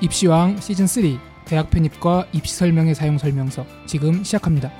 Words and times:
입시왕 0.00 0.60
시즌 0.60 0.86
3 0.86 1.18
대학 1.44 1.70
편입과 1.70 2.28
입시 2.32 2.54
설명의 2.54 2.94
사용 2.94 3.18
설명서 3.18 3.66
지금 3.86 4.22
시작합니다. 4.22 4.70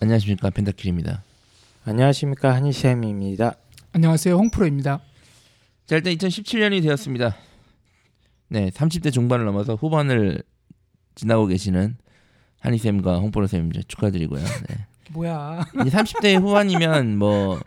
안녕하십니까 0.00 0.48
펜타킬입니다. 0.48 1.22
안녕하십니까 1.84 2.54
한희쌤입니다. 2.54 3.56
안녕하세요. 3.92 4.34
홍프로입니다. 4.36 5.00
자 5.84 5.96
일단 5.96 6.14
2017년이 6.14 6.82
되었습니다. 6.82 7.36
네, 8.48 8.70
30대 8.70 9.12
중반을 9.12 9.44
넘어서 9.44 9.74
후반을 9.74 10.42
지나고 11.14 11.46
계시는 11.46 11.98
한희쌤과 12.60 13.18
홍보로쌤 13.18 13.70
축하드리고요. 13.86 14.42
네. 14.42 14.86
뭐야? 15.12 15.66
이제 15.86 15.96
30대 15.96 16.40
후반이면 16.40 17.16
뭐 17.18 17.60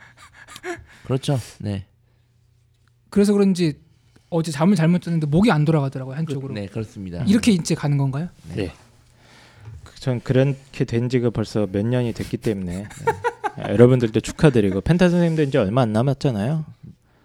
그렇죠. 1.05 1.37
네, 1.59 1.85
그래서 3.09 3.33
그런지 3.33 3.79
어제 4.29 4.51
잠을 4.51 4.75
잘못 4.75 5.01
잤는데 5.01 5.27
목이 5.27 5.51
안 5.51 5.65
돌아가더라고요 5.65 6.15
한쪽으로. 6.15 6.53
네 6.53 6.65
그렇습니다. 6.67 7.23
이렇게 7.25 7.51
이제 7.51 7.75
가는 7.75 7.97
건가요? 7.97 8.29
네. 8.55 8.73
전 9.95 10.19
그렇게 10.21 10.83
된 10.85 11.07
지가 11.07 11.29
벌써 11.29 11.67
몇 11.71 11.85
년이 11.85 12.13
됐기 12.13 12.37
때문에 12.37 12.87
아, 13.57 13.69
여러분들도 13.69 14.19
축하드리고 14.19 14.81
펜타 14.81 15.09
선생님도 15.09 15.43
이제 15.43 15.57
얼마 15.57 15.81
안 15.81 15.93
남았잖아요. 15.93 16.65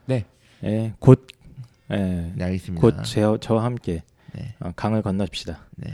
네. 0.06 0.26
예, 0.64 0.92
곧 0.98 1.26
예, 1.90 2.32
네 2.34 2.44
알겠습니다. 2.44 2.80
곧 2.80 3.02
제, 3.04 3.22
저와 3.40 3.64
함께 3.64 4.02
네. 4.32 4.54
어, 4.60 4.72
강을 4.76 5.02
건넙시다. 5.02 5.60
네. 5.76 5.92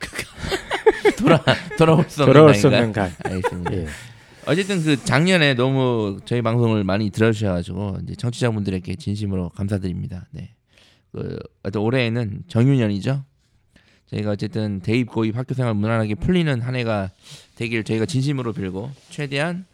돌아 1.16 1.42
돌아올 1.78 2.04
수 2.08 2.22
없는 2.22 2.32
돌아올 2.32 2.54
수? 2.54 2.66
없는 2.68 2.92
강. 2.92 3.10
알겠습니다. 3.24 3.72
예. 3.74 3.86
어쨌든 4.46 4.82
그 4.82 5.02
작년에 5.04 5.54
너무 5.54 6.20
저희 6.24 6.40
방송을 6.40 6.84
많이 6.84 7.10
들어주셔가지고 7.10 7.98
이제 8.04 8.14
청취자분들에게 8.14 8.94
진심으로 8.94 9.50
감사드립니다. 9.50 10.26
네. 10.30 10.54
그 11.12 11.38
어떤 11.62 11.82
올해에는 11.82 12.44
정유년이죠. 12.48 13.24
저희가 14.06 14.30
어쨌든 14.30 14.80
대입 14.80 15.08
고입 15.08 15.36
학교생활 15.36 15.74
무난하게 15.74 16.14
풀리는 16.14 16.60
한 16.60 16.76
해가 16.76 17.10
되길 17.56 17.82
저희가 17.82 18.06
진심으로 18.06 18.52
빌고 18.52 18.90
최대한 19.10 19.66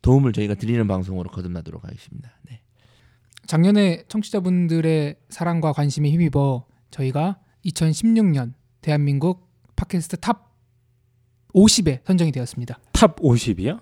도움을 0.00 0.32
저희가 0.32 0.54
드리는 0.54 0.86
방송으로 0.86 1.30
거듭나도록 1.30 1.84
하겠습니다. 1.84 2.30
네. 2.48 2.60
작년에 3.46 4.04
청취자분들의 4.08 5.16
사랑과 5.28 5.72
관심에 5.72 6.10
힘입어 6.10 6.64
저희가 6.90 7.38
2016년 7.66 8.54
대한민국 8.80 9.43
팟캐스트 9.76 10.18
top 10.18 10.52
50에 11.54 12.00
선정이 12.04 12.32
되었습니다. 12.32 12.78
top 12.92 13.16
50이요? 13.16 13.80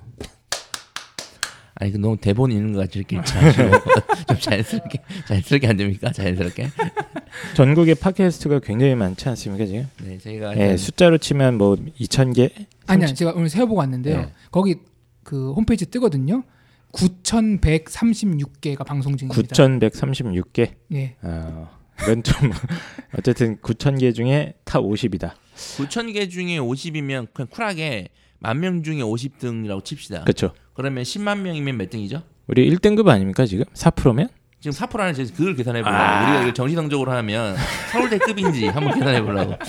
아니 1.75 1.91
그 1.91 1.97
너무 1.97 2.17
대본 2.17 2.53
있는 2.53 2.75
것 2.75 2.81
같이 2.81 2.99
이렇게 2.99 3.17
좀 4.29 4.39
자연스럽게 4.39 5.03
자연스럽게 5.27 5.67
안 5.67 5.77
됩니까? 5.77 6.13
자연스럽게. 6.13 6.69
전국에 7.57 7.95
팟캐스트가 7.95 8.61
굉장히 8.61 8.95
많지 8.95 9.29
않습니까 9.31 9.67
지금? 9.67 9.89
네, 10.05 10.19
저희가 10.19 10.57
예, 10.59 10.77
숫자로 10.77 11.19
치면 11.19 11.57
뭐 11.59 11.77
2,000개? 11.77 12.67
아니야, 12.87 13.07
제가 13.09 13.33
오늘 13.35 13.49
세어보고 13.49 13.79
왔는데요. 13.81 14.21
네. 14.21 14.33
거기 14.51 14.77
그 15.25 15.53
홈페이지 15.53 15.87
뜨거든요. 15.87 16.45
9,136개가 16.93 18.85
방송 18.85 19.17
중입니다. 19.17 19.43
9,136개. 19.43 20.73
예. 20.93 21.17
어, 21.23 21.69
이건 22.03 22.23
좀 22.23 22.51
어쨌든 23.19 23.57
9,000개 23.59 24.15
중에 24.15 24.55
top 24.65 24.83
50이다. 24.83 25.33
9천 25.55 26.13
개 26.13 26.29
중에 26.29 26.59
50이면 26.59 27.29
그냥 27.33 27.47
쿨하게 27.49 28.09
만 28.39 28.59
명 28.61 28.83
중에 28.83 28.99
50등이라고 28.99 29.85
칩시다. 29.85 30.23
그렇죠. 30.25 30.53
그러면 30.75 31.05
10만 31.05 31.39
명이면 31.39 31.77
몇 31.77 31.91
등이죠? 31.91 32.23
우리 32.49 32.69
1등급 32.71 33.07
아닙니까 33.09 33.47
지금? 33.47 33.65
4%면? 33.75 34.29
지금 34.61 34.77
4%라는 34.77 35.15
제가 35.15 35.31
그걸 35.37 35.55
계산해 35.57 35.83
보려고 35.83 35.99
아. 36.01 36.23
우리가 36.25 36.41
이걸 36.41 36.55
정시성적으로 36.55 37.13
하면 37.13 37.57
서울대급인지 37.93 38.67
한번 38.69 38.95
계산해 38.95 39.23
보려고. 39.23 39.55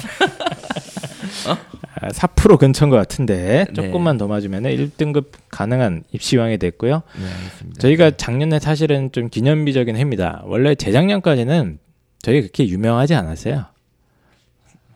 아, 2.01 2.07
4% 2.09 2.57
근처인 2.59 2.89
것 2.89 2.97
같은데 2.97 3.65
네. 3.67 3.73
조금만 3.73 4.17
더 4.17 4.27
맞으면 4.27 4.63
1등급 4.63 5.27
가능한 5.49 6.03
입시왕이 6.11 6.57
됐고요. 6.57 7.03
네. 7.19 7.69
저희가 7.79 8.11
작년에 8.11 8.59
사실은 8.59 9.11
좀 9.11 9.29
기념비적인 9.29 9.95
해입니다. 9.95 10.41
원래 10.45 10.75
재작년까지는 10.75 11.79
저희 12.21 12.41
그렇게 12.41 12.67
유명하지 12.67 13.13
않았어요. 13.15 13.65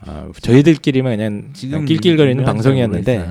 아, 0.02 0.30
저희들끼리만 0.42 1.18
그냥 1.18 1.50
지금 1.54 1.86
낄낄거리는 1.86 2.44
방송이었는데. 2.44 3.18
네. 3.18 3.28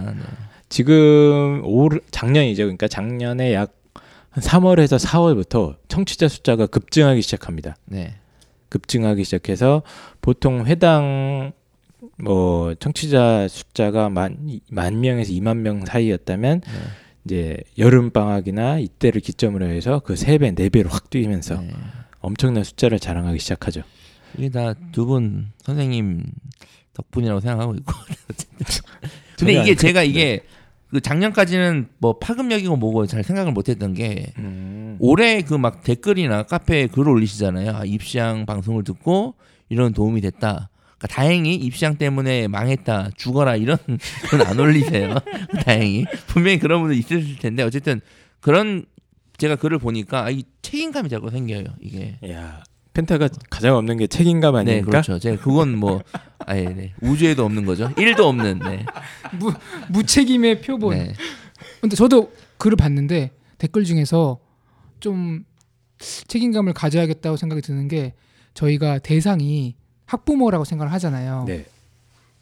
지금 0.69 1.61
올 1.65 2.01
작년이죠. 2.11 2.65
그러니까 2.65 2.89
작년에 2.89 3.55
약 3.55 3.73
3월에서 4.35 4.99
4월부터 4.99 5.77
청취자 5.89 6.29
숫자가 6.29 6.67
급증하기 6.67 7.23
시작합니다. 7.23 7.77
네. 7.87 8.15
급증하기 8.69 9.23
시작해서 9.25 9.83
보통 10.21 10.67
회당 10.67 11.53
뭐 12.19 12.75
청취자 12.75 13.47
숫자가 13.49 14.09
만, 14.11 14.37
만 14.71 15.01
명에서 15.01 15.33
2만 15.33 15.59
명 15.59 15.85
사이였다면 15.87 16.61
네. 16.61 16.71
이제 17.25 17.57
여름 17.79 18.11
방학이나 18.11 18.79
이때를 18.79 19.21
기점으로 19.21 19.67
해서 19.67 20.01
그 20.01 20.17
세 20.17 20.37
배, 20.39 20.51
네 20.53 20.69
배로 20.69 20.91
확 20.91 21.11
뛰면서 21.11 21.61
네. 21.61 21.71
엄청난 22.21 22.65
숫자를 22.65 22.99
자랑하기 22.99 23.39
시작하죠. 23.39 23.83
이게 24.39 24.49
다 24.51 24.75
두 24.93 25.07
분 25.07 25.53
선생님 25.63 26.25
덕분이라고 26.95 27.41
생각하고 27.41 27.75
있고. 27.77 27.93
근데 29.39 29.53
이게 29.63 29.71
안 29.73 29.77
제가. 29.77 30.03
이게 30.03 30.41
그 30.91 31.01
작년까지는 31.01 31.89
뭐 31.99 32.19
파급력이고 32.19 32.77
뭐고 32.77 33.07
잘 33.07 33.23
생각을 33.25 33.53
못했던 33.53 33.93
게 33.93 34.33
음. 34.39 34.97
올해 35.01 35.43
그 35.43 35.55
막 35.59 35.83
댓글이나 35.83 36.45
카페에 36.45 36.87
글 36.87 37.09
올리시잖아요. 37.09 37.73
아, 37.77 37.85
입시왕 37.85 38.47
방송을 38.47 38.85
듣고 38.85 39.35
이런 39.69 39.93
도움이 39.93 40.21
됐다. 40.23 40.71
그러니까 40.99 41.07
다행히 41.09 41.55
입시왕 41.57 41.97
때문에 41.97 42.49
망했다, 42.49 43.11
죽어라 43.17 43.57
이런 43.57 43.77
건 44.31 44.41
안 44.47 44.59
올리세요. 44.59 45.17
다행히 45.67 46.07
분명히 46.29 46.59
그런 46.59 46.81
분들 46.81 46.97
있으실 46.97 47.39
텐데 47.41 47.63
어쨌든 47.63 48.01
그런 48.41 48.87
제가 49.37 49.57
글을 49.57 49.79
보니까 49.79 50.25
아, 50.25 50.31
이 50.31 50.45
책임감이 50.63 51.11
자꾸 51.11 51.29
생겨요. 51.31 51.65
이게 51.81 52.17
야, 52.31 52.63
펜타가 52.97 53.29
가장 53.51 53.77
없는 53.77 53.99
게 53.99 54.07
책임감 54.07 54.55
네 54.55 54.61
아닙니까? 54.61 54.91
그렇죠. 54.91 55.19
제가 55.19 55.43
그건 55.43 55.77
뭐 55.77 56.03
아예 56.47 56.65
네. 56.65 56.95
우주에도 57.03 57.45
없는 57.45 57.67
거죠. 57.67 57.93
일도 57.99 58.27
없는. 58.27 58.61
네. 58.61 58.87
무, 59.39 59.53
무책임의 59.91 60.63
표본. 60.63 60.97
네. 60.97 61.13
근데 61.83 61.95
저도 61.95 62.33
글을 62.57 62.77
봤는데 62.77 63.33
댓글 63.59 63.85
중에서 63.85 64.39
좀 65.01 65.45
책임감을 65.99 66.73
가져야겠다고 66.73 67.37
생각이 67.37 67.61
드는 67.61 67.89
게 67.89 68.15
저희가 68.55 68.99
대상이 69.01 69.77
학부모라고 70.07 70.65
생각을 70.65 70.91
하잖아요. 70.95 71.45
네. 71.47 71.67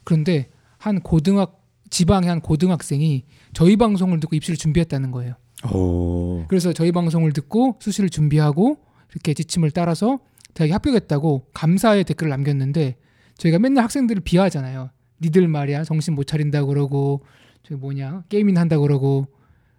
그런데 0.05 0.47
한 0.77 1.01
고등학 1.01 1.61
지방의 1.89 2.29
한 2.29 2.39
고등학생이 2.39 3.25
저희 3.53 3.75
방송을 3.75 4.21
듣고 4.21 4.35
입시를 4.37 4.55
준비했다는 4.55 5.11
거예요. 5.11 5.35
오. 5.73 6.45
그래서 6.47 6.71
저희 6.71 6.93
방송을 6.93 7.33
듣고 7.33 7.77
수시를 7.81 8.09
준비하고 8.09 8.77
이렇게 9.11 9.33
지침을 9.33 9.71
따라서 9.71 10.19
대학에 10.55 10.73
합격했다고 10.73 11.47
감사의 11.53 12.03
댓글을 12.05 12.31
남겼는데 12.31 12.95
저희가 13.37 13.59
맨날 13.59 13.83
학생들을 13.83 14.21
비하하잖아요. 14.23 14.89
니들 15.21 15.47
말이야 15.47 15.83
정신 15.83 16.15
못 16.15 16.25
차린다 16.25 16.65
그러고 16.65 17.21
저기 17.63 17.75
뭐냐 17.79 18.23
게임이나 18.29 18.61
한다 18.61 18.77
그러고 18.79 19.27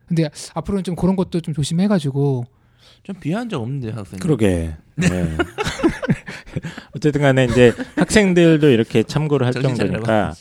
근데 0.06 0.28
앞으로는 0.54 0.84
좀 0.84 0.94
그런 0.94 1.16
것도 1.16 1.40
좀 1.40 1.52
조심해가지고 1.52 2.44
좀 3.02 3.16
비하한 3.20 3.48
적 3.48 3.60
없는데 3.60 3.90
학생. 3.90 4.18
그러게. 4.20 4.76
네. 4.96 5.36
어쨌든 6.94 7.20
간에 7.22 7.44
이제 7.44 7.72
학생들도 7.96 8.68
이렇게 8.70 9.02
참고를 9.02 9.46
할 9.46 9.52
정도니까 9.54 10.34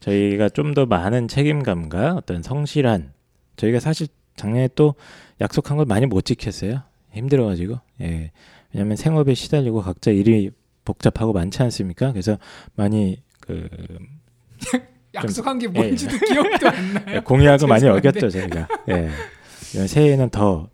저희가 0.00 0.48
좀 0.50 0.74
더 0.74 0.86
많은 0.86 1.28
책임감과 1.28 2.14
어떤 2.14 2.42
성실한 2.42 3.12
저희가 3.56 3.78
사실 3.80 4.08
작년에 4.36 4.68
또 4.74 4.94
약속한 5.40 5.76
걸 5.76 5.86
많이 5.86 6.06
못 6.06 6.24
지켰어요. 6.24 6.82
힘들어가지고 7.12 7.78
예 8.00 8.32
왜냐하면 8.74 8.96
생업에 8.96 9.34
시달리고 9.34 9.80
각자 9.82 10.10
일이 10.10 10.50
복잡하고 10.84 11.32
많지 11.32 11.62
않습니까? 11.62 12.12
그래서 12.12 12.38
많이 12.74 13.22
그 13.40 13.68
약속한 15.14 15.58
게 15.58 15.68
뭔지도 15.68 16.18
기억도 16.26 16.68
안 16.68 16.94
나요. 16.94 17.20
공약을 17.22 17.68
많이. 17.68 17.86
어겼죠 17.86 18.28
저희가. 18.28 18.68
예 18.88 19.08
새해에는 19.86 20.30
더 20.30 20.68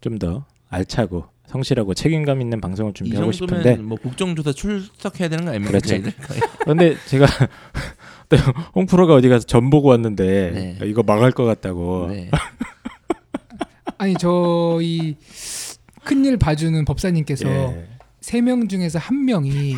좀더 0.00 0.44
알차고 0.68 1.24
성실하고 1.46 1.94
책임감 1.94 2.42
있는 2.42 2.60
방송을 2.60 2.90
이 2.90 2.94
준비하고 2.94 3.32
정도면 3.32 3.62
싶은데 3.62 3.82
뭐 3.82 3.96
국정조사 3.96 4.52
출석해야 4.52 5.28
되는 5.28 5.44
거 5.44 5.50
아닙니까? 5.50 5.78
그렇죠. 5.78 5.96
그런데 6.60 6.96
제가 7.06 7.26
홍프로가 8.74 9.14
어디 9.14 9.28
가서 9.28 9.46
전 9.46 9.70
보고 9.70 9.88
왔는데 9.88 10.76
네. 10.80 10.86
이거 10.86 11.02
망할 11.02 11.32
것 11.32 11.44
같다고 11.44 12.08
네. 12.10 12.30
아니 13.96 14.14
저희 14.14 15.16
큰일 16.04 16.36
봐주는 16.36 16.84
법사님께서 16.84 17.48
예. 17.48 17.88
세명 18.20 18.68
중에서 18.68 18.98
한 18.98 19.24
명이 19.24 19.76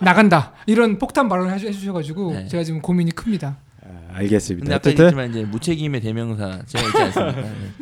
나간다 0.00 0.52
이런 0.66 0.98
폭탄 0.98 1.28
발언을 1.28 1.54
해주- 1.56 1.66
해주셔가지고 1.68 2.32
네. 2.32 2.48
제가 2.48 2.64
지금 2.64 2.80
고민이 2.80 3.10
큽니다. 3.12 3.58
아, 3.84 4.08
알겠습니다. 4.14 4.64
근데 4.64 4.74
아까 4.74 4.80
어쨌든 4.88 5.04
얘기했지만 5.06 5.30
이제 5.30 5.44
무책임의 5.44 6.00
대명사 6.00 6.62
제가 6.66 6.86
있지 6.86 7.02
않습니까? 7.02 7.42
네. 7.42 7.76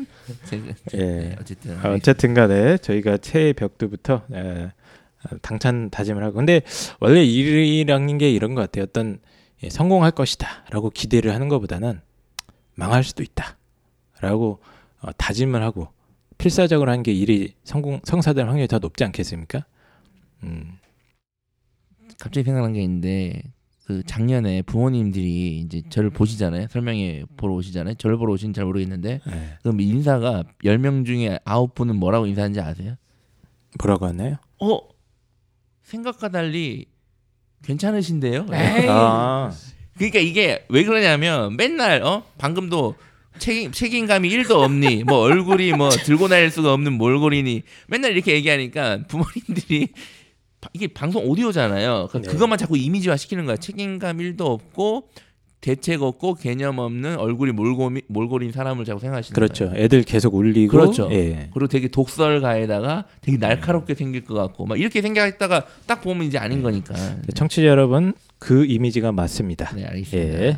제가- 0.47 0.75
예. 0.95 0.99
네, 0.99 1.37
어쨌든 1.41 1.85
어, 1.87 1.93
어쨌든간에 1.95 2.79
저희가 2.79 3.19
새해 3.23 3.53
벽두부터 3.53 4.23
에, 4.33 4.71
당찬 5.43 5.91
다짐을 5.91 6.23
하고 6.25 6.35
근데 6.37 6.63
원래 7.01 7.23
일이라는 7.25 8.19
게 8.19 8.31
이런 8.31 8.55
것 8.55 8.63
같아요. 8.63 8.85
어떤 8.85 9.19
예, 9.63 9.71
성공할 9.71 10.13
것이다라고 10.13 10.91
기대를 10.91 11.35
하는 11.35 11.49
것보다는 11.49 12.01
망할 12.75 13.03
수도 13.05 13.23
있다라고 13.25 14.61
어, 15.01 15.11
다짐을 15.17 15.63
하고 15.63 15.89
필사적으로 16.39 16.91
하는 16.91 17.03
게 17.03 17.13
일이 17.13 17.55
성공 17.65 18.01
성사될 18.05 18.47
확률이 18.47 18.69
더 18.69 18.79
높지 18.79 19.05
않겠습니까? 19.05 19.65
음, 20.45 20.79
갑자기 22.19 22.45
생각난 22.45 22.73
게 22.73 22.83
있는데 22.83 23.43
그 23.85 24.03
작년에 24.05 24.63
부모님들이 24.63 25.59
이제 25.61 25.83
저를 25.89 26.11
보시잖아요. 26.11 26.69
설명회 26.69 27.25
보러 27.37 27.55
오시잖아요. 27.55 27.95
저를 27.95 28.19
보러 28.19 28.35
오신지 28.35 28.57
잘 28.57 28.67
모르겠는데 28.67 29.21
예. 29.27 29.59
그럼 29.63 29.81
인사가 29.81 30.45
10명 30.63 31.07
중에 31.07 31.39
9분은 31.45 31.95
뭐라고 31.95 32.27
인사하는지 32.27 32.61
아세요? 32.61 32.97
뭐라고 33.81 34.07
하나요? 34.07 34.37
어? 34.61 34.79
생각과 35.83 36.29
달리 36.29 36.87
괜찮으신데요? 37.65 38.47
에이. 38.53 38.87
아, 38.89 39.51
그러니까 39.95 40.19
이게 40.21 40.65
왜 40.69 40.85
그러냐면 40.85 41.57
맨날 41.57 42.03
어 42.03 42.25
방금도 42.37 42.95
책임 43.39 43.73
책임감이 43.73 44.29
1도 44.31 44.53
없니 44.53 45.05
뭐 45.05 45.19
얼굴이 45.19 45.73
뭐 45.73 45.91
들고 45.91 46.29
다닐 46.29 46.51
수가 46.51 46.73
없는 46.73 46.93
몰골이니 46.95 47.63
맨날 47.89 48.13
이렇게 48.13 48.33
얘기하니까 48.35 49.03
부모님들이 49.09 49.89
바- 50.61 50.69
이게 50.73 50.89
방송 50.89 51.25
오디오잖아요. 51.25 52.09
그 52.11 52.19
네. 52.23 52.29
그것만 52.29 52.59
자꾸 52.59 52.77
이미지화 52.77 53.17
시키는 53.17 53.47
거야. 53.47 53.57
책임감 53.57 54.19
1도 54.19 54.41
없고 54.43 55.09
대책 55.61 56.03
없고 56.03 56.35
개념 56.35 56.79
없는 56.79 57.17
얼굴이 57.17 57.53
몰골이 57.53 58.03
몰골인 58.09 58.53
사람을 58.53 58.85
자꾸 58.85 59.01
생각하시는 59.01 59.35
그렇죠. 59.35 59.71
거예요. 59.71 59.85
애들 59.85 60.03
계속 60.05 60.35
울리고 60.35 60.71
그렇죠. 60.71 61.09
예. 61.11 61.51
그리고 61.53 61.67
되게 61.67 61.89
독설가에다가 61.89 63.07
되게 63.21 63.39
날카롭게 63.39 63.95
생길 63.95 64.25
것 64.25 64.35
같고 64.35 64.67
막 64.67 64.79
이렇게 64.79 65.03
생각했다가 65.03 65.67
딱 65.87 66.01
보면 66.01 66.27
이제 66.27 66.39
아닌 66.39 66.63
거니까. 66.63 66.95
청취자 67.35 67.67
여러분 67.67 68.15
그 68.39 68.65
이미지가 68.67 69.11
맞습니다. 69.13 69.75
네 69.75 69.85
알겠습니다. 69.85 70.39
예. 70.39 70.51
네. 70.53 70.57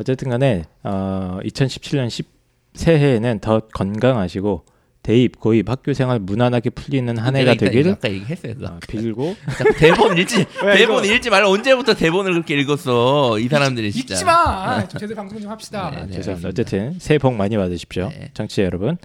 어쨌든 0.00 0.30
간에 0.30 0.64
어, 0.84 1.38
2017년 1.42 2.08
10 2.08 2.26
새해에는 2.74 3.40
더 3.40 3.60
건강하시고 3.60 4.64
대입, 5.06 5.38
고입, 5.38 5.70
학교 5.70 5.92
생활 5.92 6.18
무난하게 6.18 6.70
풀리는 6.70 7.16
한 7.16 7.36
해가 7.36 7.54
되길 7.54 7.90
아까 7.90 8.10
얘기했어요. 8.10 8.54
어, 8.64 8.80
빌고 8.88 9.36
대본 9.78 10.18
읽지 10.18 10.44
왜 10.66 10.78
대본? 10.78 11.04
읽지 11.04 11.30
말고 11.30 11.48
언제부터 11.48 11.94
대본을 11.94 12.32
그렇게 12.32 12.58
읽었어 12.58 13.38
이 13.38 13.46
사람들이 13.46 13.92
진짜. 13.92 14.14
읽지 14.14 14.24
마. 14.24 14.32
아, 14.32 14.88
좀 14.88 14.98
제대로 14.98 15.14
방송 15.14 15.40
좀 15.40 15.48
합시다. 15.48 15.90
네, 15.90 16.06
네. 16.06 16.10
죄송합니다. 16.10 16.48
알겠습니다. 16.48 16.48
어쨌든 16.48 16.98
새해 16.98 17.18
복 17.18 17.34
많이 17.34 17.56
받으십시오. 17.56 18.08
네. 18.08 18.30
청취자 18.34 18.64
여러분. 18.64 18.96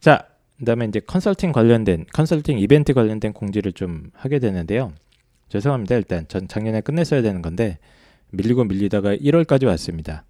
자, 0.00 0.24
그다음에 0.58 0.86
이제 0.86 1.00
컨설팅 1.00 1.52
관련된 1.52 2.06
컨설팅 2.14 2.58
이벤트 2.58 2.94
관련된 2.94 3.34
공지를 3.34 3.74
좀 3.74 4.04
하게 4.14 4.38
되는데요. 4.38 4.94
죄송합니다. 5.50 5.96
일단 5.96 6.24
전 6.28 6.48
작년에 6.48 6.80
끝냈어야 6.80 7.20
되는 7.20 7.42
건데 7.42 7.76
밀리고 8.30 8.64
밀리다가 8.64 9.14
1월까지 9.16 9.66
왔습니다. 9.66 10.24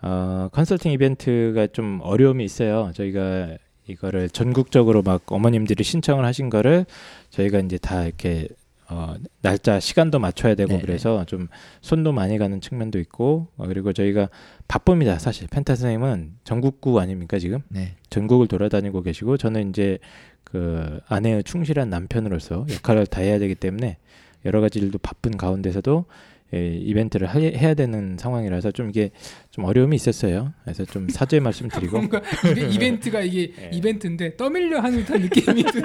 어, 0.00 0.48
컨설팅 0.52 0.92
이벤트가 0.92 1.66
좀 1.66 2.00
어려움이 2.02 2.42
있어요. 2.44 2.92
저희가 2.94 3.58
이거를 3.86 4.28
전국적으로 4.30 5.02
막 5.02 5.22
어머님들이 5.30 5.84
신청을 5.84 6.24
하신 6.24 6.50
거를 6.50 6.86
저희가 7.30 7.60
이제 7.60 7.78
다 7.78 8.04
이렇게 8.04 8.48
어, 8.88 9.14
날짜 9.42 9.80
시간도 9.80 10.18
맞춰야 10.18 10.54
되고 10.54 10.68
네네. 10.68 10.82
그래서 10.82 11.24
좀 11.24 11.48
손도 11.80 12.12
많이 12.12 12.38
가는 12.38 12.60
측면도 12.60 12.98
있고 13.00 13.48
어, 13.56 13.66
그리고 13.66 13.92
저희가 13.92 14.28
바쁩니다. 14.68 15.18
사실 15.18 15.48
펜타 15.48 15.74
선생님은 15.74 16.34
전국구 16.44 17.00
아닙니까 17.00 17.38
지금 17.38 17.60
네. 17.68 17.96
전국을 18.10 18.46
돌아다니고 18.46 19.02
계시고 19.02 19.36
저는 19.36 19.70
이제 19.70 19.98
그 20.44 21.00
아내의 21.08 21.42
충실한 21.42 21.90
남편으로서 21.90 22.66
역할을 22.70 23.06
다 23.06 23.20
해야 23.20 23.38
되기 23.40 23.56
때문에 23.56 23.98
여러 24.44 24.60
가지 24.60 24.78
일도 24.78 24.98
바쁜 24.98 25.36
가운데서도 25.36 26.04
예, 26.54 26.74
이벤트를 26.76 27.26
하, 27.26 27.38
해야 27.40 27.74
되는 27.74 28.16
상황이라서 28.18 28.70
좀 28.70 28.88
이게 28.90 29.10
좀 29.50 29.64
어려움이 29.64 29.96
있었어요. 29.96 30.52
그래서 30.62 30.84
좀 30.84 31.08
사죄 31.08 31.40
말씀드리고 31.40 31.96
뭔가 31.98 32.20
이베- 32.20 32.70
이벤트가 32.74 33.20
이게 33.20 33.52
예. 33.60 33.70
이벤트인데 33.72 34.36
떠밀려 34.36 34.80
하는 34.80 34.98
듯한 35.00 35.22
느낌이 35.22 35.62
드- 35.66 35.78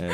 예. 0.00 0.08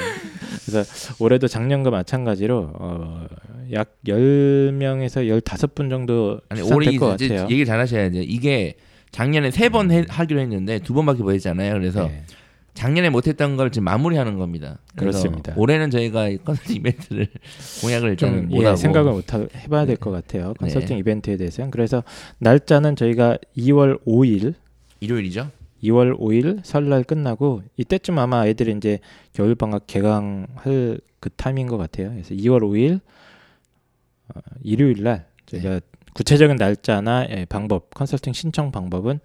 그래서 0.67 1.15
올해도 1.19 1.49
작년과 1.49 1.91
마찬가지로 1.91 2.71
어, 2.75 3.27
약 3.73 3.97
10명에서 4.07 5.27
15분 5.43 5.91
정도 5.91 6.41
아니 6.49 6.61
올해 6.63 6.97
것 6.97 7.15
이제 7.15 7.29
같아요. 7.29 7.45
얘기를 7.45 7.65
잘 7.65 7.81
하셔야 7.81 8.11
돼요. 8.11 8.23
이게 8.25 8.75
작년에 9.11 9.51
세번 9.51 9.91
하기로 10.09 10.41
했는데 10.41 10.79
두 10.79 10.95
번밖에 10.95 11.23
못 11.23 11.33
했잖아요. 11.33 11.75
그래서 11.75 12.09
예. 12.11 12.23
작년에 12.75 13.11
못했던 13.11 13.57
걸 13.57 13.71
지금 13.71 13.85
마무리하는 13.85 14.39
겁니다. 14.39 14.79
그렇습니다. 14.97 15.53
올해는 15.57 15.91
저희가 15.91 16.29
이 16.29 16.39
컨설팅 16.39 16.77
이벤트를 16.77 17.29
공약을 17.83 18.17
좀못 18.17 18.63
예, 18.63 18.65
하고 18.65 18.77
생각을 18.77 19.13
못 19.13 19.35
하, 19.35 19.47
해봐야 19.57 19.87
될 19.87 19.97
네. 19.97 20.01
것 20.01 20.11
같아요. 20.11 20.55
컨설팅 20.59 20.97
네. 20.97 21.01
이벤트에 21.01 21.37
대해서는 21.37 21.71
그래서 21.71 22.03
날짜는 22.39 22.97
저희가 22.97 23.39
2월 23.57 24.03
5일, 24.05 24.55
일요일이죠. 25.01 25.51
2월 25.85 26.19
5일 26.19 26.61
설날 26.65 27.03
끝나고 27.03 27.63
이때쯤 27.77 28.19
아마 28.19 28.41
아이들이 28.41 28.73
이제 28.73 29.01
겨울 29.33 29.55
방학 29.55 29.87
개강할 29.87 31.01
그 31.21 31.31
타임인 31.37 31.67
것 31.67 31.77
같아요. 31.77 32.11
그래서 32.11 32.35
2월 32.35 32.61
5일 32.61 33.01
어, 34.35 34.41
일요일 34.63 35.03
날 35.03 35.27
저희가 35.47 35.69
네. 35.69 35.81
구체적인 36.15 36.57
날짜나 36.57 37.27
예, 37.31 37.47
방법, 37.49 37.91
컨설팅 37.95 38.33
신청 38.33 38.71
방법은 38.71 39.21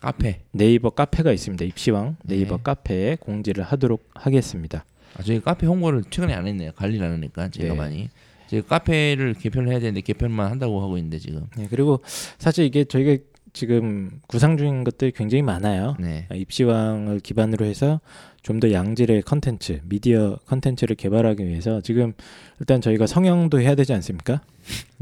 카페. 0.00 0.40
네이버 0.52 0.90
카페가 0.90 1.32
있습니다. 1.32 1.64
입시왕 1.64 2.16
네이버 2.24 2.56
네. 2.56 2.62
카페에 2.62 3.16
공지를 3.20 3.64
하도록 3.64 4.08
하겠습니다. 4.14 4.84
아, 5.16 5.22
저희 5.22 5.40
카페 5.40 5.66
홍보를 5.66 6.04
최근에 6.10 6.32
안 6.34 6.46
했네요. 6.46 6.72
관리를 6.74 7.06
안 7.06 7.12
하니까 7.12 7.48
제가 7.48 7.74
네. 7.74 7.78
많이. 7.78 8.08
저희 8.48 8.62
카페를 8.62 9.34
개편을 9.34 9.70
해야 9.70 9.78
되는데 9.80 10.00
개편만 10.00 10.50
한다고 10.50 10.82
하고 10.82 10.96
있는데 10.98 11.18
지금. 11.18 11.46
네, 11.56 11.66
그리고 11.70 12.00
사실 12.38 12.64
이게 12.64 12.84
저희가 12.84 13.22
지금 13.52 14.20
구상 14.26 14.56
중인 14.56 14.82
것들이 14.84 15.12
굉장히 15.12 15.42
많아요. 15.42 15.96
네. 16.00 16.26
아, 16.30 16.34
입시왕을 16.34 17.20
기반으로 17.20 17.64
해서 17.66 18.00
좀 18.42 18.58
더 18.58 18.72
양질의 18.72 19.22
컨텐츠, 19.22 19.82
미디어 19.84 20.36
컨텐츠를 20.46 20.96
개발하기 20.96 21.46
위해서 21.46 21.80
지금 21.80 22.12
일단 22.58 22.80
저희가 22.80 23.06
성형도 23.06 23.60
해야 23.60 23.74
되지 23.74 23.92
않습니까? 23.94 24.40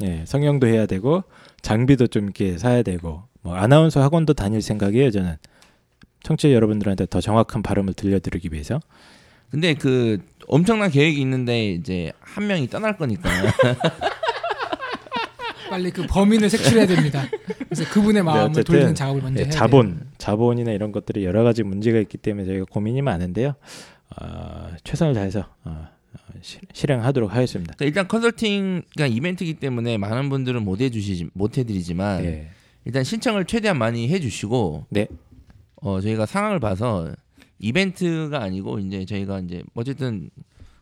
예, 0.03 0.25
성형도 0.29 0.67
해야 0.67 0.87
되고 0.87 1.25
장비도 1.63 2.09
좀 2.09 2.25
이렇게 2.25 2.59
사야 2.59 2.83
되고 2.83 3.23
뭐 3.43 3.55
아나운서 3.55 4.03
학원도 4.03 4.35
다닐 4.35 4.61
생각이에요, 4.63 5.11
저는. 5.11 5.37
청취자 6.23 6.53
여러분들한테 6.53 7.07
더 7.07 7.21
정확한 7.21 7.63
발음을 7.63 7.95
들려드리기 7.95 8.51
위해서. 8.53 8.81
근데 9.51 9.75
그 9.75 10.19
엄청난 10.47 10.91
계획이 10.91 11.21
있는데 11.21 11.73
이제 11.73 12.13
한 12.21 12.47
명이 12.47 12.69
떠날 12.69 12.97
거니까. 12.97 13.29
빨리 15.71 15.91
그 15.93 16.05
범인을 16.09 16.51
색출해야 16.51 16.87
됩니다. 16.87 17.25
그래서 17.69 17.89
그분의 17.93 18.25
마음을 18.25 18.51
어쨌든, 18.51 18.65
돌리는 18.65 18.95
작업을 18.95 19.23
먼저 19.23 19.41
예, 19.41 19.45
해야 19.45 19.51
자본, 19.53 20.01
자본이나 20.19 20.73
이런 20.73 20.91
것들이 20.91 21.25
여러 21.25 21.45
가지 21.45 21.63
문제가 21.63 21.99
있기 22.01 22.19
때문에 22.19 22.45
저희가 22.47 22.65
고민이 22.71 23.03
많은데요. 23.03 23.55
어, 24.21 24.69
최선을 24.83 25.15
다해서 25.15 25.47
어, 25.65 25.87
어, 26.13 26.19
시- 26.43 26.59
실행하도록 26.73 27.33
하겠습니다. 27.33 27.75
그러니까 27.77 27.85
일단 27.85 28.09
컨설팅 28.09 28.83
그러니까 28.95 29.17
이벤트이기 29.17 29.55
때문에 29.55 29.97
많은 29.97 30.29
분들은 30.29 30.65
못 30.65 30.81
해주시지 30.81 31.29
못 31.35 31.57
해드리지만 31.57 32.25
예. 32.25 32.51
일단 32.91 33.05
신청을 33.05 33.45
최대한 33.45 33.79
많이 33.79 34.09
해주시고 34.09 34.87
네. 34.91 35.07
어 35.77 36.01
저희가 36.01 36.27
상황을 36.27 36.59
봐서 36.59 37.09
이벤트가 37.61 38.43
아니고 38.43 38.81
이제 38.81 39.05
저희가 39.05 39.39
이제 39.39 39.63
어쨌든 39.75 40.29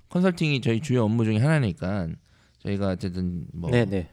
컨설팅이 0.08 0.62
저희 0.62 0.80
주요 0.80 1.04
업무 1.04 1.26
중에 1.26 1.36
하나니까 1.36 2.08
저희가 2.60 2.88
어쨌든 2.88 3.44
뭐 3.52 3.70
네, 3.70 3.84
네. 3.84 4.08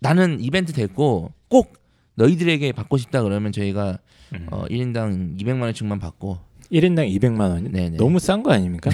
나는 0.00 0.40
이벤트 0.40 0.72
됐고 0.72 1.32
꼭 1.46 1.74
너희들에게 2.16 2.72
받고 2.72 2.96
싶다 2.96 3.22
그러면 3.22 3.52
저희가 3.52 4.00
음. 4.34 4.48
어 4.50 4.64
1인당 4.64 5.38
200만 5.40 5.62
원씩만 5.62 6.00
받고 6.00 6.36
1인당 6.72 7.16
200만 7.16 7.40
원. 7.42 7.70
네네. 7.70 7.96
너무 7.96 8.18
싼 8.18 8.42
거 8.42 8.50
아닙니까? 8.50 8.90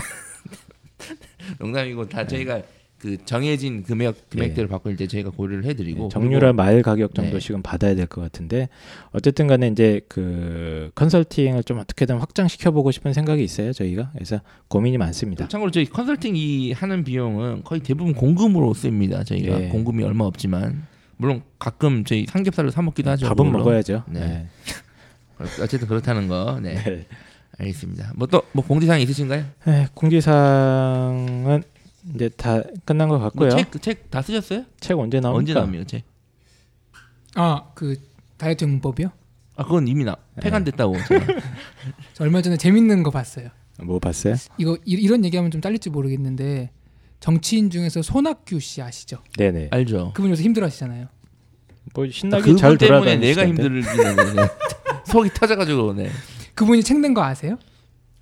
농담이고 1.59 2.07
다 2.11 2.21
네. 2.25 2.28
저희가 2.28 2.61
그 3.07 3.25
정해진 3.25 3.85
금액 3.85 4.31
금액대를 4.31 4.67
받고 4.69 4.91
이제 4.91 5.07
저희가 5.07 5.31
고려를 5.31 5.65
해드리고 5.67 6.03
네, 6.05 6.09
정유라 6.09 6.55
마일 6.55 6.83
가격 6.83 7.15
네. 7.15 7.23
정도씩은 7.23 7.63
받아야 7.63 7.95
될 7.95 8.09
것 8.09 8.21
같은데 8.21 8.69
어쨌든 9.13 9.47
간에 9.47 9.69
이제 9.69 10.01
그 10.09 10.91
컨설팅을 10.97 11.63
좀 11.63 11.79
어떻게든 11.79 12.19
확장시켜 12.19 12.73
보고 12.73 12.91
싶은 12.91 13.13
생각이 13.13 13.45
있어요, 13.45 13.73
저희가. 13.73 14.11
그래서 14.13 14.41
고민이 14.67 14.99
많습니다. 14.99 15.47
참고로 15.47 15.71
저희 15.71 15.85
컨설팅 15.87 16.35
이 16.35 16.73
하는 16.73 17.05
비용은 17.05 17.63
거의 17.63 17.81
대부분 17.81 18.13
공금으로 18.13 18.75
씁니다. 18.75 19.23
저희가 19.23 19.63
예. 19.63 19.69
공금이 19.69 20.03
얼마 20.03 20.25
없지만 20.25 20.85
물론 21.17 21.43
가끔 21.61 22.05
저희 22.05 22.27
삼겹살을 22.29 22.73
사 22.73 22.83
먹기도 22.83 23.09
하죠. 23.11 23.27
밥은 23.29 23.37
그걸로. 23.47 23.59
먹어야죠. 23.59 24.03
네. 24.09 24.21
네. 24.21 24.47
어쨌든 25.63 25.87
그렇다는 25.87 26.27
거. 26.27 26.59
네. 26.61 26.75
네. 26.75 27.07
알겠습니다. 27.59 28.13
뭐또뭐 28.17 28.65
공지사항 28.67 29.01
있으신가요? 29.01 29.45
네, 29.67 29.87
공지사항은 29.95 31.63
이제 32.15 32.29
다 32.31 32.63
끝난 32.85 33.09
것 33.09 33.19
같고요. 33.19 33.49
뭐책책 33.51 34.11
다 34.11 34.23
쓰셨어요? 34.23 34.65
책 34.81 34.99
언제 34.99 35.21
나옵니까? 35.21 35.39
언제 35.39 35.55
나옵니까 35.55 35.85
책? 35.85 36.05
아그 37.35 37.97
다이어트 38.37 38.65
문법이요? 38.65 39.11
아 39.57 39.65
그건 39.65 39.89
이미 39.89 40.05
나 40.05 40.17
네. 40.35 40.43
폐간됐다고. 40.43 40.95
제가. 41.09 41.27
저 42.15 42.25
얼마 42.25 42.43
전에 42.43 42.57
재밌는 42.57 43.03
거 43.03 43.11
봤어요. 43.11 43.49
뭐 43.83 43.99
봤어요? 43.99 44.35
이거 44.59 44.77
이, 44.85 44.93
이런 44.95 45.25
얘기하면 45.25 45.51
좀 45.51 45.61
잘릴지 45.61 45.91
모르겠는데 45.91 46.71
정치인 47.21 47.71
중에서 47.71 48.03
손학규 48.03 48.61
씨 48.61 48.83
아시죠? 48.83 49.19
네네. 49.37 49.69
알죠. 49.71 50.13
그분 50.15 50.31
요새 50.31 50.43
힘들어하시잖아요. 50.45 51.09
뭐 51.95 52.09
신나게 52.11 52.43
그분 52.43 52.57
잘 52.57 52.77
때문에 52.79 53.01
돌아다니시던데. 53.19 53.53
내가 53.63 53.71
힘들긴 53.83 54.37
네. 54.37 54.43
속이 55.07 55.31
터져가지고 55.35 55.95
네. 55.95 56.11
그분이 56.55 56.83
책 56.83 56.99
낸 56.99 57.15
거 57.15 57.23
아세요? 57.23 57.59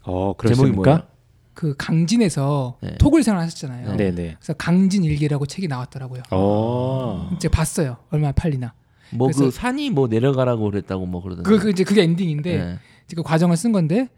어? 0.03 0.35
그렇습니까? 0.35 1.09
그 1.55 1.75
강진에서 1.79 2.79
네. 2.83 2.95
토굴 2.99 3.23
생활하셨잖아요. 3.23 3.97
네 3.97 4.11
네. 4.15 4.37
그래서 4.39 4.53
강진 4.55 5.05
일기라고 5.05 5.47
책이 5.47 5.69
나왔더라고요. 5.69 6.23
어. 6.33 7.31
제가 7.41 7.57
봤어요. 7.57 7.97
얼마나 8.11 8.33
팔리나. 8.33 8.75
뭐 9.13 9.29
그 9.29 9.51
산이 9.51 9.91
뭐 9.91 10.09
내려가라고 10.09 10.65
그랬다고 10.71 11.07
뭐 11.07 11.23
그러던데. 11.23 11.49
그, 11.49 11.59
그 11.59 11.71
이제 11.71 11.85
그게 11.85 12.03
엔딩인데 12.03 12.57
네. 12.59 12.79
그 13.15 13.23
과정을 13.23 13.57
쓴 13.57 13.71
건데 13.73 14.09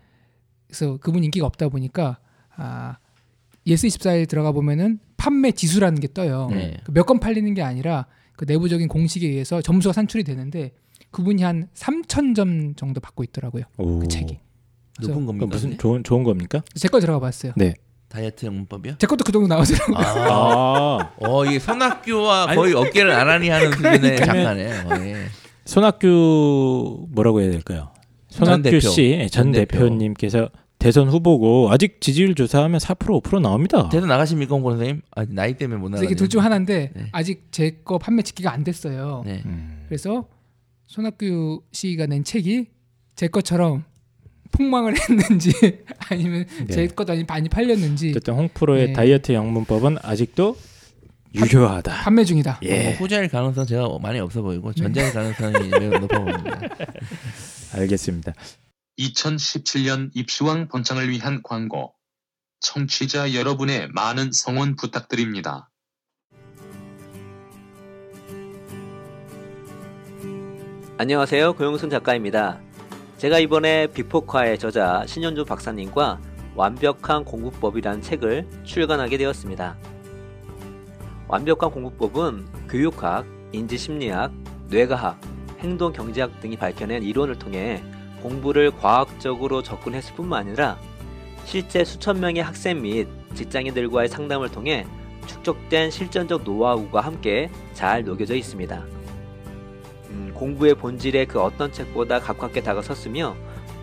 그래서 0.67 0.97
그분 0.97 1.23
인기가 1.25 1.45
없다 1.47 1.69
보니까 1.69 2.19
아 2.57 2.97
예스 3.67 3.87
24에 3.89 4.29
들어가 4.29 4.53
보면은 4.53 4.99
판매 5.17 5.51
지수라는 5.53 6.01
게 6.01 6.09
떠요. 6.13 6.49
네. 6.51 6.77
몇 6.91 7.05
건 7.05 7.21
팔리는 7.21 7.53
게 7.55 7.63
아니라 7.63 8.07
그 8.37 8.45
내부적인 8.49 8.89
공식에 8.89 9.27
의해서 9.29 9.61
점수가 9.61 9.93
산출이 9.93 10.25
되는데 10.25 10.73
그분이 11.11 11.43
한 11.43 11.69
3천 11.75 12.35
점 12.35 12.75
정도 12.77 13.01
받고 13.01 13.25
있더라고요. 13.25 13.65
오. 13.79 13.99
그 13.99 14.09
책이. 14.09 14.39
높은 15.01 15.21
그 15.21 15.27
겁니까? 15.27 15.47
무슨? 15.47 15.79
좋은 15.79 16.03
좋은 16.05 16.23
겁니까? 16.25 16.63
제 16.75 16.89
거 16.89 17.01
들어가 17.01 17.19
봤어요. 17.21 17.53
네. 17.57 17.75
다이어트 18.09 18.47
영문법이요? 18.47 18.95
제 18.99 19.07
것도 19.07 19.25
그 19.25 19.33
정도 19.33 19.49
나오더라고요. 19.49 19.97
아, 19.97 20.99
아. 21.01 21.11
어 21.19 21.45
이게 21.45 21.59
손학규와 21.59 22.47
아니, 22.51 22.57
거의 22.57 22.73
어깨를 22.75 23.11
나란히 23.11 23.49
하는 23.49 23.73
수준의. 23.73 24.21
거의. 24.89 25.15
손학규 25.65 27.07
뭐라고 27.11 27.41
해야 27.41 27.51
될까요? 27.51 27.91
전 28.29 28.47
손학규 28.47 28.63
대표. 28.63 28.81
씨, 28.81 29.03
예, 29.21 29.27
전전 29.29 29.53
대표. 29.53 29.79
대표님께서 29.79 30.51
대선 30.79 31.09
후보고 31.09 31.71
아직 31.71 32.01
지지율 32.01 32.35
조사하면 32.35 32.79
4% 32.79 33.21
5% 33.23 33.41
나옵니다. 33.41 33.89
대선 33.89 34.09
나가십니까, 34.09 34.55
홍 34.55 34.63
선생님? 34.63 35.03
아, 35.17 35.25
나이 35.29 35.55
때문에 35.55 35.81
못 35.81 35.89
나가. 35.89 36.05
이게 36.05 36.15
둘 36.15 36.29
중 36.29 36.43
하나인데 36.45 36.93
네. 36.95 37.07
아직 37.13 37.49
제 37.51 37.81
거 37.85 37.99
판매 37.99 38.23
집계가 38.23 38.53
안 38.53 38.63
됐어요. 38.63 39.23
네. 39.27 39.43
음. 39.47 39.85
그래서 39.89 40.27
손학규 40.87 41.63
씨가 41.73 42.07
낸 42.07 42.25
책이 42.25 42.67
제 43.17 43.29
것처럼 43.29 43.85
폭망을 44.53 44.95
했는지 44.99 45.53
아니면 46.11 46.47
네. 46.67 46.75
제 46.75 46.87
것도 46.89 47.13
아니 47.13 47.25
많이 47.25 47.49
팔렸는지 47.49 48.11
어쨌든 48.11 48.35
홍프로의 48.35 48.89
네. 48.89 48.93
다이어트 48.93 49.33
영문법은 49.33 49.99
아직도 50.03 50.57
유효하다. 51.35 52.03
판매 52.03 52.25
중이다. 52.25 52.61
뭐 52.63 52.71
예, 52.71 52.93
후자일 52.93 53.29
가능성 53.29 53.67
제가 53.67 53.89
많이 54.01 54.19
없어 54.21 54.43
보이고 54.43 54.73
네. 54.73 54.83
전자일 54.83 55.13
가능성이 55.13 55.69
매우 55.79 55.91
높아 55.99 56.19
보입니다. 56.19 56.61
알겠습니다. 57.75 58.33
2017년 58.99 60.11
입시왕 60.15 60.69
본창을 60.69 61.11
위한 61.11 61.43
광고. 61.43 61.93
청취자 62.61 63.35
여러분의 63.35 63.89
많은 63.93 64.33
성원 64.33 64.77
부탁드립니다. 64.77 65.71
안녕하세요. 70.99 71.53
고용순 71.55 71.91
작가입니다. 71.91 72.61
제가 73.17 73.39
이번에 73.39 73.87
비폭화의 73.87 74.59
저자 74.59 75.05
신현주 75.07 75.47
박사님과 75.47 76.21
완벽한 76.55 77.25
공부법이라는 77.25 78.03
책을 78.03 78.47
출간하게 78.65 79.17
되었습니다. 79.17 79.79
완벽한 81.27 81.71
공부법은 81.71 82.47
교육학, 82.69 83.25
인지심리학, 83.53 84.33
뇌과학, 84.69 85.19
행동경제학 85.61 86.41
등이 86.41 86.59
밝혀낸 86.59 87.03
이론을 87.03 87.39
통해 87.39 87.83
공부를 88.23 88.71
과학적으로 88.71 89.63
접근했을 89.63 90.15
뿐만 90.15 90.47
아니라 90.47 90.79
실제 91.47 91.85
수천 91.85 92.21
명의 92.21 92.43
학생 92.43 92.83
및 92.83 93.09
직장인들과의 93.35 94.11
상담을 94.11 94.51
통해 94.51 94.87
축적된 95.27 95.91
실전적 95.91 96.43
노하우가 96.43 97.01
함께 97.01 97.51
잘 97.73 98.05
녹여져 98.05 98.35
있습니다. 98.35 98.96
음, 100.37 100.39
공부의 100.39 100.75
본질에 100.75 101.25
그 101.25 101.41
어떤 101.41 101.73
책보다 101.73 102.21
가깝게 102.21 102.63
다가섰으며 102.63 103.35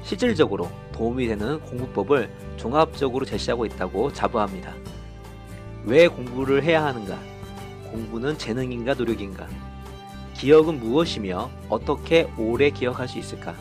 실질적으로 0.03 0.69
도움이 0.91 1.27
되는 1.27 1.59
공부법을 1.61 2.29
종합적으로 2.57 3.25
제시하고 3.25 3.65
있다고 3.65 4.13
자부합니다. 4.13 4.73
왜 5.85 6.07
공부를 6.07 6.63
해야 6.63 6.85
하는가? 6.85 7.17
공부는 7.91 8.37
재능인가 8.37 8.93
노력인가? 8.93 9.47
기억은 10.35 10.79
무엇이며 10.79 11.49
어떻게 11.69 12.29
오래 12.37 12.69
기억할 12.69 13.07
수 13.07 13.19
있을까? 13.19 13.55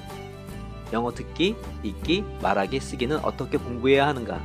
영어 0.93 1.13
듣기, 1.13 1.57
읽기, 1.83 2.25
말하기, 2.43 2.81
쓰기는 2.81 3.19
어떻게 3.19 3.57
공부해야 3.57 4.07
하는가? 4.07 4.41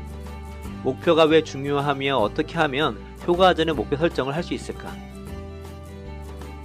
목표가 0.83 1.23
왜 1.23 1.43
중요하며 1.43 2.17
어떻게 2.17 2.57
하면 2.57 2.97
효과적인 3.25 3.75
목표 3.75 3.97
설정을 3.97 4.35
할 4.35 4.43
수 4.43 4.53
있을까? 4.53 5.06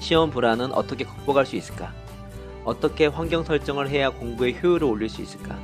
시험 0.03 0.31
불안은 0.31 0.73
어떻게 0.73 1.05
극복할 1.05 1.47
수 1.47 1.55
있을까? 1.55 1.93
어떻게 2.65 3.07
환경 3.07 3.45
설정을 3.45 3.89
해야 3.89 4.11
공부의 4.11 4.61
효율을 4.61 4.85
올릴 4.89 5.09
수 5.09 5.23
있을까? 5.23 5.57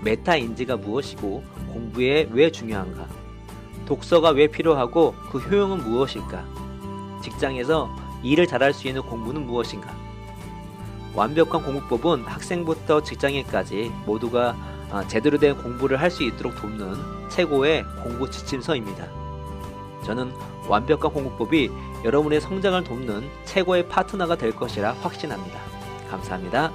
메타 0.00 0.36
인지가 0.36 0.76
무엇이고 0.76 1.42
공부에 1.72 2.28
왜 2.30 2.52
중요한가? 2.52 3.08
독서가 3.84 4.30
왜 4.30 4.46
필요하고 4.46 5.16
그 5.32 5.38
효용은 5.38 5.78
무엇일까? 5.78 6.46
직장에서 7.24 7.90
일을 8.22 8.46
잘할 8.46 8.72
수 8.72 8.86
있는 8.86 9.02
공부는 9.02 9.44
무엇인가? 9.44 9.92
완벽한 11.12 11.64
공부법은 11.64 12.26
학생부터 12.26 13.02
직장인까지 13.02 13.90
모두가 14.06 14.56
아, 14.92 15.04
제대로 15.08 15.36
된 15.36 15.56
공부를 15.60 16.00
할 16.00 16.12
수 16.12 16.22
있도록 16.22 16.54
돕는 16.54 17.28
최고의 17.28 17.84
공부 18.04 18.30
지침서입니다. 18.30 19.08
저는 20.04 20.32
완벽한 20.68 21.12
공부법이 21.12 21.70
여러분의 22.04 22.40
성장을 22.40 22.82
돕는 22.84 23.22
최고의 23.44 23.88
파트너가 23.88 24.36
될 24.36 24.52
것이라 24.52 24.92
확신합니다. 24.92 25.58
감사합니다. 26.08 26.72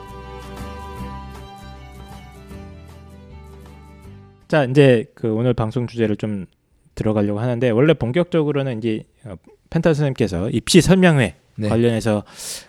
자, 4.47 4.63
이제 4.65 5.05
그 5.13 5.31
오늘 5.33 5.53
방송 5.53 5.85
주제를 5.85 6.17
좀 6.17 6.45
들어가려고 6.95 7.39
하는데 7.39 7.69
원래 7.69 7.93
본격적으로는 7.93 8.79
이제 8.79 9.03
어, 9.23 9.35
펜타 9.69 9.89
선생님께서 9.93 10.49
입시 10.49 10.81
설명회 10.81 11.35
네. 11.55 11.69
관련해서 11.69 12.23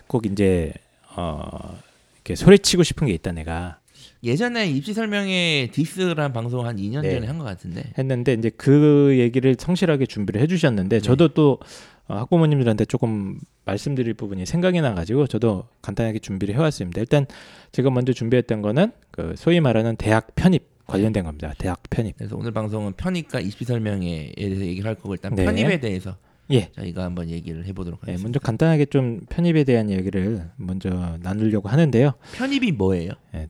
꼭 0.07 0.25
이제 0.25 0.73
어 1.15 1.77
이렇게 2.15 2.35
소리치고 2.35 2.83
싶은 2.83 3.07
게 3.07 3.13
있다 3.13 3.31
내가 3.31 3.79
예전에 4.23 4.69
입시 4.69 4.93
설명회 4.93 5.69
디스란 5.71 6.31
방송 6.33 6.65
한 6.65 6.77
2년 6.77 7.01
네. 7.01 7.13
전에 7.15 7.27
한 7.27 7.37
것 7.37 7.43
같은데. 7.45 7.83
했는데 7.97 8.33
이제 8.33 8.49
그 8.55 9.15
얘기를 9.17 9.55
성실하게 9.57 10.05
준비를 10.05 10.41
해주셨는데 10.41 10.97
네. 10.97 11.01
저도 11.01 11.29
또 11.29 11.59
어, 12.07 12.15
학부모님들한테 12.17 12.85
조금 12.85 13.39
말씀드릴 13.65 14.13
부분이 14.13 14.45
생각이 14.45 14.79
나가지고 14.81 15.27
저도 15.27 15.67
간단하게 15.81 16.19
준비를 16.19 16.53
해왔습니다. 16.55 16.99
일단 16.99 17.25
제가 17.71 17.89
먼저 17.89 18.13
준비했던 18.13 18.61
거는 18.61 18.91
그 19.11 19.33
소위 19.37 19.59
말하는 19.59 19.95
대학 19.95 20.35
편입 20.35 20.63
관련된 20.87 21.23
겁니다. 21.23 21.53
대학 21.57 21.81
편입. 21.89 22.17
그래서 22.17 22.35
오늘 22.35 22.51
방송은 22.51 22.93
편입과 22.93 23.39
입시 23.39 23.63
설명회에 23.63 24.33
대해서 24.35 24.61
얘기를 24.61 24.87
할 24.87 24.95
거고 24.95 25.13
일단 25.13 25.33
네. 25.35 25.45
편입에 25.45 25.79
대해서 25.79 26.17
예. 26.51 26.69
저희가 26.75 27.03
한번 27.05 27.29
얘기를 27.29 27.65
해보도록 27.65 28.01
네, 28.01 28.11
하겠습니다. 28.11 28.27
먼저 28.27 28.39
간단하게 28.39 28.85
좀 28.87 29.21
편입에 29.29 29.63
대한 29.63 29.89
얘기를 29.89 30.49
먼저 30.57 31.17
나누려고 31.21 31.69
하는데요. 31.69 32.11
편입이 32.33 32.73
뭐예요? 32.73 33.11
네. 33.33 33.47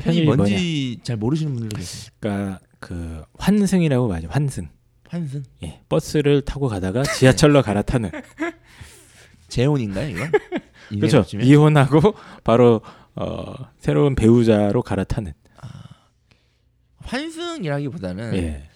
편입이 0.00 0.26
뭔지 0.26 0.98
잘 1.02 1.16
모르시는 1.16 1.52
분들도 1.52 1.76
계세요. 1.76 2.10
그러니까 2.20 2.60
그 2.78 3.22
환승이라고 3.38 4.08
말하죠. 4.08 4.28
환승. 4.30 4.68
환승? 5.08 5.42
예, 5.64 5.80
버스를 5.88 6.42
타고 6.42 6.68
가다가 6.68 7.02
지하철로 7.02 7.62
갈아타는. 7.62 8.10
재혼인가요 9.48 10.08
이거? 10.08 10.24
이게 10.90 11.00
그렇죠. 11.00 11.18
맞으면? 11.18 11.44
이혼하고 11.46 12.14
바로 12.44 12.80
어, 13.16 13.52
새로운 13.78 14.14
배우자로 14.14 14.82
갈아타는. 14.82 15.32
환승이라기보다는 16.98 18.34
예. 18.36 18.68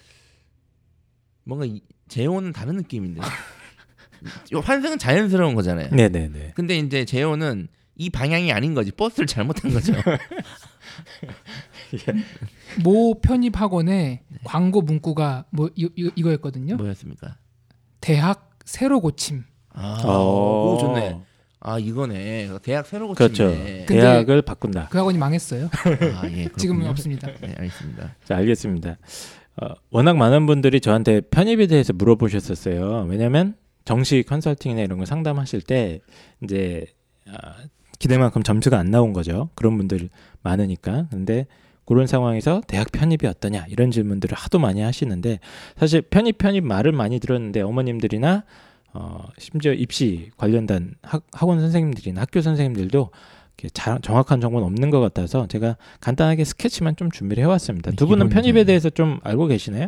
뭔가 1.43 1.65
이- 1.65 1.81
재혼은 2.07 2.51
다른 2.53 2.75
느낌인데. 2.77 3.21
이 4.51 4.55
환승은 4.55 4.97
자연스러운 4.97 5.53
거잖아요. 5.55 5.89
네, 5.91 6.09
네, 6.09 6.27
네. 6.27 6.51
근데 6.55 6.77
이제 6.77 7.05
재혼은 7.05 7.67
이 7.97 8.09
방향이 8.09 8.51
아닌 8.51 8.73
거지. 8.73 8.91
버스를 8.91 9.25
잘못한 9.27 9.71
거죠. 9.73 9.93
모 12.83 13.19
편입 13.21 13.59
학원에 13.59 14.23
광고 14.43 14.81
문구가 14.81 15.45
뭐 15.49 15.69
이, 15.75 15.89
이, 15.95 16.11
이 16.15 16.21
거였거든요. 16.23 16.75
뭐였습니까? 16.75 17.37
대학 18.01 18.49
새로 18.65 18.99
고침. 18.99 19.43
아, 19.69 20.01
어. 20.05 20.73
오 20.73 20.77
좋네. 20.79 21.19
아 21.61 21.79
이거네. 21.79 22.49
대학 22.63 22.85
새로 22.85 23.13
그렇죠. 23.13 23.47
고치네. 23.49 23.85
근데- 23.85 24.01
대학을 24.01 24.41
바꾼다. 24.43 24.89
그 24.89 24.97
학원이 24.97 25.17
망했어요. 25.17 25.69
아 26.15 26.27
예. 26.29 26.47
지금은 26.57 26.81
그렇군요. 26.81 26.89
없습니다. 26.89 27.27
네, 27.41 27.55
알겠습니다. 27.57 28.15
자, 28.23 28.35
알겠습니다. 28.37 28.97
어, 29.61 29.67
워낙 29.89 30.17
많은 30.17 30.45
분들이 30.45 30.81
저한테 30.81 31.21
편입에 31.21 31.67
대해서 31.67 31.93
물어보셨었어요. 31.93 33.05
왜냐면 33.09 33.55
정시 33.85 34.23
컨설팅이나 34.27 34.81
이런 34.81 34.99
거 34.99 35.05
상담하실 35.05 35.61
때 35.61 36.01
이제 36.43 36.85
아, 37.27 37.55
기대만큼 37.99 38.43
점수가 38.43 38.77
안 38.77 38.91
나온 38.91 39.13
거죠. 39.13 39.49
그런 39.55 39.77
분들 39.77 40.09
많으니까. 40.43 41.07
근데 41.11 41.47
그런 41.85 42.07
상황에서 42.07 42.61
대학 42.67 42.91
편입이 42.91 43.25
어떠냐 43.27 43.65
이런 43.69 43.91
질문들을 43.91 44.35
하도 44.35 44.59
많이 44.59 44.81
하시는데 44.81 45.39
사실 45.77 46.01
편입 46.01 46.37
편입 46.39 46.65
말을 46.65 46.91
많이 46.91 47.19
들었는데 47.19 47.61
어머님들이나 47.61 48.43
어, 48.93 49.27
심지어 49.37 49.73
입시 49.73 50.31
관련된 50.37 50.95
학, 51.03 51.23
학원 51.31 51.59
선생님들이나 51.59 52.21
학교 52.21 52.41
선생님들도 52.41 53.11
이렇게 53.57 53.69
자, 53.73 53.99
정확한 54.01 54.41
정보는 54.41 54.65
없는 54.67 54.89
것 54.89 54.99
같아서 54.99 55.47
제가 55.47 55.77
간단하게 55.99 56.43
스케치만 56.43 56.95
좀 56.95 57.11
준비를 57.11 57.43
해왔습니다. 57.43 57.91
두 57.91 58.07
분은. 58.07 58.29
편입에 58.29 58.63
대해서 58.63 58.89
좀 58.89 59.19
알고 59.23 59.47
계시나요? 59.47 59.87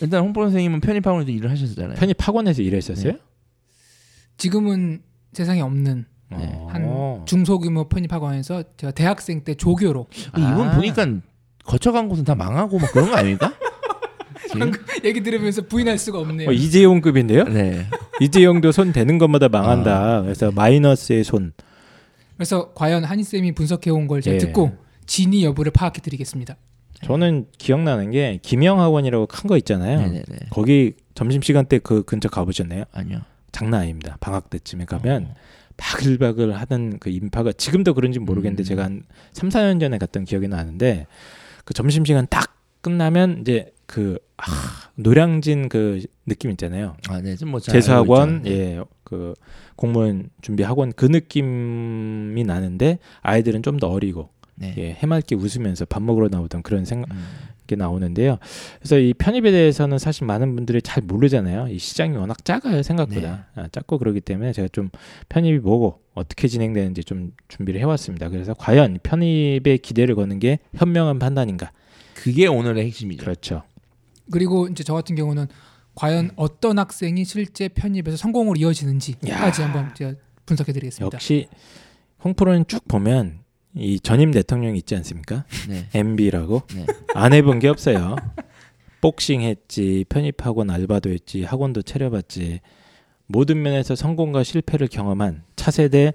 일단 0.00 0.22
홍보 0.22 0.42
선생님은 0.42 0.80
편입 0.80 1.06
학원에서 1.06 1.30
일을 1.30 1.50
하셨잖아요. 1.50 1.94
편입 1.96 2.16
학원에서 2.18 2.62
일했었어요? 2.62 3.12
네. 3.12 3.18
지금은 4.36 5.02
세상에 5.32 5.60
없는 5.60 6.06
네. 6.38 6.50
어. 6.54 6.68
한 6.70 7.26
중소규모 7.26 7.88
편입학원에서 7.88 8.64
제가 8.76 8.92
대학생 8.92 9.44
때 9.44 9.54
조교로 9.54 10.06
아, 10.32 10.38
이분 10.38 10.68
아. 10.68 10.74
보니까 10.76 11.06
거쳐간 11.64 12.08
곳은 12.08 12.24
다 12.24 12.34
망하고 12.34 12.78
막 12.78 12.90
그런 12.92 13.10
거 13.10 13.16
아닙니까? 13.16 13.52
얘기 15.04 15.22
들으면서 15.22 15.62
부인할 15.62 15.96
수가 15.98 16.18
없네요. 16.20 16.48
어, 16.50 16.52
이재용급인데요? 16.52 17.44
네. 17.44 17.86
이재용도 18.20 18.70
손 18.72 18.92
대는 18.92 19.18
것마다 19.18 19.48
망한다. 19.48 20.16
아. 20.18 20.22
그래서 20.22 20.50
마이너스의 20.52 21.24
손. 21.24 21.52
그래서 22.36 22.72
과연 22.74 23.04
한희 23.04 23.22
쌤이 23.24 23.52
분석해 23.52 23.90
온 23.90 24.08
걸 24.08 24.20
제가 24.20 24.34
예. 24.34 24.38
듣고 24.38 24.72
진위 25.06 25.44
여부를 25.44 25.72
파악해 25.72 26.00
드리겠습니다. 26.00 26.56
저는 27.04 27.46
기억나는 27.58 28.10
게 28.10 28.38
김영학원이라고 28.42 29.26
큰 29.26 29.48
거 29.48 29.56
있잖아요. 29.58 29.98
네네네. 30.00 30.24
거기 30.50 30.94
점심 31.14 31.40
시간 31.42 31.66
때 31.66 31.78
그 31.78 32.02
근처 32.04 32.28
가보셨나요? 32.28 32.84
아니요. 32.92 33.20
장난 33.52 33.82
아닙니다. 33.82 34.16
방학 34.20 34.50
때쯤에 34.50 34.84
가면 34.84 35.28
어. 35.30 35.34
바글바글 35.82 36.54
하던 36.56 36.98
그 37.00 37.10
인파가 37.10 37.52
지금도 37.52 37.94
그런지 37.94 38.20
모르겠는데 38.20 38.62
음. 38.62 38.64
제가 38.64 38.84
한 38.84 39.02
3, 39.32 39.48
4년 39.48 39.80
전에 39.80 39.98
갔던 39.98 40.24
기억이 40.24 40.46
나는데 40.46 41.06
그 41.64 41.74
점심 41.74 42.04
시간 42.04 42.26
딱 42.30 42.56
끝나면 42.80 43.40
이제 43.40 43.72
그 43.86 44.18
아, 44.36 44.44
노량진 44.94 45.68
그 45.68 46.02
느낌 46.24 46.50
있잖아요. 46.52 46.96
아, 47.08 47.20
네. 47.20 47.34
좀뭐 47.36 47.60
잘 47.60 47.74
재수학원 47.74 48.36
알고 48.36 48.48
있죠. 48.48 48.50
예. 48.50 48.80
그 49.02 49.34
공무원 49.76 50.30
준비 50.40 50.62
학원 50.62 50.92
그 50.92 51.04
느낌이 51.04 52.44
나는데 52.44 52.98
아이들은 53.20 53.62
좀 53.62 53.78
더 53.78 53.88
어리고 53.88 54.30
네. 54.54 54.74
예, 54.78 54.92
해맑게 54.92 55.34
웃으면서 55.34 55.84
밥 55.84 56.02
먹으러 56.02 56.28
나오던 56.28 56.62
그런 56.62 56.84
생각 56.84 57.10
음. 57.10 57.24
게 57.72 57.76
나오는데요. 57.76 58.38
그래서 58.78 58.98
이 58.98 59.14
편입에 59.14 59.50
대해서는 59.50 59.98
사실 59.98 60.26
많은 60.26 60.54
분들이 60.54 60.82
잘 60.82 61.02
모르잖아요. 61.02 61.68
이 61.68 61.78
시장이 61.78 62.16
워낙 62.16 62.44
작아요 62.44 62.82
생각보다 62.82 63.46
아, 63.54 63.68
작고 63.72 63.98
그러기 63.98 64.20
때문에 64.20 64.52
제가 64.52 64.68
좀 64.72 64.90
편입이 65.28 65.58
뭐고 65.60 66.00
어떻게 66.14 66.48
진행되는지 66.48 67.04
좀 67.04 67.32
준비를 67.48 67.80
해왔습니다. 67.80 68.28
그래서 68.28 68.54
과연 68.54 68.98
편입에 69.02 69.78
기대를 69.82 70.14
거는 70.14 70.38
게 70.38 70.58
현명한 70.74 71.18
판단인가? 71.18 71.72
그게 72.14 72.46
오늘의 72.46 72.86
핵심이죠. 72.86 73.22
그렇죠. 73.22 73.62
그리고 74.30 74.68
이제 74.68 74.84
저 74.84 74.94
같은 74.94 75.16
경우는 75.16 75.46
과연 75.94 76.30
어떤 76.36 76.78
학생이 76.78 77.24
실제 77.24 77.68
편입에서 77.68 78.16
성공으로 78.16 78.58
이어지는지까지 78.58 79.62
야. 79.62 79.66
한번 79.66 79.94
제가 79.94 80.14
분석해 80.46 80.72
드리겠습니다. 80.72 81.14
역시 81.14 81.48
홍프로는 82.24 82.66
쭉 82.66 82.86
보면 82.88 83.41
이 83.74 84.00
전임 84.00 84.30
대통령이 84.30 84.78
있지 84.78 84.94
않습니까? 84.96 85.44
네. 85.68 85.88
MB라고 85.94 86.62
네. 86.74 86.86
안 87.14 87.32
해본 87.32 87.58
게 87.58 87.68
없어요. 87.68 88.16
복싱 89.00 89.42
했지, 89.42 90.04
편입학원 90.08 90.70
알바도 90.70 91.10
했지, 91.10 91.42
학원도 91.42 91.82
차려봤지. 91.82 92.60
모든 93.26 93.62
면에서 93.62 93.94
성공과 93.94 94.42
실패를 94.42 94.88
경험한 94.88 95.42
차세대 95.56 96.12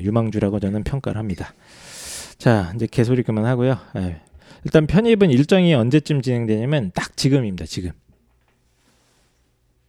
유망주라고 0.00 0.60
저는 0.60 0.84
평가를 0.84 1.18
합니다. 1.18 1.54
자, 2.36 2.72
이제 2.76 2.86
개소리 2.86 3.22
그만하고요. 3.22 3.78
예. 3.96 4.20
일단 4.64 4.86
편입은 4.86 5.30
일정이 5.30 5.74
언제쯤 5.74 6.22
진행되냐면 6.22 6.92
딱 6.94 7.16
지금입니다. 7.16 7.64
지금. 7.64 7.90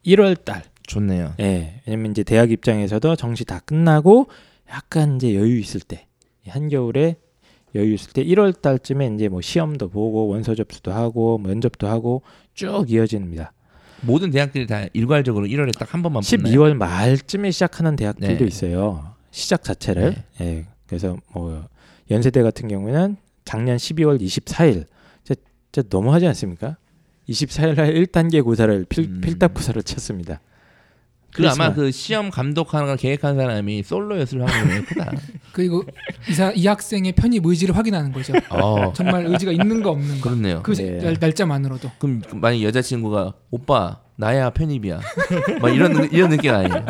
1월 0.05 0.43
달. 0.43 0.63
좋네요. 0.87 1.35
예. 1.39 1.81
왜냐면 1.85 2.11
이제 2.11 2.23
대학 2.23 2.49
입장에서도 2.49 3.15
정시 3.15 3.45
다 3.45 3.59
끝나고 3.59 4.27
약간 4.71 5.17
이제 5.17 5.35
여유 5.35 5.59
있을 5.59 5.81
때 5.81 6.07
한겨울에 6.47 7.17
여유 7.75 7.93
있을 7.93 8.11
때 8.13 8.23
1월 8.23 8.59
달쯤에 8.61 9.11
이제 9.15 9.29
뭐 9.29 9.41
시험도 9.41 9.89
보고 9.89 10.27
원서 10.27 10.55
접수도 10.55 10.91
하고 10.91 11.37
면접도 11.37 11.87
하고 11.87 12.23
쭉 12.53 12.85
이어집니다. 12.89 13.53
모든 14.01 14.31
대학들이 14.31 14.65
다 14.65 14.85
일괄적으로 14.93 15.45
1월에 15.45 15.77
딱 15.77 15.93
한 15.93 16.01
번만 16.01 16.23
붙나요? 16.23 16.53
12월 16.53 16.73
말쯤에 16.75 17.51
시작하는 17.51 17.95
대학들도 17.95 18.39
네. 18.39 18.45
있어요. 18.45 19.13
시작 19.31 19.63
자체를. 19.63 20.15
예. 20.41 20.65
그래서 20.87 21.17
뭐 21.33 21.67
연세대 22.09 22.41
같은 22.41 22.67
경우는 22.67 23.17
작년 23.45 23.77
12월 23.77 24.19
24일 24.19 24.85
진짜, 25.23 25.41
진짜 25.71 25.87
너무하지 25.91 26.25
않습니까? 26.27 26.77
24일 27.27 27.75
날 27.75 27.93
1단계 27.93 28.43
고사를 28.43 28.85
필, 28.89 29.03
음. 29.05 29.21
필답 29.21 29.53
고사를 29.53 29.81
쳤습니다. 29.83 30.39
그 31.33 31.47
아마. 31.47 31.73
그 31.73 31.91
시험 31.91 32.29
감독하는 32.29 32.87
걸 32.87 32.97
계획한 32.97 33.35
사람이 33.35 33.83
솔로였을 33.83 34.47
확률이 34.47 34.83
크다. 34.85 35.11
그리고 35.53 35.83
이, 36.29 36.33
사, 36.33 36.51
이 36.51 36.65
학생의 36.65 37.13
편입 37.13 37.45
의지를 37.45 37.75
확인하는 37.75 38.11
거죠. 38.11 38.33
어, 38.49 38.91
정말 38.93 39.25
의지가 39.25 39.51
있는 39.51 39.81
거 39.83 39.91
없는 39.91 40.21
거. 40.21 40.29
그렇네요. 40.29 40.61
그 40.63 40.73
네. 40.73 40.99
날, 40.99 41.17
날짜만으로도. 41.19 41.91
그럼 41.99 42.21
만약 42.33 42.61
여자친구가 42.61 43.33
오빠 43.51 43.99
나야 44.15 44.49
편입이야. 44.49 44.99
막 45.61 45.69
이런 45.69 46.11
이런 46.11 46.29
느낌 46.29 46.53
아니에요. 46.53 46.85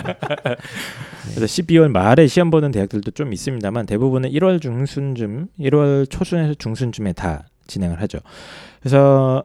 그래서 1.35 1.45
12월 1.45 1.89
말에 1.89 2.25
시험 2.27 2.49
보는 2.49 2.71
대학들도 2.71 3.11
좀 3.11 3.33
있습니다만 3.33 3.85
대부분은 3.85 4.31
1월 4.31 4.59
중순쯤, 4.61 5.47
1월 5.59 6.09
초순에서 6.09 6.55
중순쯤에 6.55 7.13
다 7.13 7.45
진행을 7.67 8.01
하죠. 8.01 8.17
그래서 8.79 9.43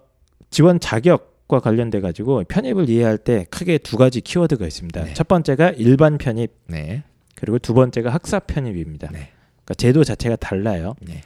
지원 0.51 0.81
자격 0.81 1.34
과 1.47 1.61
관련돼 1.61 2.01
가지고 2.01 2.43
편입을 2.45 2.89
이해할 2.89 3.19
때 3.19 3.45
크게 3.51 3.77
두 3.79 3.99
가지 3.99 4.23
키워드가 4.23 4.67
있습니다. 4.67 5.05
네. 5.05 5.13
첫 5.13 5.29
번째가 5.29 5.71
일반 5.73 6.17
편입, 6.17 6.51
네. 6.69 7.03
그리고 7.35 7.59
두 7.59 7.75
번째가 7.75 8.11
학사 8.11 8.39
편입입니다. 8.39 9.09
네. 9.11 9.31
그러니까 9.57 9.75
제도 9.77 10.05
자체가 10.05 10.37
달라요. 10.37 10.95
네. 11.03 11.21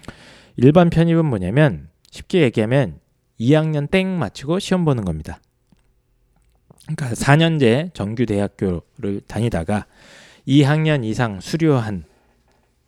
일반 0.57 0.91
편입은 0.91 1.25
뭐냐면 1.25 1.89
쉽게 2.11 2.43
얘기하면 2.43 2.99
2학년 3.39 3.89
땡 3.89 4.19
마치고 4.19 4.59
시험 4.59 4.85
보는 4.85 5.05
겁니다. 5.05 5.41
그러니까 6.89 7.11
4년제 7.11 7.95
정규 7.95 8.27
대학교를 8.27 9.21
다니다가 9.29 9.87
2학년 10.49 11.05
이상 11.05 11.41
수료한 11.41 12.05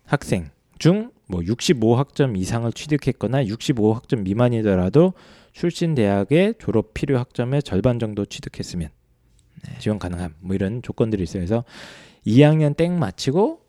학생 0.04 0.50
중 0.80 1.12
뭐 1.30 1.40
65학점 1.40 2.36
이상을 2.36 2.70
취득했거나 2.72 3.44
65학점 3.44 4.22
미만이더라도 4.22 5.14
출신 5.52 5.94
대학의 5.94 6.54
졸업 6.58 6.94
필요 6.94 7.18
학점의 7.18 7.62
절반 7.62 7.98
정도 7.98 8.24
취득했으면 8.24 8.88
지원 9.78 9.98
가능함. 9.98 10.34
뭐 10.40 10.54
이런 10.54 10.82
조건들이 10.82 11.22
있어요. 11.22 11.40
그래서 11.40 11.64
2학년 12.26 12.76
땡 12.76 12.98
마치고 12.98 13.60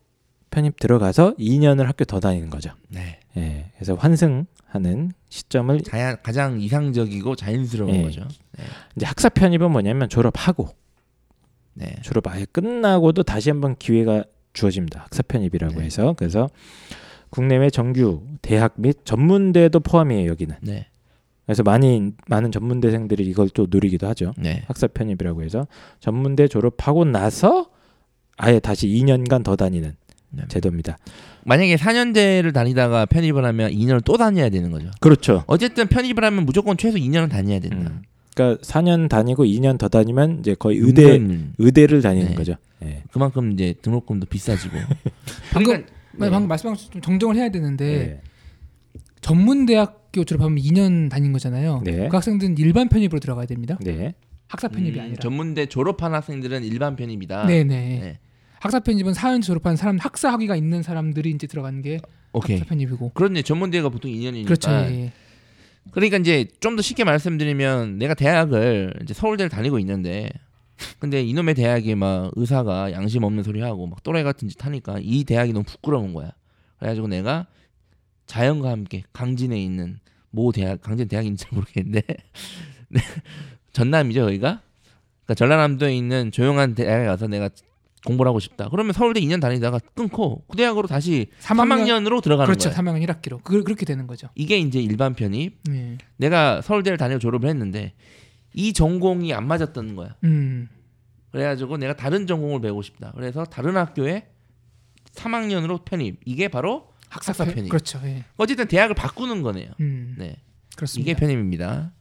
편입 0.49 0.79
들어가서 0.79 1.35
2년을 1.35 1.85
학교 1.85 2.03
더 2.05 2.19
다니는 2.19 2.49
거죠. 2.49 2.71
네. 2.89 3.19
예, 3.37 3.71
그래서 3.75 3.95
환승하는 3.95 5.11
시점을 5.29 5.81
자야, 5.81 6.15
가장 6.17 6.59
이상적이고 6.59 7.35
자연스러운 7.37 7.95
예. 7.95 8.03
거죠. 8.03 8.27
이제 8.95 9.05
학사 9.05 9.29
편입은 9.29 9.71
뭐냐면 9.71 10.09
졸업하고 10.09 10.69
네. 11.73 11.95
졸업 12.01 12.27
아예 12.27 12.45
끝나고도 12.51 13.23
다시 13.23 13.49
한번 13.49 13.75
기회가 13.77 14.25
주어집니다. 14.53 15.03
학사 15.03 15.23
편입이라고 15.23 15.79
네. 15.79 15.85
해서 15.85 16.13
그래서 16.17 16.49
국내외 17.29 17.69
정규 17.69 18.21
대학 18.41 18.73
및 18.75 19.05
전문대도 19.05 19.79
포함이에요 19.79 20.29
여기는. 20.29 20.57
네. 20.61 20.87
그래서 21.51 21.63
많이 21.63 22.13
많은 22.27 22.49
전문대생들이 22.49 23.25
이걸 23.25 23.49
또 23.49 23.67
누리기도 23.69 24.07
하죠. 24.07 24.33
네. 24.37 24.63
학사 24.67 24.87
편입이라고 24.87 25.43
해서 25.43 25.67
전문대 25.99 26.47
졸업하고 26.47 27.03
나서 27.03 27.69
아예 28.37 28.61
다시 28.61 28.87
2년간 28.87 29.43
더 29.43 29.57
다니는 29.57 29.93
네. 30.29 30.43
제도입니다. 30.47 30.97
만약에 31.43 31.75
4년제를 31.75 32.53
다니다가 32.53 33.05
편입을 33.05 33.43
하면 33.43 33.69
2년을 33.71 34.01
또 34.05 34.15
다녀야 34.15 34.47
되는 34.47 34.71
거죠. 34.71 34.91
그렇죠. 35.01 35.43
어쨌든 35.47 35.87
편입을 35.87 36.23
하면 36.23 36.45
무조건 36.45 36.77
최소 36.77 36.97
2년은 36.97 37.29
다녀야 37.29 37.59
된다. 37.59 37.91
음. 37.91 38.03
그러니까 38.33 38.61
4년 38.61 39.09
다니고 39.09 39.43
2년 39.43 39.77
더 39.77 39.89
다니면 39.89 40.39
이제 40.39 40.55
거의 40.57 40.77
의대 40.77 41.03
은근 41.03 41.55
의대를 41.57 42.01
다니는 42.01 42.29
네. 42.29 42.35
거죠. 42.35 42.55
예. 42.83 43.03
그만큼 43.11 43.51
이제 43.51 43.75
등록금도 43.81 44.27
비싸지고. 44.27 44.77
방금 45.51 45.65
그러니까, 45.65 45.91
네. 46.17 46.29
방금 46.29 46.47
말씀하신 46.47 46.91
좀 46.93 47.01
정정을 47.01 47.35
해야 47.35 47.49
되는데 47.49 47.85
예. 47.93 48.21
전문 49.19 49.65
대학 49.65 50.00
교 50.13 50.24
졸업하면 50.24 50.58
2년 50.58 51.10
다닌 51.10 51.32
거잖아요. 51.34 51.82
네. 51.86 52.08
그 52.10 52.15
학생들은 52.15 52.58
일반 52.58 52.89
편입으로 52.89 53.19
들어가야 53.19 53.45
됩니다. 53.45 53.78
네. 53.82 54.13
학사 54.47 54.67
편입이 54.67 54.97
음, 55.00 55.04
아니라. 55.04 55.17
전문대 55.21 55.67
졸업한 55.67 56.13
학생들은 56.13 56.63
일반 56.65 56.95
편입이다. 56.95 57.45
네네. 57.45 57.65
네. 58.00 58.19
학사 58.60 58.80
편입은 58.82 59.13
4년 59.13 59.41
졸업한 59.41 59.76
사람 59.78 59.97
학사 59.97 60.32
학위가 60.34 60.56
있는 60.56 60.84
사람들이 60.84 61.32
이제 61.32 61.47
들어가는 61.47 61.82
게 61.82 62.00
오케이. 62.34 62.58
학사 62.58 62.69
편입이고. 62.69 63.12
그런데 63.13 63.41
전문대가 63.41 63.89
보통 63.89 64.12
2년이니까. 64.12 64.45
그렇죠. 64.45 64.69
예. 64.71 65.12
그러니까 65.91 66.17
이제 66.17 66.45
좀 66.60 66.76
더 66.76 66.82
쉽게 66.82 67.04
말씀드리면 67.06 67.97
내가 67.97 68.13
대학을 68.13 68.93
이제 69.04 69.13
서울대를 69.13 69.50
다니고 69.50 69.80
있는데 69.80 70.30
근데 71.00 71.21
이놈의 71.24 71.56
대학에 71.56 71.95
막 71.95 72.32
의사가 72.36 72.91
양심 72.91 73.24
없는 73.24 73.43
소리 73.43 73.62
하고 73.62 73.88
막 73.88 74.04
또라이 74.04 74.24
같은 74.24 74.47
짓 74.47 74.63
하니까 74.65 74.97
이 75.02 75.24
대학이 75.24 75.54
너무 75.54 75.63
부끄러운 75.63 76.13
거야. 76.13 76.32
그래가지고 76.78 77.08
내가 77.08 77.47
자연과 78.31 78.69
함께 78.71 79.03
강진에 79.11 79.61
있는 79.61 79.99
모 80.29 80.53
대학 80.53 80.79
강진 80.81 81.05
대학인지 81.09 81.43
잘 81.43 81.53
모르겠는데 81.53 82.01
네, 82.87 83.01
전남이죠 83.73 84.21
여기가. 84.21 84.61
그러니까 85.25 85.33
전라남도에 85.35 85.93
있는 85.93 86.31
조용한 86.31 86.73
대학에 86.73 87.05
가서 87.07 87.27
내가 87.27 87.49
공부를 88.05 88.29
하고 88.29 88.39
싶다. 88.39 88.69
그러면 88.69 88.93
서울대 88.93 89.19
2년 89.19 89.41
다니다가 89.41 89.79
끊고 89.95 90.45
그 90.47 90.55
대학으로 90.55 90.87
다시 90.87 91.27
3학년 91.41 91.83
3학년으로 91.83 92.23
들어가는 92.23 92.45
그렇죠. 92.45 92.69
거야. 92.69 92.79
3학년 92.79 93.05
1학기로. 93.05 93.43
그, 93.43 93.63
그렇게 93.63 93.85
되는 93.85 94.07
거죠. 94.07 94.29
이게 94.35 94.57
이제 94.57 94.79
일반 94.79 95.13
편입. 95.13 95.57
네. 95.65 95.97
내가 96.15 96.61
서울대를 96.61 96.97
다니고 96.97 97.19
졸업을 97.19 97.49
했는데 97.49 97.93
이 98.53 98.71
전공이 98.71 99.33
안 99.33 99.45
맞았던 99.45 99.97
거야. 99.97 100.15
음. 100.23 100.69
그래가지고 101.31 101.77
내가 101.77 101.97
다른 101.97 102.27
전공을 102.27 102.61
배우고 102.61 102.81
싶다. 102.81 103.11
그래서 103.13 103.43
다른 103.43 103.75
학교에 103.75 104.29
3학년으로 105.15 105.83
편입. 105.83 106.21
이게 106.25 106.47
바로 106.47 106.90
학사 107.12 107.34
편- 107.43 107.54
편입. 107.54 107.69
그렇죠. 107.69 108.00
예. 108.06 108.24
어쨌든 108.38 108.67
대학을 108.67 108.95
바꾸는 108.95 109.41
거네요. 109.41 109.71
음. 109.80 110.15
네, 110.17 110.36
그렇습니다. 110.76 111.12
이게 111.12 111.19
편입입니다. 111.19 111.91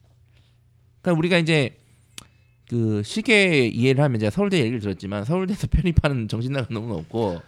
그러니까 1.03 1.19
우리가 1.19 1.39
이제 1.39 1.77
그 2.69 3.03
쉽게 3.05 3.67
이해를 3.67 4.03
하면 4.05 4.21
제가 4.21 4.31
서울대 4.31 4.59
얘기를 4.61 4.79
들었지만 4.81 5.25
서울대에서 5.25 5.67
편입하는 5.73 6.29
정신나간 6.29 6.69
놈은 6.73 6.95
없고 6.97 7.41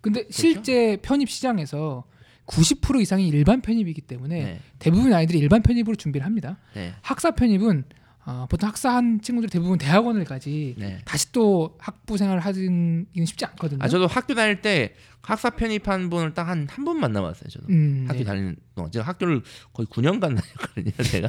근데 0.00 0.20
그렇죠? 0.22 0.32
실제 0.40 0.96
편입 1.02 1.28
시장에서 1.28 2.04
90% 2.46 3.00
이상이 3.02 3.26
일반 3.26 3.60
편입이기 3.60 4.02
때문에 4.02 4.44
네, 4.44 4.60
대부분 4.78 5.12
아이들이 5.12 5.38
일반 5.40 5.62
편입으로 5.62 5.96
준비를 5.96 6.24
합니다. 6.24 6.58
네, 6.74 6.94
학사 7.02 7.32
편입은 7.32 7.82
어, 8.26 8.46
보통 8.50 8.68
학사한 8.68 9.20
친구들 9.22 9.48
대부분 9.48 9.78
대학원을 9.78 10.24
가지 10.24 10.74
네. 10.78 10.98
다시 11.04 11.30
또 11.30 11.76
학부 11.78 12.16
생활을 12.16 12.40
하기는 12.40 13.06
쉽지 13.24 13.44
않거든요. 13.46 13.78
아 13.82 13.88
저도 13.88 14.06
학교 14.08 14.34
다닐 14.34 14.60
때 14.62 14.94
학사 15.22 15.50
편입한 15.50 16.10
분을 16.10 16.34
딱 16.34 16.48
한 16.48 16.66
한 16.68 16.84
분만 16.84 17.12
남았어요. 17.12 17.48
저도. 17.48 17.66
음, 17.70 18.04
학교 18.08 18.18
네. 18.18 18.24
다니는 18.24 18.56
동안 18.74 18.90
제가 18.90 19.06
학교를 19.06 19.42
거의 19.72 19.86
9년간 19.86 20.20
다녔거든요 20.20 20.90
제가 21.10 21.28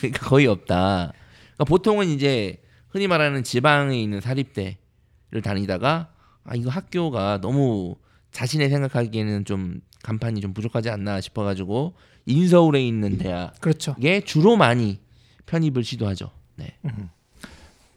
그러니까 0.00 0.26
거의 0.28 0.46
없다 0.46 1.12
그러니까 1.54 1.64
보통은 1.66 2.08
이제 2.08 2.62
흔히 2.88 3.06
말하는 3.06 3.42
지방에 3.44 4.00
있는 4.00 4.20
사립대를 4.20 5.42
다니다가 5.42 6.10
아 6.44 6.54
이거 6.54 6.70
학교가 6.70 7.40
너무 7.40 7.96
자신의 8.32 8.68
생각하기에는 8.70 9.44
좀 9.44 9.80
간판이 10.02 10.40
좀 10.40 10.52
부족하지 10.54 10.90
않나 10.90 11.20
싶어가지고 11.20 11.94
인서울에 12.26 12.82
있는 12.86 13.18
대학에 13.18 13.52
그렇죠. 13.60 13.94
주로 14.24 14.56
많이 14.56 15.00
편입을 15.46 15.84
시도하죠 15.84 16.30
네 16.56 16.76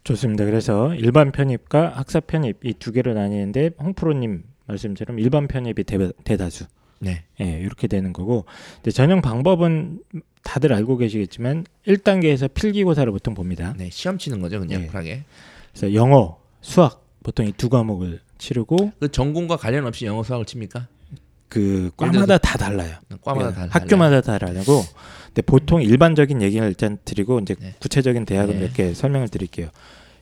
좋습니다. 0.03 0.45
그래서 0.45 0.93
일반 0.95 1.31
편입과 1.33 1.89
학사 1.89 2.19
편입 2.21 2.63
이 2.65 2.73
두 2.73 2.91
개로 2.93 3.13
나뉘는데 3.13 3.71
홍프로님 3.79 4.43
말씀처럼 4.65 5.19
일반 5.19 5.47
편입이 5.49 5.83
대, 5.83 5.97
대다수. 6.23 6.65
네. 6.99 7.25
예, 7.41 7.59
이렇게 7.59 7.87
되는 7.87 8.13
거고. 8.13 8.45
근데 8.75 8.91
전형 8.91 9.21
방법은 9.21 9.99
다들 10.43 10.71
알고 10.73 10.97
계시겠지만 10.97 11.65
1단계에서 11.85 12.53
필기고사를 12.53 13.11
보통 13.11 13.33
봅니다. 13.33 13.73
네 13.77 13.89
시험 13.89 14.17
치는 14.17 14.39
거죠 14.41 14.59
그냥 14.59 14.81
네. 14.83 14.87
쿨하게 14.87 15.23
그래서 15.73 15.93
영어, 15.93 16.39
수학 16.61 17.03
보통 17.21 17.45
이 17.45 17.51
두 17.51 17.67
과목을 17.69 18.21
치르고 18.37 18.93
그 18.99 19.11
전공과 19.11 19.57
관련 19.57 19.85
없이 19.85 20.05
영어 20.05 20.23
수학을 20.23 20.45
칩니까 20.45 20.87
그 21.49 21.91
과마다 21.95 22.37
다 22.37 22.57
달라요. 22.57 22.95
과마다 23.21 23.49
예, 23.49 23.51
다 23.51 23.55
달라요. 23.55 23.69
학교마다 23.71 24.21
다 24.21 24.37
다르고 24.37 24.83
근데 25.27 25.41
보통 25.43 25.81
일반적인 25.81 26.41
얘기를 26.41 26.67
일단 26.67 26.97
드리고 27.05 27.39
이제 27.39 27.55
네. 27.59 27.75
구체적인 27.79 28.25
대학은 28.25 28.55
네. 28.55 28.61
몇개 28.65 28.93
설명을 28.93 29.29
드릴게요. 29.29 29.69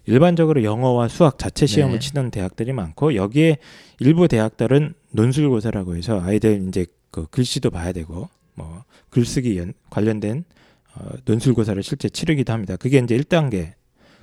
일반적으로 0.05 0.63
영어와 0.63 1.07
수학 1.07 1.39
자체 1.39 1.65
시험을 1.65 1.99
네. 1.99 1.99
치는 1.99 2.31
대학들이 2.31 2.73
많고 2.73 3.15
여기에 3.15 3.57
일부 3.99 4.27
대학들은 4.27 4.93
논술고사라고 5.11 5.95
해서 5.95 6.21
아이들 6.21 6.67
이제 6.67 6.85
그 7.11 7.25
글씨도 7.27 7.71
봐야 7.71 7.91
되고 7.91 8.29
뭐 8.53 8.83
글쓰기 9.09 9.57
연, 9.57 9.73
관련된 9.89 10.43
어, 10.95 11.09
논술고사를 11.25 11.81
실제 11.81 12.09
치르기도 12.09 12.53
합니다. 12.53 12.75
그게 12.75 12.99
이제 12.99 13.17
1단계. 13.17 13.73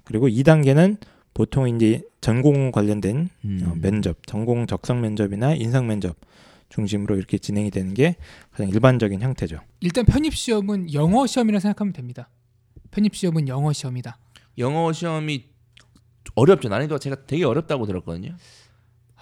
그리고 0.05 0.29
2단계는 0.29 0.99
보통 1.35 1.69
이제 1.69 2.03
전공 2.21 2.71
관련된 2.71 3.29
음. 3.45 3.61
어, 3.67 3.75
면접, 3.81 4.27
전공 4.27 4.67
적성 4.67 5.01
면접이나 5.01 5.55
인상 5.55 5.87
면접 5.87 6.17
중심으로 6.73 7.17
이렇게 7.17 7.39
진행이 7.39 7.71
되는 7.71 7.93
게 7.95 8.17
가장 8.51 8.69
일반적인 8.69 9.21
형태죠. 9.21 9.59
일단 9.81 10.05
편입 10.05 10.35
시험은 10.35 10.93
영어 10.95 11.27
시험이라 11.27 11.61
생각하면 11.61 11.93
됩니다. 11.93 12.29
편입 12.91 13.15
시험은 13.15 13.49
영어 13.49 13.73
시험이다. 13.73 14.19
영어 14.59 14.93
시험이 14.93 15.45
어렵죠. 16.35 16.69
난이도가 16.69 16.99
제가 16.99 17.27
되게 17.27 17.45
어렵다고 17.45 17.87
들었거든요. 17.87 18.37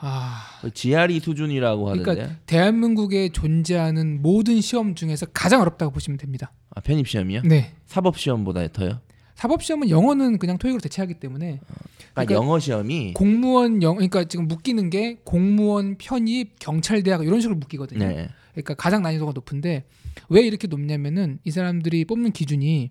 아, 0.02 0.42
GRE 0.72 1.20
수준이라고 1.20 1.90
하던데. 1.90 2.04
그러니까 2.04 2.36
대한민국에 2.46 3.28
존재하는 3.30 4.22
모든 4.22 4.60
시험 4.60 4.94
중에서 4.94 5.26
가장 5.26 5.60
어렵다고 5.60 5.92
보시면 5.92 6.16
됩니다. 6.18 6.52
아, 6.70 6.80
편입 6.80 7.06
시험이요? 7.08 7.42
네. 7.42 7.74
사법 7.86 8.18
시험보다 8.18 8.66
더요? 8.68 9.00
사법 9.40 9.62
시험은 9.62 9.88
영어는 9.88 10.36
그냥 10.36 10.58
토익으로 10.58 10.82
대체하기 10.82 11.14
때문에 11.14 11.60
그러니까, 11.60 11.74
그러니까 12.12 12.34
영어 12.34 12.58
시험이 12.58 13.14
공무원 13.14 13.82
영 13.82 13.94
그러니까 13.94 14.24
지금 14.24 14.46
묶이는 14.46 14.90
게 14.90 15.16
공무원 15.24 15.96
편입 15.96 16.58
경찰 16.58 17.02
대학 17.02 17.24
이런 17.24 17.40
식으로 17.40 17.56
묶이거든요. 17.56 18.06
네. 18.06 18.28
그러니까 18.52 18.74
가장 18.74 19.00
난이도가 19.00 19.32
높은데 19.34 19.86
왜 20.28 20.42
이렇게 20.42 20.68
높냐면은 20.68 21.38
이 21.44 21.50
사람들이 21.50 22.04
뽑는 22.04 22.32
기준이 22.32 22.90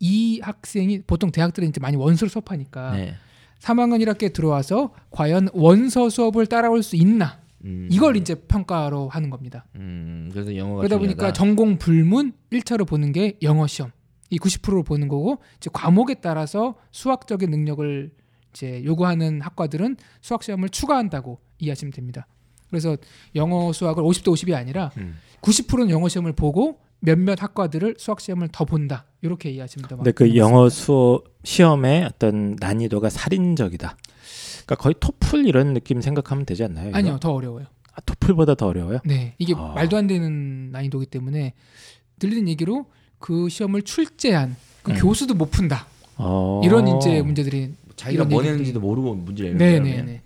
이 0.00 0.40
학생이 0.42 1.00
보통 1.06 1.30
대학들은 1.30 1.70
이제 1.70 1.80
많이 1.80 1.96
원서를 1.96 2.28
수업하니까 2.28 2.96
네. 2.96 3.14
3학년 3.58 4.04
1학기에 4.04 4.34
들어와서 4.34 4.92
과연 5.10 5.48
원서 5.54 6.10
수업을 6.10 6.44
따라올 6.44 6.82
수 6.82 6.94
있나 6.96 7.40
음, 7.64 7.88
이걸 7.90 8.18
이제 8.18 8.34
평가로 8.34 9.08
하는 9.08 9.30
겁니다. 9.30 9.64
음, 9.76 10.28
그래서 10.30 10.54
영어가 10.54 10.82
그러다 10.82 10.96
중요하다. 10.96 10.98
보니까 10.98 11.32
전공 11.32 11.78
불문 11.78 12.34
1차로 12.52 12.86
보는 12.86 13.12
게 13.12 13.38
영어 13.40 13.66
시험. 13.66 13.92
이 14.30 14.38
90%로 14.38 14.82
보는 14.82 15.08
거고 15.08 15.38
이제 15.56 15.70
과목에 15.72 16.14
따라서 16.14 16.74
수학적인 16.90 17.50
능력을 17.50 18.10
이제 18.52 18.82
요구하는 18.84 19.40
학과들은 19.40 19.96
수학 20.20 20.42
시험을 20.42 20.68
추가한다고 20.68 21.38
이해하시면 21.58 21.92
됩니다. 21.92 22.26
그래서 22.70 22.96
영어 23.34 23.72
수학을 23.72 24.02
50대 24.02 24.24
50이 24.32 24.54
아니라 24.54 24.90
음. 24.96 25.16
90%는 25.42 25.90
영어 25.90 26.08
시험을 26.08 26.32
보고 26.32 26.80
몇몇 27.00 27.42
학과들을 27.42 27.96
수학 27.98 28.20
시험을 28.20 28.48
더 28.50 28.64
본다. 28.64 29.04
이렇게 29.20 29.50
이해하시면 29.50 29.88
됩니다. 29.88 30.04
근데 30.04 30.12
그 30.12 30.36
영어 30.36 30.68
수업 30.68 31.24
시험의 31.44 32.04
어떤 32.04 32.56
난이도가 32.58 33.10
살인적이다. 33.10 33.96
그러니까 34.64 34.74
거의 34.76 34.94
토플 34.98 35.46
이런 35.46 35.74
느낌 35.74 36.00
생각하면 36.00 36.46
되지 36.46 36.64
않나요? 36.64 36.88
이거? 36.88 36.98
아니요, 36.98 37.18
더 37.20 37.32
어려워요. 37.32 37.66
아, 37.92 38.00
토플보다 38.00 38.54
더 38.54 38.66
어려워요? 38.66 39.00
네, 39.04 39.34
이게 39.38 39.54
아. 39.54 39.72
말도 39.74 39.96
안 39.96 40.06
되는 40.06 40.70
난이도기 40.72 41.06
때문에 41.06 41.52
들리는 42.18 42.48
얘기로 42.48 42.86
그 43.18 43.48
시험을 43.48 43.82
출제한 43.82 44.56
그 44.82 44.92
음. 44.92 44.96
교수도 44.98 45.34
못 45.34 45.50
푼다. 45.50 45.86
어. 46.16 46.60
이런 46.64 46.86
이제 46.88 47.22
문제들이 47.22 47.72
자기가 47.96 48.24
뭐 48.24 48.42
냈는지도 48.42 48.80
모르고 48.80 49.14
문제를 49.14 49.56
내는 49.56 49.82
거예요. 49.82 49.96
네네네. 49.96 50.20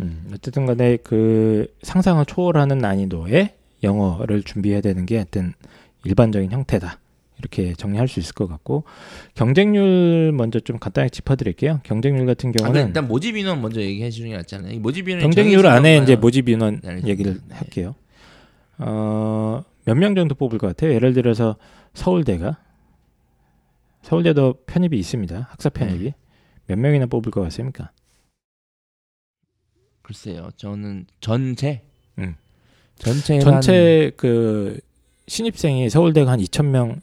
음, 0.00 0.30
어쨌든 0.32 0.66
간에 0.66 0.96
그 0.96 1.66
상상을 1.82 2.24
초월하는 2.26 2.78
난이도의 2.78 3.54
영어를 3.82 4.42
준비해야 4.42 4.80
되는 4.80 5.04
게 5.06 5.18
어떤 5.18 5.52
일반적인 6.04 6.50
형태다. 6.50 6.98
이렇게 7.38 7.72
정리할 7.74 8.06
수 8.06 8.20
있을 8.20 8.34
것 8.34 8.46
같고 8.46 8.84
경쟁률 9.34 10.32
먼저 10.32 10.60
좀 10.60 10.78
간단히 10.78 11.10
짚어드릴게요. 11.10 11.80
경쟁률 11.82 12.24
같은 12.24 12.50
아, 12.50 12.52
경우는 12.52 12.86
일단 12.88 13.08
모집 13.08 13.36
인원 13.36 13.60
먼저 13.60 13.80
얘기해 13.80 14.10
주는 14.10 14.30
게 14.30 14.36
낫잖아요. 14.36 14.72
이 14.72 14.78
모집 14.78 15.08
인원 15.08 15.22
경쟁률 15.22 15.66
안에 15.66 15.98
이제 15.98 16.14
모집 16.14 16.48
인원 16.48 16.80
네. 16.84 17.00
얘기를 17.04 17.40
네. 17.48 17.54
할게요. 17.56 17.96
어, 18.78 19.62
몇 19.84 19.94
명 19.96 20.14
정도 20.14 20.34
뽑을 20.36 20.58
것 20.58 20.68
같아요? 20.68 20.92
예를 20.92 21.12
들어서 21.14 21.56
서울대가 21.94 22.58
서울대도 24.02 24.64
편입이 24.66 24.98
있습니다. 24.98 25.48
학사 25.50 25.68
편입이 25.68 26.04
네. 26.04 26.14
몇 26.66 26.78
명이나 26.78 27.06
뽑을 27.06 27.30
것 27.30 27.40
같습니까? 27.42 27.90
글쎄요. 30.02 30.50
저는 30.56 31.06
전체 31.20 31.82
음. 32.18 32.34
전체 32.96 33.38
전체 33.40 34.12
그 34.16 34.78
신입생이 35.28 35.88
서울대가 35.90 36.32
한 36.32 36.40
2천 36.40 36.66
명, 36.66 37.00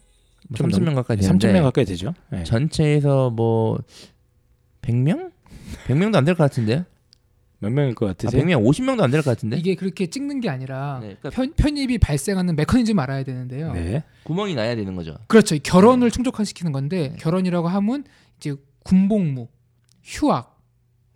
좀 0.54 0.68
3천 0.68 0.82
명 0.82 0.94
가까이 0.94 1.16
3천 1.16 1.20
되는데 1.40 1.52
명 1.52 1.62
가까이 1.64 1.84
되죠. 1.84 2.14
네. 2.30 2.44
전체에서 2.44 3.30
뭐 3.30 3.78
100명? 4.82 5.32
100명도 5.86 6.16
안 6.16 6.24
될 6.24 6.34
것 6.34 6.44
같은데요? 6.44 6.84
몇 7.60 7.70
명일 7.70 7.94
것 7.94 8.06
아, 8.06 8.08
같으세요? 8.14 8.42
100명 8.42 8.64
50명도 8.64 9.02
안 9.02 9.10
될 9.10 9.22
것 9.22 9.30
같은데? 9.30 9.56
이게 9.58 9.74
그렇게 9.74 10.06
찍는 10.08 10.40
게 10.40 10.48
아니라 10.48 10.98
네, 11.02 11.16
그러니까 11.20 11.30
편, 11.30 11.52
편입이 11.54 11.98
발생하는 11.98 12.56
메커니즘 12.56 12.98
알아야 12.98 13.22
되는데요. 13.22 13.72
네. 13.74 14.02
구멍이 14.24 14.54
나야 14.54 14.74
되는 14.76 14.94
거죠. 14.96 15.16
그렇죠. 15.28 15.54
이 15.54 15.58
결혼을 15.58 16.10
충족화시키는 16.10 16.72
건데 16.72 17.10
네. 17.10 17.16
결혼이라고 17.18 17.68
하면 17.68 18.04
이제 18.38 18.54
군복무, 18.84 19.48
휴학, 20.02 20.58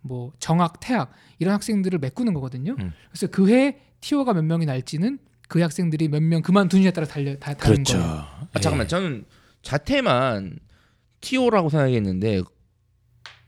뭐 0.01 0.31
정학, 0.37 0.79
태학 0.79 1.11
이런 1.39 1.53
학생들을 1.55 1.97
메꾸는 1.99 2.33
거거든요. 2.35 2.75
음. 2.79 2.91
그래서 3.09 3.27
그 3.27 3.49
해 3.49 3.77
티오가 4.01 4.33
몇 4.33 4.43
명이 4.43 4.65
날지는 4.67 5.17
그 5.47 5.61
학생들이 5.61 6.09
몇 6.09 6.21
명 6.21 6.43
그만두느냐에 6.43 6.91
따라 6.91 7.07
달려 7.07 7.35
다 7.37 7.55
다른 7.55 7.73
그렇죠. 7.83 7.97
거예요. 7.97 8.13
아, 8.53 8.59
잠깐만 8.59 8.87
저는 8.87 9.25
자퇴만 9.63 10.59
TO라고 11.21 11.69
생각했는데 11.69 12.41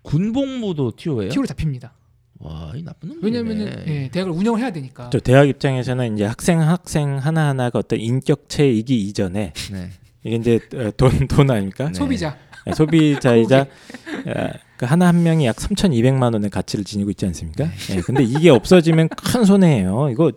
군복무도 0.01 0.95
티오예요? 0.95 1.29
티오로 1.31 1.45
잡힙니다. 1.47 1.93
와, 2.39 2.71
이 2.75 2.83
나쁜 2.83 3.09
놈이네. 3.09 3.25
왜냐면은 3.25 3.83
예, 3.87 4.09
대학을 4.09 4.31
운영을 4.31 4.59
해야 4.59 4.71
되니까. 4.71 5.09
저 5.11 5.19
대학 5.19 5.47
입장에서는 5.49 6.13
이제 6.15 6.25
학생 6.25 6.61
학생 6.61 7.17
하나 7.17 7.47
하나가 7.49 7.79
어떤 7.79 7.99
인격체이기 7.99 8.95
이전에 9.07 9.53
네. 9.71 9.89
이게 10.23 10.35
이제 10.35 10.59
어, 10.75 10.91
돈돈 10.95 11.49
아닙니까? 11.49 11.87
네. 11.87 11.93
소비자. 11.93 12.37
네, 12.65 12.73
소비자이자 12.73 13.61
어, 14.27 14.49
그 14.77 14.85
하나 14.85 15.07
한 15.07 15.23
명이 15.23 15.45
약 15.45 15.55
3,200만 15.55 16.33
원의 16.33 16.49
가치를 16.49 16.85
지니고 16.85 17.09
있지 17.11 17.25
않습니까? 17.25 17.65
예, 17.91 18.01
근데 18.01 18.23
이게 18.23 18.49
없어지면 18.49 19.09
큰 19.09 19.43
손해예요. 19.45 20.09
이거 20.11 20.31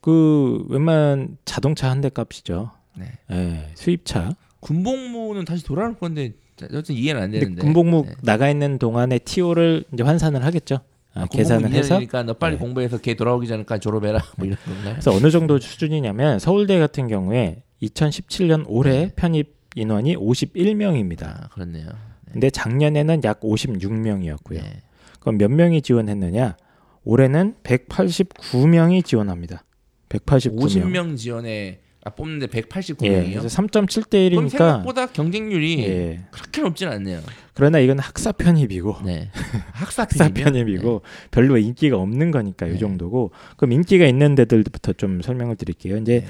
그 0.00 0.64
웬만 0.68 1.36
자동차 1.44 1.90
한 1.90 2.00
대 2.00 2.08
값이죠. 2.10 2.70
네. 2.96 3.06
예, 3.32 3.70
수입차. 3.74 4.36
군복무는 4.60 5.44
다시 5.44 5.64
돌아올 5.64 5.96
건데 5.98 6.32
여튼 6.72 6.94
이해는 6.94 7.22
안 7.22 7.30
되는데. 7.30 7.62
군복무 7.62 8.04
네. 8.06 8.12
나가 8.22 8.48
있는 8.50 8.78
동안에 8.78 9.18
TO를 9.18 9.84
이제 9.92 10.02
환산을 10.02 10.44
하겠죠. 10.44 10.80
아, 11.18 11.26
계산을 11.26 11.70
해서 11.72 11.96
그러니까 11.96 12.22
너 12.22 12.34
빨리 12.34 12.54
네. 12.54 12.58
공부해서 12.58 12.98
걔 12.98 13.14
돌아오기 13.14 13.46
전까지 13.46 13.80
졸업해라 13.80 14.22
뭐 14.36 14.46
이런 14.46 14.58
건가요? 14.64 14.92
그래서 14.94 15.12
어느 15.12 15.30
정도 15.30 15.58
수준이냐면 15.58 16.38
서울대 16.38 16.78
같은 16.78 17.08
경우에 17.08 17.62
2017년 17.82 18.64
올해 18.68 19.12
편입 19.14 19.56
인원이 19.74 20.16
51명입니다. 20.16 21.24
아, 21.24 21.48
그렇네요. 21.48 21.88
근데 22.32 22.50
작년에는 22.50 23.22
약 23.24 23.40
56명이었고요. 23.40 24.54
네. 24.54 24.82
그럼 25.20 25.38
몇 25.38 25.50
명이 25.50 25.82
지원했느냐? 25.82 26.56
올해는 27.04 27.54
189명이 27.62 29.04
지원합니다. 29.04 29.64
189명. 30.08 30.58
50명 30.58 31.16
지원에 31.16 31.80
아, 32.04 32.10
뽑는데 32.10 32.46
예, 32.54 32.60
189명이요. 32.60 33.38
그래서 33.38 33.48
3.7대 33.48 34.30
그럼 34.30 34.46
1이니까 34.46 34.50
생각보다 34.50 35.06
경쟁률이 35.06 35.80
예. 35.80 36.24
그렇게 36.30 36.62
높진 36.62 36.88
않네요. 36.88 37.20
그러나 37.54 37.80
이건 37.80 37.98
학사 37.98 38.32
편입이고 38.32 38.98
네. 39.04 39.30
학사 39.72 40.02
학사? 40.02 40.28
편입이고 40.28 41.02
별로 41.30 41.58
인기가 41.58 41.96
없는 41.98 42.30
거니까 42.30 42.66
네. 42.66 42.74
이 42.74 42.78
정도고 42.78 43.32
그럼 43.56 43.72
인기가 43.72 44.06
있는 44.06 44.34
데들부터 44.36 44.92
좀 44.92 45.22
설명을 45.22 45.56
드릴게요. 45.56 45.96
이제 45.96 46.20
네. 46.20 46.26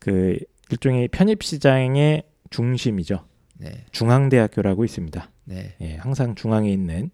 그 0.00 0.38
일종의 0.70 1.08
편입 1.08 1.42
시장의 1.42 2.24
중심이죠. 2.50 3.24
네. 3.58 3.84
중앙대학교라고 3.92 4.84
있습니다. 4.84 5.30
네. 5.44 5.76
예, 5.80 5.96
항상 5.96 6.34
중앙에 6.34 6.70
있는 6.70 7.10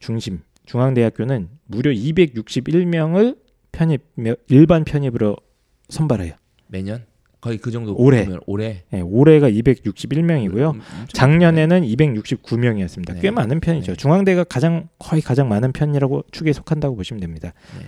중심 0.00 0.42
중앙대학교는 0.66 1.48
무려 1.66 1.90
261명을 1.90 3.38
편입 3.72 4.02
일반 4.48 4.84
편입으로 4.84 5.36
선발해요. 5.88 6.34
매년 6.66 7.04
거의 7.44 7.58
그 7.58 7.70
정도 7.70 7.94
올해. 7.94 8.26
올해 8.46 8.84
예, 8.94 9.00
올해가 9.00 9.50
261명이고요. 9.50 10.74
음, 10.74 10.80
엄청 10.80 11.06
작년에는 11.12 11.82
269명이었습니다. 11.82 13.14
네. 13.14 13.20
꽤 13.20 13.30
많은 13.30 13.60
편이죠. 13.60 13.92
네. 13.92 13.96
중앙대가 13.96 14.44
가장 14.44 14.88
거의 14.98 15.20
가장 15.20 15.50
많은 15.50 15.72
편이라고 15.72 16.24
축에 16.30 16.54
속한다고 16.54 16.96
보시면 16.96 17.20
됩니다. 17.20 17.52
네. 17.78 17.86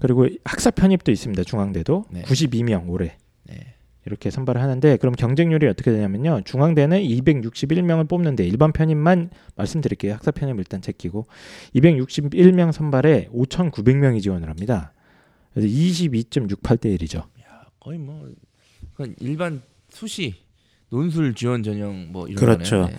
그리고 0.00 0.28
학사 0.44 0.70
편입도 0.70 1.10
있습니다. 1.10 1.44
중앙대도 1.44 2.04
네. 2.10 2.22
92명 2.24 2.90
올해 2.90 3.16
네. 3.44 3.74
이렇게 4.04 4.30
선발을 4.30 4.60
하는데 4.60 4.98
그럼 4.98 5.14
경쟁률이 5.14 5.66
어떻게 5.66 5.90
되냐면요. 5.90 6.42
중앙대는 6.44 6.98
261명을 7.00 8.06
뽑는데 8.06 8.46
일반 8.46 8.70
편입만 8.72 9.30
말씀드릴게요. 9.56 10.12
학사 10.12 10.30
편입 10.30 10.58
일단 10.58 10.82
제끼고 10.82 11.26
261명 11.74 12.70
선발에 12.70 13.30
5,900명이 13.32 14.20
지원을 14.20 14.50
합니다. 14.50 14.92
그래서 15.54 15.68
22.68대 15.68 16.98
1이죠. 16.98 17.24
거의 17.84 17.98
뭐 17.98 18.26
그건 18.92 19.14
일반 19.20 19.60
수시 19.90 20.34
논술 20.88 21.34
지원 21.34 21.62
전형 21.62 22.08
뭐 22.10 22.26
이런 22.26 22.36
그렇죠. 22.36 22.82
거네요. 22.82 22.96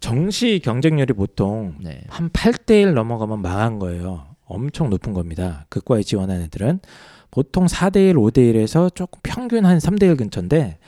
정시 0.00 0.60
경쟁률이 0.62 1.14
보통 1.14 1.74
네. 1.80 1.90
네. 1.90 2.04
한 2.08 2.28
8대 2.28 2.82
1 2.82 2.94
넘어가면 2.94 3.40
망한 3.40 3.78
거예요. 3.78 4.26
엄청 4.44 4.90
높은 4.90 5.14
겁니다. 5.14 5.64
극과에 5.70 6.02
지원한 6.02 6.42
애들은 6.42 6.80
보통 7.30 7.66
4대 7.66 8.10
1, 8.10 8.16
5대 8.16 8.52
1에서 8.52 8.94
조금 8.94 9.20
평균 9.22 9.64
한 9.64 9.78
3대 9.78 10.02
1 10.04 10.16
근처인데 10.16 10.78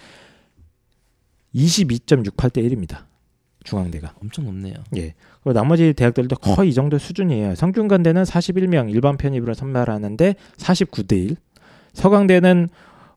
22.68대 1.54 2.58
1입니다. 2.68 3.04
중앙대가. 3.64 4.14
엄청 4.22 4.44
높네요. 4.44 4.74
예. 4.96 5.14
그리고 5.42 5.52
나머지 5.52 5.92
대학들도 5.92 6.36
거의 6.36 6.70
이 6.70 6.74
정도 6.74 6.98
수준이에요. 6.98 7.54
성균관대는 7.54 8.22
41명 8.22 8.90
일반 8.90 9.16
편입으로 9.16 9.54
선발하는데 9.54 10.34
49대 10.56 11.12
1. 11.12 11.36
서강대는 11.92 12.68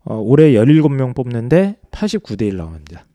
어, 0.06 0.16
올해 0.16 0.52
17명 0.54 1.16
뽑는데 1.16 1.78
89대 1.92 2.44
1 2.48 2.58
나옵니다. 2.58 3.06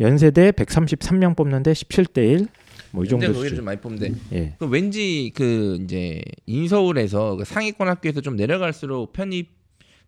연세대 0.00 0.52
133명 0.52 1.36
뽑는데 1.36 1.72
17대 1.72 2.18
1. 2.18 2.46
뭐 2.92 3.04
이 3.04 3.08
정도 3.08 3.32
수준. 3.34 3.56
좀 3.56 3.64
많이 3.66 3.78
뽑는데 3.80 4.12
예. 4.32 4.54
그 4.58 4.66
왠지 4.66 5.30
그 5.34 5.78
이제 5.82 6.22
인서울에서 6.46 7.36
그 7.36 7.44
상위권 7.44 7.86
학교에서 7.88 8.20
좀 8.22 8.36
내려갈수록 8.36 9.12
편입 9.12 9.48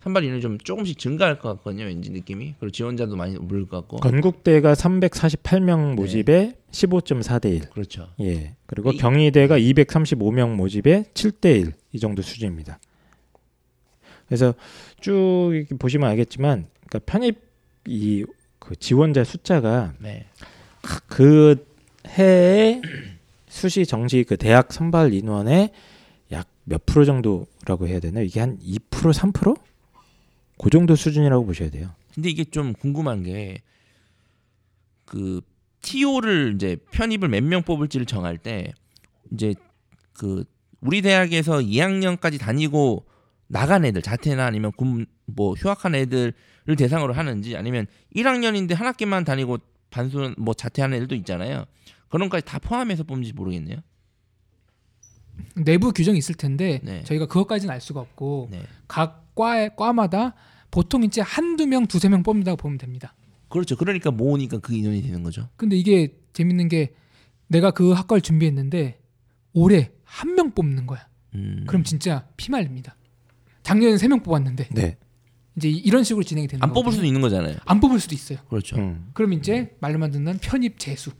선발 0.02 0.24
인원이 0.24 0.40
좀 0.40 0.56
조금씩 0.56 0.98
증가할 0.98 1.38
것 1.38 1.56
같거든요. 1.58 1.84
왠지 1.84 2.10
느낌이. 2.10 2.54
그리고 2.58 2.70
지원자도 2.72 3.16
많이 3.16 3.36
오를 3.36 3.66
것 3.66 3.76
같고. 3.80 3.98
건국대가 3.98 4.72
348명 4.72 5.94
모집에 5.94 6.54
15.4대 6.70 7.52
1. 7.54 7.60
그렇죠. 7.70 8.08
예. 8.20 8.54
그리고 8.66 8.92
이- 8.92 8.96
경희대가 8.96 9.58
235명 9.58 10.54
모집에 10.54 11.04
7대 11.12 11.60
1. 11.60 11.72
이 11.92 11.98
정도 11.98 12.22
수준입니다. 12.22 12.78
그래서 14.26 14.54
쭉 15.00 15.50
이렇게 15.54 15.74
보시면 15.76 16.08
알겠지만 16.10 16.66
그러니까 16.88 16.98
편입 17.12 17.38
이 17.86 18.24
그 18.58 18.76
지원자 18.76 19.24
숫자가 19.24 19.94
네. 20.00 20.26
그 21.06 21.66
해에 22.06 22.80
수시 23.48 23.86
정시 23.86 24.22
그 24.28 24.36
대학 24.36 24.72
선발 24.72 25.12
인원의 25.14 25.70
약 26.30 26.46
몇 26.64 26.84
프로 26.86 27.04
정도라고 27.04 27.88
해야 27.88 27.98
되나? 28.00 28.20
이게 28.20 28.38
한 28.38 28.58
2% 28.58 28.78
3%? 28.90 29.58
그 30.58 30.70
정도 30.70 30.94
수준이라고 30.94 31.46
보셔야 31.46 31.70
돼요. 31.70 31.90
근데 32.14 32.28
이게 32.28 32.44
좀 32.44 32.74
궁금한 32.74 33.22
게 33.24 33.62
그 35.06 35.40
TO를 35.82 36.52
이제 36.54 36.76
편입을 36.92 37.28
몇 37.28 37.42
명 37.42 37.62
뽑을지를 37.62 38.06
정할 38.06 38.38
때 38.38 38.72
이제 39.32 39.54
그 40.12 40.44
우리 40.80 41.02
대학에서 41.02 41.58
2학년까지 41.58 42.38
다니고 42.38 43.04
나간 43.50 43.84
애들 43.84 44.02
자퇴나 44.02 44.46
아니면 44.46 44.72
군 44.76 45.06
뭐 45.32 45.54
휴학한 45.54 45.94
애들을 45.94 46.32
대상으로 46.76 47.12
하는지 47.12 47.56
아니면 47.56 47.86
1학년인데 48.16 48.74
한 48.74 48.88
학기만 48.88 49.24
다니고 49.24 49.58
반수 49.90 50.34
뭐 50.38 50.54
자퇴하는 50.54 50.96
애들도 50.96 51.14
있잖아요. 51.16 51.66
그런 52.08 52.28
것까지 52.28 52.44
다 52.44 52.58
포함해서 52.58 53.04
뽑는지 53.04 53.32
모르겠네요. 53.32 53.78
내부 55.56 55.92
규정이 55.92 56.18
있을 56.18 56.34
텐데 56.34 56.80
네. 56.82 57.02
저희가 57.04 57.26
그것까지는 57.26 57.72
알 57.72 57.80
수가 57.80 58.00
없고 58.00 58.48
네. 58.50 58.62
각 58.88 59.34
과의 59.34 59.70
과마다 59.76 60.34
보통 60.70 61.02
이제 61.04 61.20
한두 61.20 61.66
명, 61.66 61.86
두세 61.86 62.08
명 62.08 62.22
뽑는다고 62.22 62.56
보면 62.56 62.78
됩니다. 62.78 63.14
그렇죠. 63.48 63.76
그러니까 63.76 64.10
모으니까 64.10 64.58
그 64.58 64.74
인원이 64.74 65.02
되는 65.02 65.22
거죠. 65.22 65.48
근데 65.56 65.76
이게 65.76 66.16
재밌는 66.32 66.68
게 66.68 66.94
내가 67.48 67.70
그 67.70 67.92
학과를 67.92 68.20
준비했는데 68.20 69.00
올해 69.52 69.90
한 70.04 70.34
명 70.34 70.52
뽑는 70.52 70.86
거야. 70.86 71.08
음. 71.34 71.64
그럼 71.66 71.84
진짜 71.84 72.26
피말립니다. 72.36 72.96
작년에 73.70 73.96
세 73.98 74.08
명 74.08 74.20
뽑았는데 74.20 74.68
네. 74.72 74.96
이제 75.56 75.68
이- 75.68 75.76
이런 75.78 76.02
식으로 76.04 76.22
진행이 76.24 76.48
되는 76.48 76.62
안 76.62 76.70
뽑을 76.70 76.82
거거든요. 76.84 76.96
수도 76.96 77.06
있는 77.06 77.20
거잖아요. 77.20 77.56
안 77.66 77.80
뽑을 77.80 78.00
수도 78.00 78.14
있어요. 78.14 78.38
그렇죠. 78.48 78.76
음. 78.76 79.10
그럼 79.14 79.32
이제 79.34 79.76
말로만 79.80 80.10
듣는 80.10 80.38
편입 80.38 80.78
재수. 80.78 81.10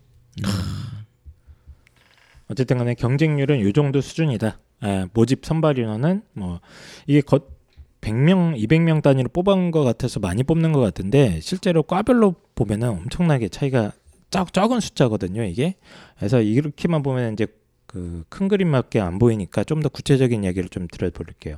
어쨌든 2.49 2.79
간에 2.79 2.95
경쟁률은 2.95 3.61
요 3.61 3.73
정도 3.73 4.01
수준이다. 4.01 4.59
아, 4.81 5.09
모집 5.13 5.45
선발 5.45 5.79
인원은 5.79 6.23
뭐 6.33 6.61
이게 7.07 7.21
겉 7.21 7.59
100명, 8.01 8.57
200명 8.57 9.03
단위로 9.03 9.29
뽑은 9.29 9.71
것 9.73 9.85
같아서 9.85 10.21
많이 10.21 10.43
뽑는 10.43 10.73
것 10.73 10.81
같은데 10.81 11.39
실제로 11.41 11.83
과별로 11.83 12.35
보면은 12.55 12.89
엄청나게 12.89 13.51
차이가 13.51 13.93
적, 14.31 14.53
적은 14.53 14.81
숫자거든요, 14.81 15.45
이게. 15.45 15.75
그래서 16.17 16.41
이렇게만 16.41 17.03
보면 17.03 17.35
이제 17.35 17.47
그 17.87 18.25
큰 18.31 18.47
그림밖에 18.49 19.01
안 19.01 19.19
보이니까 19.19 19.65
좀 19.65 19.83
더 19.83 19.89
구체적인 19.89 20.45
이야기를 20.45 20.69
좀 20.71 20.87
들어볼게요. 20.91 21.57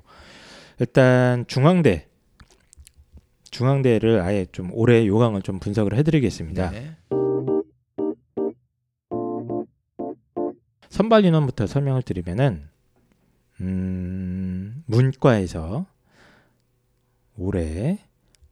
일단 0.82 1.46
중앙대 1.46 2.08
중앙대를 3.52 4.20
아예 4.20 4.46
좀 4.50 4.70
올해 4.72 5.06
요강을 5.06 5.42
좀 5.42 5.60
분석을 5.60 5.96
해드리겠습니다. 5.96 6.70
네. 6.72 6.96
선발 10.88 11.24
인원부터 11.24 11.68
설명을 11.68 12.02
드리면은 12.02 12.68
음, 13.60 14.82
문과에서 14.86 15.86
올해 17.36 18.00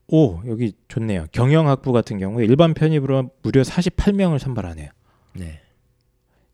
오 0.07 0.41
여기 0.47 0.75
좋네요. 0.87 1.27
경영학부 1.33 1.91
같은 1.91 2.19
경우에 2.19 2.45
일반 2.45 2.75
편입으로 2.75 3.31
무려 3.43 3.63
48명을 3.63 4.39
선발하네요. 4.39 4.89
네. 5.35 5.61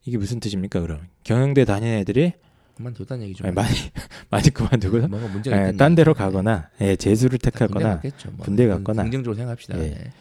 이게 0.05 0.17
무슨 0.17 0.39
뜻입니까? 0.39 0.81
그럼 0.81 1.05
경영대 1.23 1.65
다니는 1.65 1.99
애들이 1.99 2.33
그만두다는 2.77 3.23
얘기죠. 3.25 3.45
아니, 3.45 3.53
많이 3.53 3.69
많이 4.29 4.49
그만두고 4.49 4.99
뭔가 5.07 5.27
문제가 5.27 5.55
예, 5.57 5.61
있다는 5.61 5.77
딴 5.77 5.95
데로. 5.95 6.13
가거나 6.13 6.69
예, 6.81 6.95
재수를 6.95 7.39
택하거나. 7.39 8.01
뭐. 8.31 8.45
군대 8.45 8.65
그건 8.65 8.83
갔거나. 8.83 9.03
긍정적으로 9.03 9.35
생각합시다. 9.35 9.77
예. 9.79 9.89
네. 9.89 10.11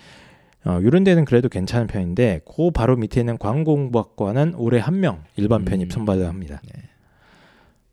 어, 0.65 0.81
이런 0.81 1.05
데는 1.05 1.25
그래도 1.25 1.49
괜찮은 1.49 1.87
편인데 1.87 2.41
그 2.45 2.71
바로 2.73 2.97
밑에 2.97 3.21
있는 3.21 3.39
광공부학과는 3.39 4.55
올해 4.57 4.81
한 4.81 5.01
명 5.01 5.23
일반 5.37 5.61
음. 5.61 5.65
편입 5.65 5.93
선발을 5.93 6.27
합니다. 6.27 6.61
네. 6.65 6.83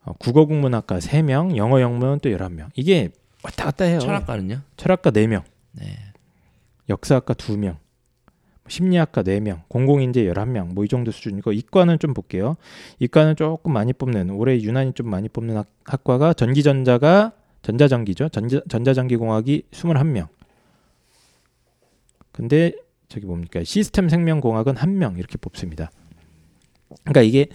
어, 0.06 0.14
국어국문학과 0.14 0.98
3명, 1.00 1.56
영어 1.56 1.80
영문 1.82 2.20
또 2.20 2.30
11명. 2.30 2.70
이게 2.76 3.10
왔다 3.44 3.66
갔다 3.66 3.86
해요. 3.86 4.00
철학과는요? 4.00 4.62
철학과 4.78 5.12
4명, 5.12 5.44
네. 5.74 5.98
역사학과 6.90 7.34
2명, 7.36 7.78
심리학과 8.68 9.24
4명, 9.24 9.62
공공인재 9.68 10.24
11명, 10.24 10.74
뭐 10.74 10.86
이 10.86 10.88
정도 10.88 11.12
수준이고 11.12 11.52
이과는 11.52 12.00
좀 12.00 12.14
볼게요. 12.14 12.56
이과는 13.00 13.36
조금 13.36 13.74
많이 13.74 13.94
뽑는 13.94 14.30
올해 14.32 14.60
유난히 14.62 14.94
좀 14.94 15.10
많이 15.10 15.28
뽑는 15.30 15.58
학, 15.58 15.68
학과가 15.84 16.34
전기전자가 16.34 17.34
전자전기죠. 17.62 18.30
전자, 18.30 18.62
전자전기공학이 18.70 19.64
21명. 19.72 20.28
근데 22.32 22.74
저기 23.10 23.26
뭡니까? 23.26 23.64
시스템 23.64 24.10
생명공학은 24.10 24.76
한명 24.78 25.18
이렇게 25.18 25.38
뽑습니다. 25.38 25.92
그러니까 27.04 27.22
이게 27.22 27.48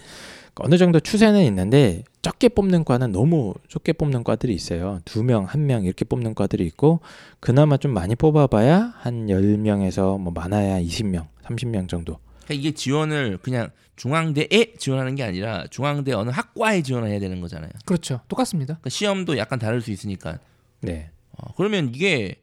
어느 0.55 0.77
정도 0.77 0.99
추세는 0.99 1.41
있는데 1.43 2.03
적게 2.21 2.49
뽑는 2.49 2.83
과는 2.83 3.11
너무 3.13 3.53
적게 3.69 3.93
뽑는 3.93 4.23
과들이 4.23 4.53
있어요. 4.53 4.99
두 5.05 5.23
명, 5.23 5.45
한 5.45 5.65
명 5.65 5.85
이렇게 5.85 6.03
뽑는 6.05 6.35
과들이 6.35 6.65
있고 6.65 6.99
그나마 7.39 7.77
좀 7.77 7.93
많이 7.93 8.15
뽑아봐야 8.15 8.93
한 8.97 9.27
10명에서 9.27 10.19
뭐 10.19 10.33
많아야 10.33 10.81
20명, 10.81 11.27
30명 11.43 11.87
정도. 11.87 12.17
그러니까 12.45 12.53
이게 12.55 12.71
지원을 12.71 13.37
그냥 13.37 13.69
중앙대에 13.95 14.73
지원하는 14.77 15.15
게 15.15 15.23
아니라 15.23 15.65
중앙대 15.69 16.11
어느 16.13 16.29
학과에 16.29 16.81
지원을 16.81 17.09
해야 17.09 17.19
되는 17.19 17.39
거잖아요. 17.41 17.69
그렇죠. 17.85 18.21
똑같습니다. 18.27 18.75
그러니까 18.75 18.89
시험도 18.89 19.37
약간 19.37 19.59
다를 19.59 19.81
수 19.81 19.91
있으니까. 19.91 20.39
네. 20.81 21.11
어, 21.37 21.53
그러면 21.55 21.91
이게 21.93 22.35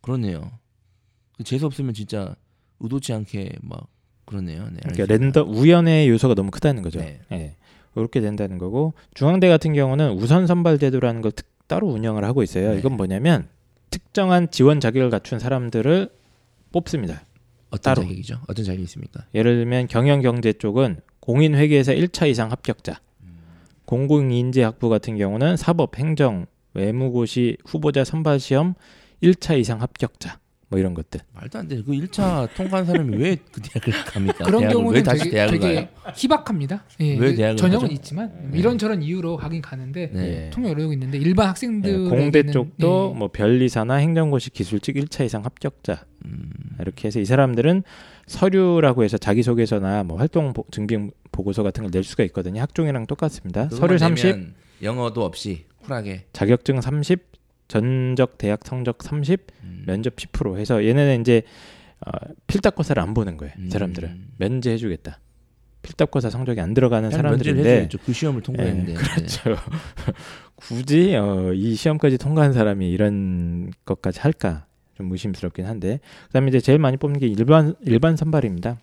그렇네요. 0.00 0.50
재수 1.44 1.66
없으면 1.66 1.94
진짜 1.94 2.34
의도치 2.80 3.12
않게 3.12 3.50
막 3.62 3.88
그러네요. 4.24 4.64
네, 4.72 4.80
그러니까. 4.82 5.06
랜더 5.06 5.42
우연의 5.44 6.08
요소가 6.08 6.34
너무 6.34 6.50
크다는 6.50 6.82
거죠. 6.82 7.00
네. 7.00 7.20
예. 7.32 7.56
이렇게 7.96 8.20
된다는 8.20 8.58
거고 8.58 8.94
중앙대 9.14 9.48
같은 9.48 9.72
경우는 9.72 10.12
우선 10.12 10.46
선발 10.46 10.78
제도라는 10.78 11.22
걸 11.22 11.32
특, 11.32 11.46
따로 11.66 11.88
운영을 11.88 12.24
하고 12.24 12.42
있어요. 12.42 12.72
네. 12.72 12.78
이건 12.78 12.96
뭐냐면 12.96 13.48
특정한 13.90 14.50
지원 14.50 14.80
자격을 14.80 15.10
갖춘 15.10 15.38
사람들을 15.38 16.10
뽑습니다. 16.72 17.22
어떤 17.70 17.94
따로. 17.94 18.02
자격이죠? 18.02 18.40
어떤 18.48 18.64
자격이 18.64 18.82
있습니까? 18.84 19.24
예를 19.34 19.56
들면 19.56 19.88
경영 19.88 20.20
경제 20.20 20.52
쪽은 20.52 21.00
공인 21.20 21.54
회계에서 21.54 21.92
1차 21.92 22.28
이상 22.28 22.50
합격자. 22.50 23.00
공공인재 23.84 24.62
학부 24.62 24.88
같은 24.88 25.16
경우는 25.16 25.56
사법 25.56 25.98
행정 25.98 26.46
외무고시 26.72 27.58
후보자 27.64 28.04
선발 28.04 28.40
시험 28.40 28.74
1차 29.22 29.58
이상 29.58 29.80
합격자. 29.80 30.38
뭐 30.74 30.78
이런 30.80 30.92
것들. 30.92 31.20
말도 31.32 31.58
안 31.60 31.68
돼. 31.68 31.76
그 31.82 31.92
1차 31.92 32.48
통과한 32.56 32.84
사람이 32.84 33.16
왜 33.16 33.36
그 33.52 33.60
대학을 33.62 33.92
갑니까? 34.06 34.44
그런 34.44 34.68
경우는 34.68 34.94
왜 34.94 35.02
다시 35.04 35.24
되게, 35.24 35.30
대학을 35.36 35.60
되게 35.60 35.74
가요? 35.76 35.88
희박합니다. 36.16 36.84
예, 37.00 37.16
왜그 37.16 37.36
대학을 37.36 37.56
전형은 37.56 37.80
가죠? 37.82 37.92
있지만 37.94 38.50
이런저런 38.52 39.02
이유로 39.02 39.36
가긴 39.36 39.62
가는데 39.62 40.10
네. 40.12 40.50
통역 40.50 40.70
여러 40.70 40.88
개 40.88 40.92
있는데 40.94 41.18
일반 41.18 41.44
예, 41.44 41.48
학생들 41.48 42.08
공대 42.08 42.42
쪽도 42.44 43.14
뭐 43.14 43.28
변리사나 43.32 43.94
행정고시 43.94 44.50
기술직 44.50 44.96
1차 44.96 45.24
이상 45.24 45.44
합격자. 45.44 46.04
음, 46.24 46.50
이렇게 46.80 47.06
해서 47.06 47.20
이 47.20 47.24
사람들은 47.24 47.84
서류라고 48.26 49.04
해서 49.04 49.16
자기소개서나 49.18 50.02
뭐 50.02 50.18
활동 50.18 50.52
보- 50.52 50.64
증빙 50.72 51.12
보고서 51.30 51.62
같은 51.62 51.82
걸 51.84 51.90
낼 51.92 52.02
수가 52.02 52.24
있거든요. 52.24 52.60
학종이랑 52.62 53.06
똑같습니다. 53.06 53.68
서류 53.70 53.96
30, 53.98 54.54
영어도 54.82 55.24
없이 55.24 55.66
쿨하게 55.84 56.24
자격증 56.32 56.80
30, 56.80 57.20
전적 57.68 58.38
대학 58.38 58.60
성적 58.64 59.02
30, 59.02 59.46
음, 59.62 59.84
면접 59.86 60.16
10% 60.16 60.58
해서 60.58 60.84
얘네는 60.84 61.20
이제 61.20 61.42
어, 62.06 62.10
필답고사를 62.46 63.00
안 63.02 63.14
보는 63.14 63.36
거예요. 63.36 63.54
이 63.58 63.62
음. 63.62 63.70
사람들은 63.70 64.26
면제해 64.38 64.76
주겠다. 64.76 65.20
필답고사 65.82 66.30
성적이 66.30 66.60
안 66.60 66.74
들어가는 66.74 67.10
사람들인데. 67.10 67.88
그 68.04 68.12
시험을 68.12 68.42
통과했는데. 68.42 68.92
예, 68.92 68.94
그렇죠. 68.94 69.56
굳이 70.56 71.14
어, 71.14 71.52
이 71.52 71.74
시험까지 71.74 72.18
통과한 72.18 72.52
사람이 72.52 72.90
이런 72.90 73.70
것까지 73.84 74.20
할까 74.20 74.66
좀 74.94 75.10
의심스럽긴 75.12 75.66
한데 75.66 76.00
그다음에 76.28 76.48
이제 76.48 76.60
제일 76.60 76.78
많이 76.78 76.96
뽑는 76.96 77.20
게 77.20 77.26
일반 77.26 77.74
일반 77.82 78.16
선발입니다. 78.16 78.78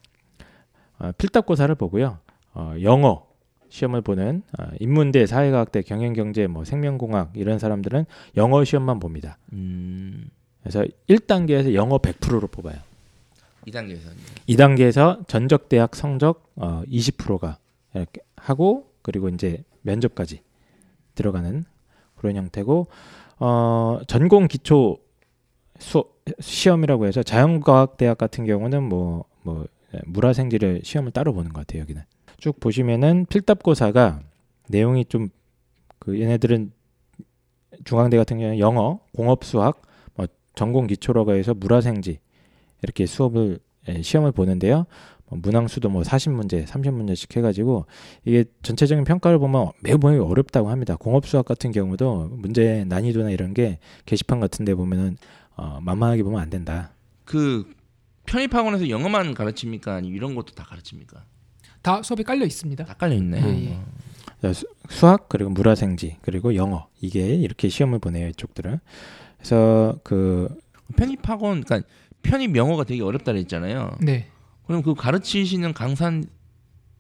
어, 0.99 1.11
필답고사를 1.17 1.73
보고요. 1.75 2.19
어, 2.53 2.75
영어 2.81 3.25
시험을 3.71 4.01
보는 4.01 4.43
어, 4.59 4.65
인문대, 4.79 5.25
사회과학대, 5.25 5.81
경영경제, 5.81 6.47
뭐 6.47 6.65
생명공학 6.65 7.31
이런 7.35 7.57
사람들은 7.57 8.05
영어 8.37 8.63
시험만 8.63 8.99
봅니다. 8.99 9.37
음, 9.53 10.29
그래서 10.61 10.83
1단계에서 11.09 11.73
영어 11.73 11.97
100%로 11.97 12.47
뽑아요. 12.47 12.75
2단계에서 13.67 14.09
2단계에서 14.49 15.27
전적 15.27 15.69
대학 15.69 15.95
성적 15.95 16.51
어, 16.55 16.83
20%가 16.87 17.57
이렇게 17.95 18.21
하고 18.35 18.91
그리고 19.01 19.29
이제 19.29 19.63
면접까지 19.81 20.41
들어가는 21.15 21.63
그런 22.15 22.35
형태고 22.35 22.87
어, 23.39 23.99
전공 24.07 24.47
기초 24.47 24.97
수업 25.79 26.21
시험이라고 26.39 27.07
해서 27.07 27.23
자연과학 27.23 27.97
대학 27.97 28.17
같은 28.17 28.45
경우는 28.45 28.83
뭐뭐 28.83 29.65
물화생지를 30.05 30.81
시험을 30.83 31.11
따로 31.11 31.33
보는 31.33 31.53
것 31.53 31.65
같아요 31.65 31.81
여기는 31.81 32.03
쭉 32.41 32.59
보시면은 32.59 33.25
필답고사가 33.27 34.19
내용이 34.67 35.05
좀 35.05 35.29
그 36.01 36.19
얘네들은 36.19 36.71
중앙대 37.85 38.17
같은 38.17 38.39
경우는 38.39 38.59
영어 38.59 38.99
공업수학 39.15 39.81
뭐 40.15 40.25
전공 40.55 40.87
기초라고 40.87 41.35
해서 41.35 41.53
물화생지 41.53 42.19
이렇게 42.81 43.05
수업을 43.05 43.59
예, 43.87 44.01
시험을 44.01 44.31
보는데요. 44.31 44.85
뭐 45.27 45.39
문항수도 45.41 45.89
뭐 45.89 46.01
40문제, 46.01 46.65
30문제씩 46.65 47.37
해가지고 47.37 47.85
이게 48.25 48.45
전체적인 48.63 49.03
평가를 49.03 49.37
보면 49.37 49.71
매우 49.79 49.99
매우 49.99 50.27
어렵다고 50.27 50.69
합니다. 50.69 50.95
공업수학 50.95 51.45
같은 51.45 51.71
경우도 51.71 52.29
문제 52.31 52.83
난이도나 52.85 53.29
이런 53.29 53.53
게 53.53 53.77
게시판 54.07 54.39
같은데 54.39 54.73
보면은 54.73 55.17
어, 55.55 55.79
만만하게 55.81 56.23
보면 56.23 56.41
안 56.41 56.49
된다. 56.49 56.93
그 57.25 57.71
편입학원에서 58.25 58.89
영어만 58.89 59.35
가르칩니까? 59.35 59.93
아니면 59.93 60.15
이런 60.15 60.33
것도 60.33 60.53
다 60.55 60.63
가르칩니까? 60.63 61.23
다 61.81 62.01
수업이 62.03 62.23
깔려 62.23 62.45
있습니다. 62.45 62.85
다 62.85 62.93
깔려 62.93 63.15
있네. 63.15 63.41
예, 63.41 63.71
예. 63.71 63.79
자, 64.41 64.53
수, 64.53 64.67
수학 64.89 65.29
그리고 65.29 65.49
물화생지 65.49 66.17
그리고 66.21 66.55
영어 66.55 66.87
이게 66.99 67.35
이렇게 67.35 67.69
시험을 67.69 67.99
보내요 67.99 68.27
이쪽들은. 68.29 68.79
그래서 69.37 69.99
그 70.03 70.55
편입학원, 70.95 71.63
그러니까 71.63 71.87
편입 72.21 72.55
영어가 72.55 72.83
되게 72.83 73.01
어렵다 73.01 73.31
그랬잖아요. 73.31 73.97
네. 74.01 74.27
그럼 74.65 74.83
그 74.83 74.93
가르치시는 74.93 75.73
강사 75.73 76.11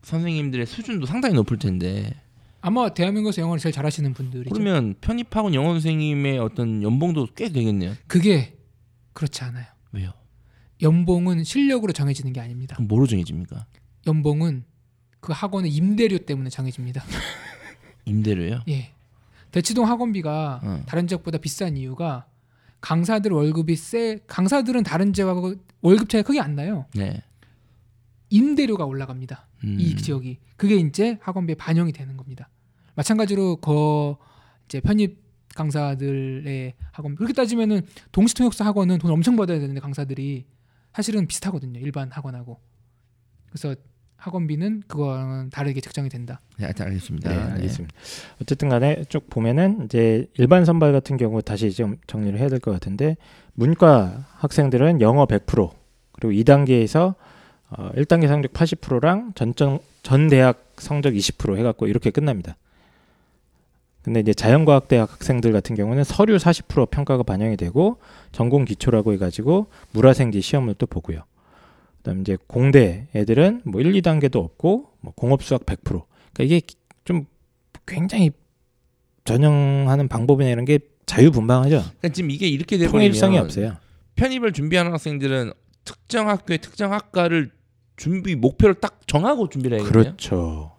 선생님들의 0.01 0.65
수준도 0.65 1.05
상당히 1.05 1.35
높을 1.35 1.59
텐데 1.59 2.13
아마 2.59 2.93
대한민국에서 2.93 3.41
영어를 3.41 3.59
제일 3.59 3.73
잘하시는 3.73 4.13
분들이죠. 4.13 4.49
그러면 4.51 4.95
편입학원 5.01 5.53
영어 5.53 5.69
선생님의 5.73 6.39
어떤 6.39 6.83
연봉도 6.83 7.27
꽤 7.35 7.49
되겠네요. 7.49 7.93
그게 8.07 8.55
그렇지 9.13 9.43
않아요. 9.43 9.65
왜요? 9.91 10.11
연봉은 10.81 11.43
실력으로 11.43 11.93
정해지는 11.93 12.33
게 12.33 12.39
아닙니다. 12.39 12.77
뭐로 12.81 13.05
정해집니까? 13.07 13.65
연봉은 14.07 14.63
그 15.21 15.31
학원의 15.31 15.71
임대료 15.71 16.17
때문에 16.17 16.49
정해집니다. 16.49 17.03
임대료요? 18.05 18.63
예. 18.67 18.91
대치동 19.51 19.87
학원비가 19.87 20.61
어. 20.63 20.83
다른 20.87 21.07
지역보다 21.07 21.37
비싼 21.37 21.77
이유가 21.77 22.25
강사들 22.81 23.31
월급이 23.31 23.75
세 23.75 24.19
강사들은 24.27 24.83
다른 24.83 25.13
지역하고 25.13 25.55
월급 25.81 26.09
차이가 26.09 26.25
크게 26.27 26.39
안 26.39 26.55
나요. 26.55 26.85
네. 26.95 27.21
임대료가 28.29 28.85
올라갑니다. 28.85 29.47
음. 29.65 29.77
이 29.79 29.95
지역이 29.95 30.39
그게 30.57 30.75
이제 30.75 31.17
학원비에 31.21 31.55
반영이 31.55 31.91
되는 31.91 32.17
겁니다. 32.17 32.49
마찬가지로 32.95 33.57
거 33.57 34.17
이제 34.65 34.79
편입 34.79 35.21
강사들의 35.55 36.73
학원 36.91 37.15
그렇게 37.15 37.33
따지면은 37.33 37.81
동시통역사 38.11 38.65
학원은 38.65 38.99
돈 38.99 39.11
엄청 39.11 39.35
받아야 39.35 39.59
되는데 39.59 39.81
강사들이 39.81 40.45
사실은 40.93 41.27
비슷하거든요 41.27 41.79
일반 41.79 42.09
학원하고 42.09 42.59
그래서 43.49 43.75
학원비는 44.21 44.83
그거랑 44.87 45.49
다르게 45.49 45.81
책정이 45.81 46.07
된다. 46.09 46.41
네, 46.57 46.67
알겠습니다. 46.67 47.29
네, 47.29 47.35
네. 47.35 47.51
알겠습니다. 47.53 47.93
어쨌든 48.41 48.69
간에 48.69 49.03
쭉 49.09 49.27
보면은 49.29 49.85
이제 49.85 50.27
일반 50.37 50.63
선발 50.63 50.91
같은 50.91 51.17
경우 51.17 51.41
다시 51.41 51.71
좀 51.71 51.97
정리를 52.05 52.37
해야 52.39 52.47
될 52.47 52.59
것 52.59 52.71
같은데 52.71 53.17
문과 53.53 54.25
학생들은 54.37 55.01
영어 55.01 55.25
100% 55.25 55.71
그리고 56.13 56.33
2단계에서 56.33 57.15
어, 57.71 57.89
1단계 57.95 58.27
성적 58.27 58.53
80%랑 58.53 59.31
전전 59.33 59.79
전 60.03 60.27
대학 60.27 60.71
성적 60.77 61.13
20% 61.13 61.57
해갖고 61.57 61.87
이렇게 61.87 62.11
끝납니다. 62.11 62.57
근데 64.03 64.19
이제 64.19 64.33
자연과학 64.33 64.87
대학 64.87 65.11
학생들 65.13 65.51
같은 65.51 65.75
경우는 65.75 66.03
서류 66.03 66.37
40% 66.37 66.89
평가가 66.91 67.23
반영이 67.23 67.57
되고 67.57 67.97
전공 68.31 68.65
기초라고 68.65 69.13
해가지고 69.13 69.67
물화생지 69.91 70.41
시험을 70.41 70.75
또 70.77 70.85
보고요. 70.85 71.23
그다음 72.01 72.21
이제 72.21 72.37
공대 72.47 73.07
애들은 73.15 73.61
뭐 73.65 73.79
1, 73.81 73.91
2단계도 73.93 74.37
없고 74.37 74.89
뭐 75.01 75.13
공업 75.15 75.43
수학 75.43 75.65
100%. 75.65 75.83
그러니까 75.83 76.05
이게 76.39 76.61
좀 77.05 77.25
굉장히 77.85 78.31
전형하는 79.25 80.07
방법이나 80.07 80.49
이런 80.49 80.65
게 80.65 80.79
자유분방하죠. 81.05 81.77
그러니까 81.79 82.09
지금 82.09 82.31
이게 82.31 82.47
이렇게 82.47 82.77
돼버리면 82.77 82.91
통일성이 82.91 83.37
없어요. 83.37 83.77
편입을 84.15 84.53
준비하는 84.53 84.91
학생들은 84.93 85.51
특정 85.85 86.29
학교의 86.29 86.59
특정 86.59 86.93
학과를 86.93 87.51
준비 87.97 88.35
목표를 88.35 88.75
딱 88.75 88.99
정하고 89.07 89.49
준비를 89.49 89.79
해야겠네요. 89.79 90.03
그렇죠. 90.03 90.71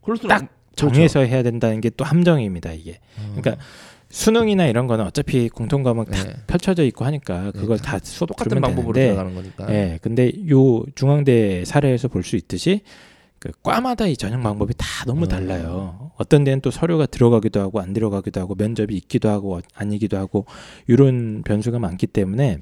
그럴 0.00 0.16
수는 0.16 0.28
딱 0.28 0.42
없- 0.42 0.48
정해서 0.76 1.20
해야 1.20 1.42
된다는 1.44 1.80
게 1.80 1.90
또 1.90 2.04
함정입니다 2.04 2.72
이게. 2.72 2.98
어. 3.18 3.34
그러니까 3.36 3.62
수능이나 4.14 4.66
이런 4.66 4.86
거는 4.86 5.04
어차피 5.06 5.48
공통 5.48 5.82
과목 5.82 6.08
다 6.10 6.22
네. 6.22 6.34
펼쳐져 6.46 6.84
있고 6.84 7.04
하니까 7.04 7.50
그걸 7.50 7.78
네, 7.78 7.82
다 7.82 7.98
수업 8.02 8.28
똑같은 8.28 8.60
방법으로 8.60 8.92
되는데 8.94 9.12
들어가는 9.14 9.34
거니까. 9.34 9.74
예, 9.74 9.98
근데 10.00 10.30
요 10.48 10.84
중앙대 10.94 11.64
사례에서 11.64 12.08
볼 12.08 12.22
수 12.22 12.36
있듯이 12.36 12.82
그 13.40 13.50
과마다 13.62 14.06
이 14.06 14.16
전형 14.16 14.42
방법이 14.42 14.72
다 14.78 14.86
너무 15.06 15.24
어. 15.24 15.28
달라요. 15.28 16.12
어떤 16.16 16.44
데는 16.44 16.60
또 16.60 16.70
서류가 16.70 17.06
들어가기도 17.06 17.60
하고 17.60 17.80
안 17.80 17.92
들어가기도 17.92 18.40
하고 18.40 18.54
면접이 18.54 18.94
있기도 18.96 19.28
하고 19.28 19.60
아니기도 19.74 20.16
하고 20.16 20.46
이런 20.86 21.42
변수가 21.42 21.78
많기 21.80 22.06
때문에 22.06 22.58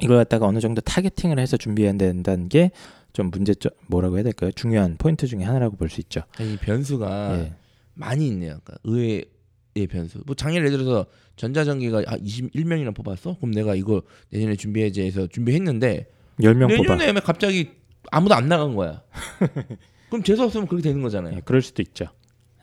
이걸 0.00 0.18
갖다가 0.18 0.46
어느 0.46 0.60
정도 0.60 0.80
타겟팅을 0.82 1.38
해서 1.38 1.56
준비해야 1.56 1.94
된다는 1.94 2.48
게 2.48 2.70
좀 3.12 3.28
문제점 3.32 3.72
뭐라고 3.88 4.16
해야 4.16 4.22
될까요? 4.22 4.52
중요한 4.52 4.94
포인트 4.96 5.26
중에 5.26 5.42
하나라고 5.42 5.76
볼 5.76 5.88
수 5.90 6.00
있죠. 6.00 6.20
이 6.38 6.56
변수가 6.60 7.38
예. 7.40 7.52
많이 7.94 8.28
있네요. 8.28 8.58
그러니까 8.62 8.74
의외 8.84 9.24
의 9.76 9.86
변수. 9.86 10.20
뭐 10.26 10.34
작년 10.34 10.64
예를 10.64 10.78
들어서 10.78 11.06
전자전기가 11.36 11.98
아 12.06 12.16
21명이나 12.16 12.94
뽑았어? 12.94 13.36
그럼 13.36 13.52
내가 13.52 13.74
이거 13.74 14.02
내년에 14.30 14.56
준비해야지 14.56 15.02
해서 15.02 15.26
준비했는데 15.28 16.08
10명 16.40 16.76
뽑아. 16.76 16.96
내년에 16.96 17.12
왜 17.12 17.20
갑자기 17.20 17.70
아무도 18.10 18.34
안 18.34 18.48
나간 18.48 18.74
거야. 18.74 19.02
그럼 20.10 20.24
재수 20.24 20.42
없으면 20.42 20.66
그렇게 20.66 20.82
되는 20.82 21.00
거잖아요. 21.02 21.36
예, 21.36 21.40
그럴 21.44 21.62
수도 21.62 21.82
있죠. 21.82 22.06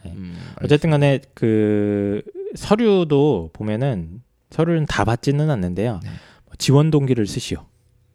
음, 0.06 0.38
어쨌든 0.62 0.90
간에 0.90 1.22
그 1.34 2.22
서류도 2.56 3.52
보면은 3.54 4.22
서류는 4.50 4.86
다 4.86 5.06
받지는 5.06 5.50
않는데요. 5.50 6.00
네. 6.04 6.10
지원 6.58 6.92
동기를 6.92 7.26
쓰시오. 7.26 7.66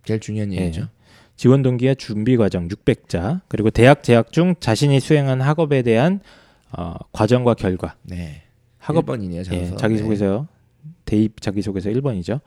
제일 0.04 0.20
중요한 0.20 0.52
예. 0.52 0.58
얘기죠. 0.58 0.88
지원 1.36 1.62
동기와 1.62 1.94
준비 1.94 2.36
과정 2.36 2.68
600자 2.68 3.40
그리고 3.48 3.70
대학 3.70 4.02
재학 4.02 4.32
중 4.32 4.54
자신이 4.60 5.00
수행한 5.00 5.40
학업에 5.40 5.82
대한 5.82 6.20
어, 6.70 6.94
과정과 7.12 7.54
결과 7.54 7.96
네. 8.02 8.42
학업 8.82 9.06
1번이네요. 9.06 9.38
예, 9.38 9.42
자기소개. 9.44 9.76
자기소개서 9.76 10.46
대입 11.04 11.40
자기소개서 11.40 11.90
1번이죠. 11.90 12.40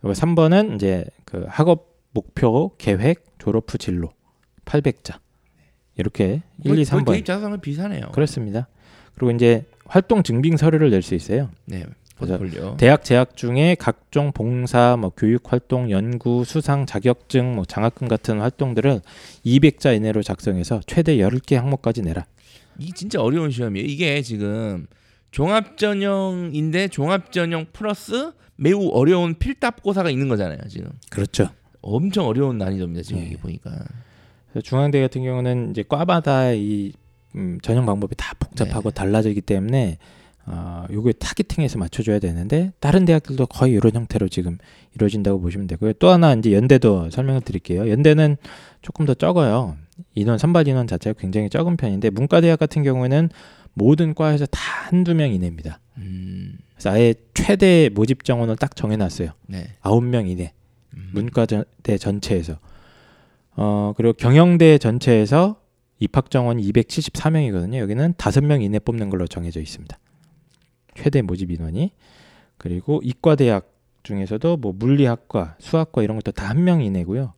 그리고 0.00 0.14
3번은 0.14 0.76
이제 0.76 1.04
그 1.24 1.44
학업 1.48 1.92
목표 2.12 2.74
계획 2.78 3.24
졸업 3.38 3.72
후 3.72 3.78
진로 3.78 4.12
800자 4.64 5.18
이렇게 5.96 6.42
1, 6.64 6.78
2, 6.78 6.82
3번 6.84 7.12
대입 7.12 7.24
자산은 7.26 7.60
비슷하네요. 7.60 8.10
그렇습니다. 8.12 8.68
그리고 9.14 9.30
이제 9.32 9.64
활동 9.84 10.22
증빙 10.22 10.56
서류를 10.56 10.90
낼 10.90 11.02
수 11.02 11.14
있어요. 11.14 11.50
네. 11.66 11.84
그래서. 12.18 12.76
대학 12.76 13.02
재학 13.04 13.36
중에 13.36 13.74
각종 13.76 14.30
봉사, 14.30 14.96
뭐 14.96 15.10
교육 15.10 15.52
활동, 15.52 15.90
연구, 15.90 16.44
수상, 16.44 16.86
자격증, 16.86 17.56
뭐 17.56 17.64
장학금 17.64 18.06
같은 18.06 18.40
활동들을 18.40 19.00
200자 19.44 19.96
이내로 19.96 20.22
작성해서 20.22 20.80
최대 20.86 21.16
10개 21.16 21.56
항목까지 21.56 22.02
내라. 22.02 22.24
이 22.78 22.92
진짜 22.92 23.20
어려운 23.20 23.50
시험이에요. 23.50 23.84
이게 23.86 24.22
지금 24.22 24.86
종합 25.32 25.76
전형인데 25.76 26.88
종합 26.88 27.32
전형 27.32 27.66
플러스 27.72 28.32
매우 28.56 28.88
어려운 28.90 29.34
필답고사가 29.34 30.10
있는 30.10 30.28
거잖아요. 30.28 30.58
지금 30.68 30.90
그렇죠. 31.10 31.48
엄청 31.80 32.26
어려운 32.26 32.58
난이도입니다. 32.58 33.02
지금 33.02 33.22
예. 33.22 33.26
이게 33.26 33.36
보니까. 33.36 33.72
중앙대 34.62 35.00
같은 35.00 35.24
경우는 35.24 35.70
이제 35.70 35.82
과마다 35.88 36.52
이 36.52 36.92
음, 37.34 37.58
전형 37.62 37.86
방법이 37.86 38.14
다 38.16 38.34
복잡하고 38.38 38.90
네. 38.90 38.94
달라지기 38.94 39.40
때문에 39.40 39.96
어, 40.44 40.86
요게 40.92 41.12
타겟팅해서 41.12 41.78
맞춰줘야 41.78 42.18
되는데 42.18 42.72
다른 42.80 43.04
대학들도 43.04 43.46
거의 43.46 43.72
이런 43.72 43.94
형태로 43.94 44.28
지금 44.28 44.58
이루어진다고 44.94 45.40
보시면 45.40 45.66
되고요. 45.68 45.94
또 45.94 46.10
하나 46.10 46.34
이제 46.34 46.52
연대도 46.52 47.10
설명을 47.10 47.40
드릴게요. 47.40 47.88
연대는 47.88 48.36
조금 48.82 49.06
더 49.06 49.14
적어요. 49.14 49.76
인원 50.14 50.38
선발 50.38 50.68
인원 50.68 50.86
자체가 50.86 51.18
굉장히 51.18 51.48
적은 51.48 51.76
편인데 51.76 52.10
문과대학 52.10 52.58
같은 52.58 52.82
경우에는 52.82 53.30
모든 53.74 54.14
과에서 54.14 54.46
다 54.46 54.60
한두 54.88 55.14
명 55.14 55.32
이내입니다. 55.32 55.80
음, 55.98 56.58
그래서 56.74 56.90
아예 56.90 57.14
최대 57.34 57.90
모집 57.92 58.24
정원을 58.24 58.56
딱 58.56 58.76
정해놨어요. 58.76 59.30
네. 59.46 59.74
아홉 59.80 60.04
명 60.04 60.26
이내. 60.28 60.52
음. 60.94 61.10
문과대 61.12 61.98
전체에서 61.98 62.58
어 63.56 63.92
그리고 63.96 64.12
경영대 64.14 64.78
전체에서 64.78 65.60
입학 65.98 66.30
정원이 66.30 66.62
274명이거든요. 66.72 67.76
여기는 67.78 68.14
다섯 68.16 68.42
명 68.44 68.62
이내 68.62 68.78
뽑는 68.78 69.08
걸로 69.10 69.26
정해져 69.26 69.60
있습니다. 69.60 69.98
최대 70.96 71.22
모집 71.22 71.50
인원이 71.50 71.92
그리고 72.58 73.00
이과대학 73.04 73.70
중에서도 74.02 74.56
뭐 74.56 74.72
물리학과, 74.74 75.56
수학과 75.60 76.02
이런 76.02 76.16
것도 76.16 76.32
다 76.32 76.48
한 76.48 76.64
명 76.64 76.82
이내고요. 76.82 77.34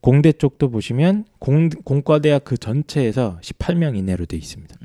공대 0.00 0.32
쪽도 0.32 0.70
보시면 0.70 1.24
공, 1.38 1.68
공과대학 1.70 2.44
그 2.44 2.56
전체에서 2.58 3.38
18명 3.40 3.96
이내로 3.96 4.26
돼 4.26 4.36
있습니다. 4.36 4.76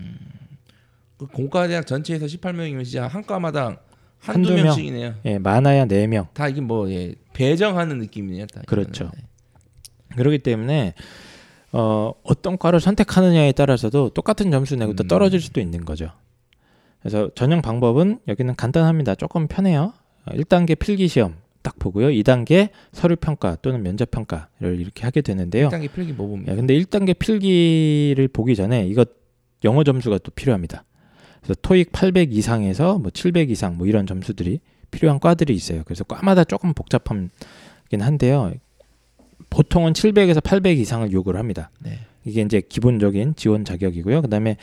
그 1.18 1.26
공과 1.26 1.68
대학 1.68 1.86
전체에서 1.88 2.26
18명이면 2.26 2.84
진짜 2.84 3.08
한 3.08 3.26
과마당 3.26 3.78
한두 4.20 4.50
한두 4.50 4.54
명. 4.54 4.66
명씩이네요. 4.66 5.16
예, 5.26 5.40
많아야 5.40 5.86
4명. 5.86 6.28
다 6.34 6.48
이게 6.48 6.62
뭐 6.62 6.90
예, 6.92 7.16
배정하는 7.34 8.00
느낌이네요. 8.00 8.48
다 8.48 8.62
그렇죠. 8.68 9.06
이거는. 9.06 9.12
네. 9.16 10.16
그렇기 10.16 10.40
때문에 10.40 10.94
어, 11.72 12.14
어떤 12.24 12.58
과를 12.58 12.80
선택하느냐에 12.80 13.52
따라서도 13.52 14.10
똑같은 14.10 14.52
점수 14.52 14.76
내고 14.76 14.94
또 14.94 15.04
음. 15.04 15.08
떨어질 15.08 15.42
수도 15.42 15.60
있는 15.60 15.86
거죠. 15.86 16.12
그래서 17.00 17.30
전형 17.36 17.62
방법은 17.62 18.20
여기는 18.28 18.56
간단합니다. 18.56 19.16
조금 19.16 19.48
편해요. 19.48 19.94
어, 20.26 20.32
1단계 20.34 20.78
필기 20.78 21.08
시험 21.08 21.36
딱 21.62 21.78
보고요. 21.80 22.08
2단계 22.08 22.70
서류 22.92 23.16
평가 23.16 23.56
또는 23.62 23.84
면접 23.84 24.10
평가를 24.10 24.80
이렇게 24.80 25.04
하게 25.04 25.22
되는데요. 25.22 25.70
1단계 25.70 25.92
필기 25.92 26.14
뭐 26.14 26.28
봅니까? 26.28 26.52
예, 26.52 26.56
근데 26.56 26.74
1단계 26.78 27.18
필기를 27.18 28.28
보기 28.30 28.56
전에 28.56 28.88
이거 28.88 29.06
영어 29.64 29.84
점수가 29.84 30.20
또 30.20 30.32
필요합니다. 30.32 30.84
그래서 31.48 31.60
토익 31.62 31.94
800 31.94 32.34
이상에서 32.34 33.00
뭐 33.00 33.10
700 33.10 33.50
이상 33.50 33.78
뭐 33.78 33.88
이런 33.88 34.06
점수들이 34.06 34.60
필요한 34.92 35.18
과들이 35.18 35.56
있어요. 35.56 35.84
그래서 35.86 36.04
과마다 36.04 36.44
조금 36.44 36.74
복잡하긴 36.74 37.30
한데요. 38.02 38.52
보통은 39.50 39.94
700에서 39.94 40.44
800 40.44 40.78
이상을 40.78 41.10
요구를 41.10 41.40
합니다. 41.40 41.72
네. 41.80 42.00
이게 42.26 42.42
이제 42.42 42.60
기본적인 42.60 43.36
지원 43.38 43.64
자격이고요. 43.64 44.24
그다음에 44.24 44.58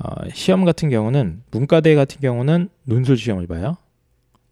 어, 0.00 0.28
시험 0.32 0.64
같은 0.64 0.90
경우는 0.90 1.42
문과대 1.52 1.94
같은 1.94 2.20
경우는 2.20 2.68
논술 2.82 3.16
시험을 3.16 3.46
봐요. 3.46 3.76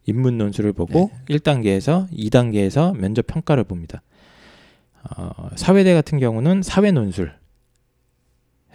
인문 0.06 0.38
논술을 0.38 0.72
보고 0.72 1.10
1단계에서 1.28 2.08
2단계에서 2.12 2.96
면접 2.96 3.26
평가를 3.26 3.64
봅니다. 3.64 4.02
어, 5.16 5.48
사회대 5.56 5.94
같은 5.94 6.20
경우는 6.20 6.62
사회 6.62 6.92
논술 6.92 7.32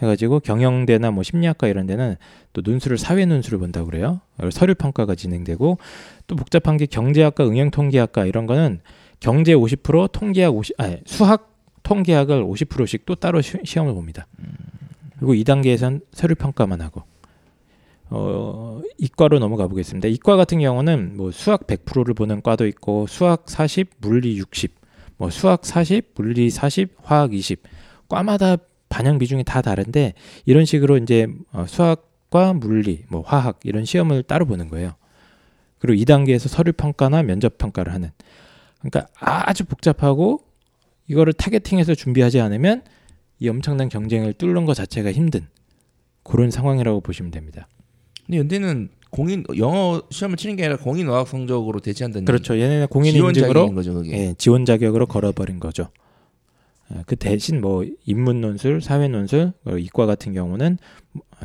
해가지고 0.02 0.40
경영대나 0.42 1.12
뭐 1.12 1.24
심리학과 1.24 1.68
이런 1.68 1.88
데는 1.88 2.16
또 2.54 2.62
논술을 2.62 2.98
사회 2.98 3.26
논술을 3.26 3.60
본다고 3.60 3.88
그래요. 3.88 4.22
서류 4.52 4.76
평가가 4.76 5.16
진행되고 5.16 5.78
또 6.28 6.36
복잡한 6.36 6.78
게 6.78 6.86
경제학과, 6.86 7.48
응용통계학과 7.48 8.26
이런 8.26 8.46
거는 8.46 8.82
경제 9.20 9.54
50%, 9.54 10.12
통계학 10.12 10.56
50, 10.56 10.80
아니 10.80 10.98
수학 11.06 11.56
통계학을 11.84 12.44
50%씩 12.44 13.06
또 13.06 13.16
따로 13.16 13.42
시, 13.42 13.58
시험을 13.64 13.94
봅니다. 13.94 14.28
그리고 15.18 15.34
2단계에선 15.34 16.02
서류 16.12 16.36
평가만 16.36 16.82
하고 16.82 17.04
어, 18.10 18.82
이과로 18.98 19.40
넘어가 19.40 19.68
보겠습니다. 19.68 20.08
이과 20.08 20.36
같은 20.38 20.60
경우는 20.60 21.18
뭐 21.18 21.32
수학 21.32 21.68
100%를 21.68 22.14
보는 22.14 22.42
과도 22.42 22.68
있고 22.68 23.06
수학 23.08 23.50
40, 23.50 23.90
물리 24.00 24.38
60, 24.38 24.74
뭐 25.18 25.30
수학 25.30 25.66
40, 25.66 26.14
물리 26.16 26.50
40, 26.50 26.96
화학 27.04 27.34
20. 27.34 27.64
과마다 28.08 28.58
반영 28.90 29.18
비중이 29.18 29.44
다 29.44 29.62
다른데 29.62 30.14
이런 30.46 30.66
식으로 30.66 30.98
이제 30.98 31.28
어, 31.52 31.66
수학과 31.68 32.54
물리, 32.54 33.04
뭐 33.10 33.22
화학 33.22 33.60
이런 33.64 33.86
시험을 33.86 34.24
따로 34.24 34.46
보는 34.46 34.70
거예요. 34.70 34.94
그리고 35.80 36.02
2단계에서 36.04 36.48
서류 36.48 36.74
평가나 36.74 37.24
면접 37.24 37.58
평가를 37.58 37.94
하는. 37.94 38.12
그러니까 38.80 39.08
아주 39.20 39.66
복잡하고 39.66 40.42
이거를 41.08 41.34
타겟팅해서 41.34 41.96
준비하지 41.96 42.40
않으면 42.40 42.84
이 43.40 43.50
엄청난 43.50 43.90
경쟁을 43.90 44.34
뚫는 44.34 44.66
것 44.66 44.74
자체가 44.74 45.12
힘든 45.12 45.48
그런 46.24 46.52
상황이라고 46.52 47.02
보시면 47.02 47.32
됩니다. 47.32 47.68
근데 48.26 48.40
연대는 48.40 48.90
공인 49.10 49.44
영어 49.58 50.02
시험을 50.10 50.36
치는 50.38 50.58
게 50.58 50.64
아니라 50.66 50.78
공인 50.78 51.08
어학 51.08 51.28
성적으로 51.28 51.80
대체한다는 51.80 52.26
그렇죠. 52.26 52.60
얘네는 52.60 52.88
공인 52.88 53.14
지원 53.14 53.30
인증으로 53.30 53.54
자격인 53.54 53.76
거죠, 53.76 53.94
그게. 53.94 54.12
예, 54.12 54.34
지원 54.38 54.66
자격으로 54.66 55.06
걸어버린 55.06 55.60
거죠. 55.60 55.90
예, 56.94 57.04
그 57.06 57.16
대신 57.16 57.62
뭐 57.62 57.86
인문 58.06 58.42
논술, 58.42 58.82
사회 58.82 59.08
논술, 59.08 59.54
어, 59.66 59.78
이과 59.78 60.06
같은 60.06 60.34
경우는 60.34 60.78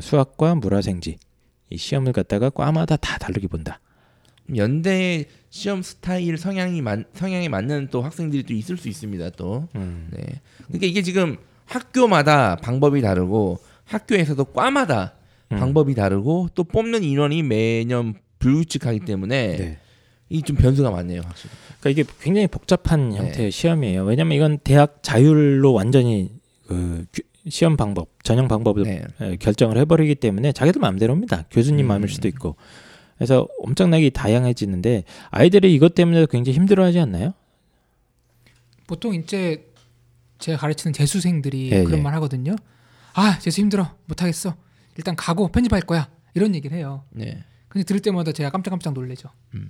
수학과 0.01 0.55
물화생지 0.55 1.18
이 1.70 1.76
시험을 1.76 2.12
갖다가 2.12 2.51
과마다 2.51 2.97
다 2.97 3.18
다르게 3.18 3.49
본다. 3.49 3.80
연대 4.57 5.24
시험 5.51 5.82
스타일 5.82 6.36
성향이 6.36 6.82
맞, 6.82 7.01
성향에 7.14 7.49
맞는 7.49 7.88
또 7.90 8.03
학생들이 8.03 8.43
또 8.45 8.55
있을 8.55 8.76
수 8.76 8.88
있습니다. 8.88 9.30
또. 9.30 9.68
음. 9.76 10.09
네. 10.11 10.22
그러니까 10.66 10.86
이게 10.86 11.03
지금 11.03 11.36
학교마다 11.64 12.57
방법이 12.57 13.01
다르고 13.01 13.59
학교에서도 13.84 14.45
과마다 14.47 15.14
음. 15.53 15.59
방법이 15.59 15.95
다르고 15.95 16.49
또 16.55 16.64
뽑는 16.64 17.03
인원이 17.03 17.43
매년 17.43 18.14
불규칙하기 18.38 19.01
때문에 19.01 19.57
네. 19.57 19.78
이 20.33 20.43
좀 20.43 20.57
변수가 20.57 20.91
많네요, 20.91 21.20
확실히. 21.24 21.51
그러니까 21.80 21.91
이게 22.03 22.12
굉장히 22.20 22.47
복잡한 22.47 23.11
네. 23.11 23.16
형태의 23.16 23.51
시험이에요. 23.51 24.05
왜냐면 24.05 24.37
이건 24.37 24.59
대학 24.59 25.03
자율로 25.03 25.72
완전히 25.72 26.30
그 26.66 27.05
규- 27.12 27.22
시험 27.49 27.76
방법, 27.76 28.09
전형 28.22 28.47
방법을 28.49 28.83
네. 28.85 29.03
에, 29.20 29.37
결정을 29.37 29.76
해버리기 29.78 30.14
때문에 30.16 30.53
자기들 30.53 30.80
마음대로입니다. 30.80 31.45
교수님 31.51 31.87
음. 31.87 31.89
마음일 31.89 32.09
수도 32.09 32.28
있고. 32.28 32.57
그래서 33.18 33.47
엄청나게 33.61 34.11
다양해지는데 34.11 35.05
아이들이 35.30 35.74
이것 35.74 35.95
때문에 35.95 36.26
굉장히 36.30 36.57
힘들어하지 36.57 36.99
않나요? 37.01 37.35
보통 38.87 39.14
이제 39.14 39.68
제가 40.39 40.59
가르치는 40.59 40.93
재수생들이 40.93 41.70
예, 41.72 41.85
그런 41.85 41.99
예. 42.01 42.03
말 42.03 42.14
하거든요. 42.14 42.57
아 43.14 43.39
재수 43.39 43.61
힘들어 43.61 43.91
못하겠어. 44.07 44.55
일단 44.97 45.14
가고 45.16 45.49
편집할 45.49 45.83
거야. 45.83 46.09
이런 46.35 46.55
얘기를 46.55 46.76
해요. 46.76 47.05
네. 47.11 47.45
근데 47.68 47.85
들을 47.85 48.01
때마다 48.01 48.33
제가 48.33 48.51
깜짝깜짝 48.51 48.93
놀래죠. 48.95 49.28
음. 49.55 49.68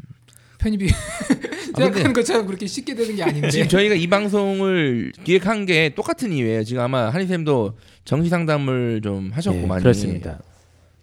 편입이 0.62 0.88
아, 0.88 1.76
생각하는 1.76 2.12
것처럼 2.12 2.46
그렇게 2.46 2.66
쉽게 2.66 2.94
되는 2.94 3.16
게 3.16 3.22
아닌데. 3.22 3.50
지금 3.50 3.68
저희가 3.68 3.94
이 3.94 4.06
방송을 4.06 5.12
기획한 5.24 5.66
게 5.66 5.90
똑같은 5.94 6.32
이유예요. 6.32 6.64
지금 6.64 6.82
아마 6.82 7.08
한희 7.08 7.26
쌤도 7.26 7.74
정시 8.04 8.28
상담을 8.30 9.00
좀 9.02 9.30
하셨고 9.32 9.62
예, 9.62 9.66
많이. 9.66 9.82
그렇습니다. 9.82 10.40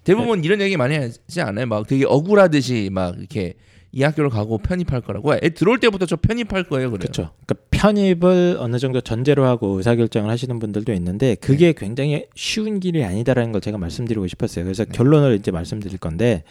대부분 0.03 0.43
이런 0.43 0.61
얘기 0.61 0.77
많이 0.77 0.95
하지 0.95 1.41
않아요? 1.41 1.65
막 1.65 1.85
되게 1.85 2.05
억울하듯이 2.05 2.89
막 2.91 3.17
이렇게 3.17 3.55
이 3.91 4.03
학교를 4.03 4.29
가고 4.29 4.57
편입할 4.59 5.01
거라고. 5.01 5.33
애 5.35 5.49
들어올 5.49 5.79
때부터 5.79 6.05
저 6.05 6.15
편입할 6.15 6.63
거예요, 6.63 6.91
그래요. 6.91 6.99
그렇죠. 6.99 7.31
그러니까 7.45 7.65
편입을 7.71 8.57
어느 8.59 8.77
정도 8.77 9.01
전제로 9.01 9.45
하고 9.45 9.77
의사결정을 9.77 10.29
하시는 10.29 10.57
분들도 10.59 10.93
있는데 10.93 11.35
그게 11.35 11.73
굉장히 11.73 12.25
쉬운 12.35 12.79
길이 12.79 13.03
아니다라는 13.03 13.51
걸 13.51 13.61
제가 13.61 13.77
말씀드리고 13.77 14.27
싶었어요. 14.27 14.63
그래서 14.63 14.85
결론을 14.85 15.35
이제 15.35 15.51
말씀드릴 15.51 15.97
건데 15.97 16.43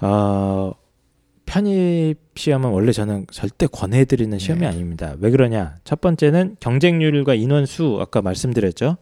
어, 0.00 0.72
편입 1.52 2.16
시험은 2.34 2.70
원래 2.70 2.92
저는 2.92 3.26
절대 3.30 3.66
권해드리는 3.66 4.38
시험이 4.38 4.62
네. 4.62 4.68
아닙니다. 4.68 5.16
왜 5.18 5.30
그러냐? 5.30 5.76
첫 5.84 6.00
번째는 6.00 6.56
경쟁률과 6.60 7.34
인원수 7.34 7.98
아까 8.00 8.22
말씀드렸죠. 8.22 8.96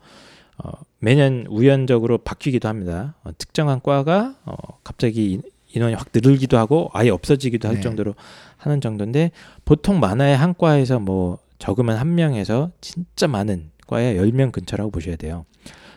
어, 0.59 0.71
매년 0.99 1.47
우연적으로 1.49 2.19
바뀌기도 2.19 2.67
합니다. 2.67 3.15
어, 3.23 3.31
특정한 3.39 3.81
과가 3.81 4.35
어, 4.45 4.55
갑자기 4.83 5.35
인- 5.35 5.43
인원이 5.75 5.95
확 5.95 6.09
늘기도 6.13 6.59
하고 6.59 6.91
아예 6.93 7.11
없어지기도 7.11 7.69
할 7.69 7.77
네. 7.77 7.83
정도로 7.83 8.17
하는 8.57 8.81
정도인데 8.81 9.31
보통 9.65 10.01
많아야 10.01 10.41
한 10.41 10.55
과에서 10.59 10.99
뭐 10.99 11.39
적으면 11.61 11.99
한 11.99 12.17
명에서 12.17 12.73
진짜 12.81 13.29
많은 13.29 13.71
과에 13.87 14.17
10명 14.17 14.51
근처라고 14.51 14.91
보셔야 14.91 15.15
돼요. 15.15 15.47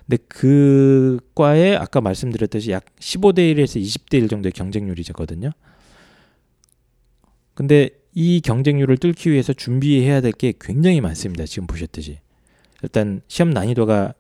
근데 0.06 0.24
그 0.28 1.18
과에 1.34 1.76
아까 1.76 2.00
말씀드렸듯이 2.00 2.70
약 2.70 2.86
15대 3.00 3.56
1에서 3.56 3.82
20대 3.82 4.20
1 4.20 4.28
정도의 4.28 4.52
경쟁률이거든요. 4.52 5.50
근데 7.54 7.90
이 8.14 8.42
경쟁률을 8.42 8.98
뚫기 8.98 9.32
위해서 9.32 9.54
준비해야 9.54 10.22
될 10.22 10.32
게 10.34 10.54
굉장히 10.60 11.02
많습니다. 11.02 11.46
지금 11.46 11.68
보셨듯이. 11.68 12.20
일단 12.82 13.22
시험 13.28 13.52
난이도가 13.52 14.14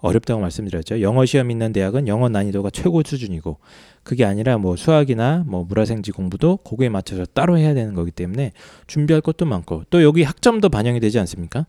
어렵다고 0.00 0.40
말씀드렸죠. 0.40 1.00
영어 1.02 1.24
시험 1.26 1.50
있는 1.50 1.72
대학은 1.72 2.06
영어 2.06 2.28
난이도가 2.28 2.70
최고 2.70 3.02
수준이고 3.04 3.58
그게 4.04 4.24
아니라 4.24 4.56
뭐 4.56 4.76
수학이나 4.76 5.44
뭐 5.46 5.64
물화생지 5.64 6.12
공부도 6.12 6.58
거기에 6.58 6.88
맞춰서 6.88 7.24
따로 7.26 7.58
해야 7.58 7.74
되는 7.74 7.94
거기 7.94 8.10
때문에 8.12 8.52
준비할 8.86 9.20
것도 9.20 9.44
많고 9.44 9.84
또 9.90 10.02
여기 10.04 10.22
학점도 10.22 10.68
반영이 10.68 11.00
되지 11.00 11.18
않습니까? 11.18 11.66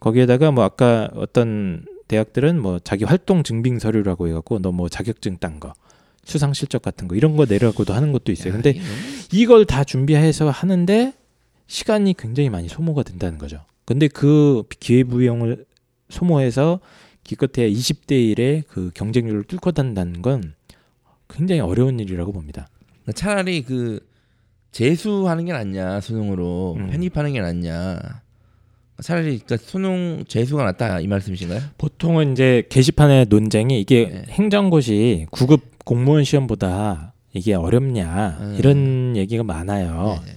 거기에다가 0.00 0.50
뭐 0.50 0.64
아까 0.64 1.08
어떤 1.14 1.84
대학들은 2.08 2.60
뭐 2.60 2.78
자기 2.80 3.04
활동 3.04 3.44
증빙 3.44 3.78
서류라고 3.78 4.28
해갖고 4.28 4.58
너 4.58 4.72
뭐 4.72 4.88
자격증 4.88 5.38
딴 5.38 5.60
거, 5.60 5.74
수상 6.24 6.52
실적 6.52 6.82
같은 6.82 7.08
거 7.08 7.16
이런 7.16 7.36
거 7.36 7.46
내라고도 7.46 7.94
하는 7.94 8.12
것도 8.12 8.32
있어요. 8.32 8.52
근데 8.52 8.78
이걸 9.32 9.64
다 9.64 9.84
준비해서 9.84 10.50
하는데 10.50 11.12
시간이 11.66 12.14
굉장히 12.16 12.50
많이 12.50 12.68
소모가 12.68 13.02
된다는 13.02 13.38
거죠. 13.38 13.64
근데 13.84 14.08
그 14.08 14.62
기회부용을 14.78 15.64
소모해서 16.08 16.80
기껏해야 17.24 17.68
20대 17.68 18.34
1의 18.34 18.64
그 18.68 18.90
경쟁률을 18.94 19.44
뚫고 19.44 19.72
단다는 19.72 20.22
건 20.22 20.54
굉장히 21.28 21.60
어려운 21.60 21.98
일이라고 21.98 22.32
봅니다. 22.32 22.68
차라리 23.14 23.62
그 23.62 24.00
재수하는 24.70 25.44
게 25.44 25.52
낫냐 25.52 26.00
수능으로 26.00 26.76
음. 26.78 26.90
편입하는 26.90 27.32
게 27.32 27.40
낫냐. 27.40 27.98
차라리 29.02 29.38
그러니까 29.38 29.56
수능 29.56 30.24
재수가 30.28 30.62
낫다 30.64 31.00
이 31.00 31.06
말씀이신가요? 31.06 31.60
보통은 31.78 32.32
이제 32.32 32.64
게시판의 32.68 33.26
논쟁이 33.28 33.80
이게 33.80 34.08
네. 34.08 34.24
행정고시 34.28 35.26
9급 35.32 35.71
공무원 35.84 36.24
시험보다 36.24 37.12
이게 37.32 37.54
어렵냐 37.54 38.38
음. 38.40 38.56
이런 38.58 39.16
얘기가 39.16 39.42
많아요. 39.42 40.20
네. 40.24 40.34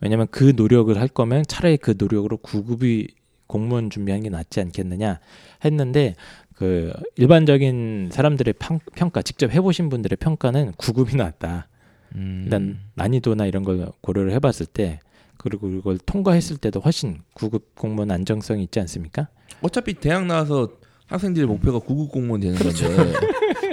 왜냐면 0.00 0.26
그 0.30 0.52
노력을 0.54 0.96
할 0.98 1.08
거면 1.08 1.44
차라리 1.48 1.76
그 1.76 1.94
노력으로 1.96 2.36
9급이 2.38 3.10
공무원 3.46 3.90
준비하는 3.90 4.24
게 4.24 4.30
낫지 4.30 4.60
않겠느냐 4.60 5.20
했는데 5.64 6.14
그 6.54 6.92
일반적인 7.16 8.10
사람들의 8.12 8.54
평, 8.58 8.80
평가 8.94 9.22
직접 9.22 9.52
해보신 9.52 9.88
분들의 9.88 10.16
평가는 10.16 10.72
9급이 10.72 11.16
낫다. 11.16 11.68
음. 12.14 12.42
일단 12.44 12.78
난이도나 12.94 13.46
이런 13.46 13.64
걸 13.64 13.90
고려를 14.00 14.32
해봤을 14.32 14.66
때 14.72 15.00
그리고 15.36 15.68
이걸 15.68 15.98
통과했을 15.98 16.56
때도 16.56 16.80
훨씬 16.80 17.20
9급 17.34 17.62
공무원 17.76 18.10
안정성이 18.10 18.64
있지 18.64 18.80
않습니까? 18.80 19.28
어차피 19.60 19.94
대학 19.94 20.24
나와서 20.26 20.70
학생들의 21.06 21.46
목표가 21.46 21.78
9급 21.78 22.10
공무원 22.10 22.40
되는 22.40 22.56
그렇죠. 22.56 22.86
건데 22.88 23.12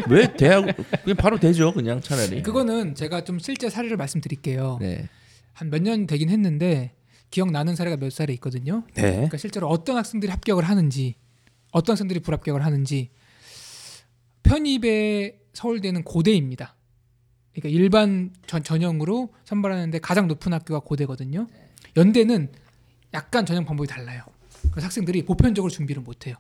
왜 0.10 0.34
대학 0.36 0.66
그냥 1.04 1.18
바로 1.18 1.40
되죠 1.40 1.74
그냥 1.74 2.02
차라리. 2.02 2.42
그거는 2.44 2.96
제가 2.96 3.24
좀 3.24 3.40
실제 3.40 3.70
사례를 3.70 3.98
말씀드릴게요. 3.98 4.78
네. 4.82 5.08
한 5.54 5.70
몇 5.70 5.82
년 5.82 6.08
되긴 6.08 6.30
했는데 6.30 6.94
기억 7.30 7.52
나는 7.52 7.76
사례가 7.76 7.98
몇 7.98 8.12
사례 8.12 8.34
있거든요. 8.34 8.84
네. 8.96 9.02
그러니까 9.14 9.38
실제로 9.38 9.68
어떤 9.68 9.98
학생들이 9.98 10.32
합격을 10.32 10.64
하는지 10.64 11.16
어떤 11.72 11.94
학생들이 11.94 12.20
불합격을 12.22 12.64
하는지 12.66 13.10
편입에 14.44 15.40
서울대는 15.54 16.04
고대입니다. 16.04 16.76
그러니까 17.54 17.70
일반 17.70 18.32
전, 18.48 18.64
전형으로 18.64 19.30
선발하는데 19.46 20.00
가장 20.00 20.28
높은 20.28 20.54
학교가 20.54 20.80
고대거든요. 20.80 21.48
연대는 21.96 22.52
약간 23.14 23.46
전형 23.46 23.66
방법이 23.66 23.88
달라요. 23.88 24.24
그래서 24.72 24.86
학생들이 24.86 25.24
보편적으로 25.24 25.70
준비를 25.72 26.02
못해요. 26.02 26.36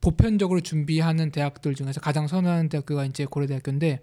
보편적으로 0.00 0.60
준비하는 0.60 1.30
대학들 1.30 1.74
중에서 1.74 2.00
가장 2.00 2.26
선호하는 2.26 2.68
대학교가 2.68 3.04
이제 3.04 3.24
고려대학교인데 3.26 4.00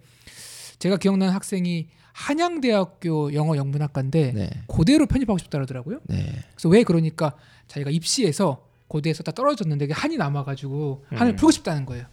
제가 0.80 0.98
기억나는 0.98 1.34
학생이 1.34 1.88
한양대학교 2.14 3.34
영어 3.34 3.56
영문학과인데 3.58 4.32
네. 4.34 4.50
고대로 4.68 5.06
편입하고 5.06 5.38
싶다 5.38 5.58
그러더라고요. 5.58 6.00
네. 6.06 6.26
그래서 6.54 6.70
왜 6.70 6.84
그러니까 6.84 7.36
자기가 7.68 7.90
입시에서 7.92 8.68
고대에서 8.88 9.24
다 9.24 9.32
떨어졌는데 9.32 9.88
한이 9.92 10.18
남아가지고 10.18 11.06
한을 11.10 11.34
음. 11.34 11.36
풀고 11.36 11.52
싶다는 11.52 11.86
거예요. 11.86 12.06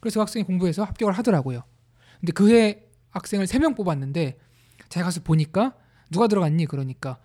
그래서 0.00 0.18
그 0.18 0.20
학생이 0.20 0.44
공부해서 0.44 0.84
합격을 0.84 1.12
하더라고요. 1.14 1.62
근데 2.20 2.32
그 2.32 2.50
해 2.50 2.82
학생을 3.10 3.46
세 3.46 3.58
명 3.58 3.74
뽑았는데 3.74 4.38
제가 4.88 5.04
가서 5.04 5.20
보니까 5.22 5.74
누가 6.10 6.26
들어갔니? 6.28 6.66
그러니까 6.66 7.18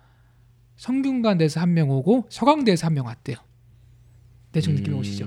성균관대에서 0.76 1.60
한 1.60 1.74
명 1.74 1.90
오고 1.90 2.26
서강대에서 2.30 2.86
한 2.86 2.94
명 2.94 3.06
왔대요. 3.06 3.36
대충 4.52 4.74
느낌이 4.74 4.96
오시죠? 4.96 5.26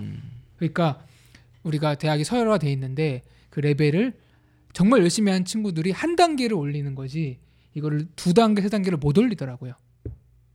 음. 0.62 0.74
그러니까 0.74 1.06
우리가 1.64 1.96
대학이 1.96 2.24
서열화돼 2.24 2.72
있는데 2.74 3.24
그 3.50 3.60
레벨을 3.60 4.14
정말 4.74 5.02
열심히 5.02 5.32
한 5.32 5.44
친구들이 5.44 5.92
한 5.92 6.16
단계를 6.16 6.56
올리는 6.56 6.96
거지 6.96 7.40
이거를 7.74 8.08
두 8.16 8.34
단계 8.34 8.62
세 8.62 8.70
단계를 8.70 8.98
못 8.98 9.18
올리더라고요. 9.18 9.74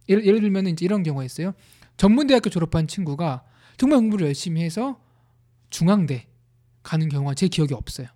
예를, 0.09 0.25
예를 0.25 0.41
들면 0.41 0.69
이제 0.69 0.85
이런 0.85 1.03
경우가 1.03 1.25
있어요. 1.25 1.53
전문대학교 1.97 2.51
졸업한 2.51 2.87
친구가 2.87 3.45
정말 3.77 3.99
공부를 3.99 4.27
열심히 4.27 4.63
해서 4.63 5.01
중앙대 5.71 6.27
가는 6.83 7.09
경우가 7.09 7.35
제 7.35 7.49
기억이 7.49 7.75
없어요. 7.75 8.09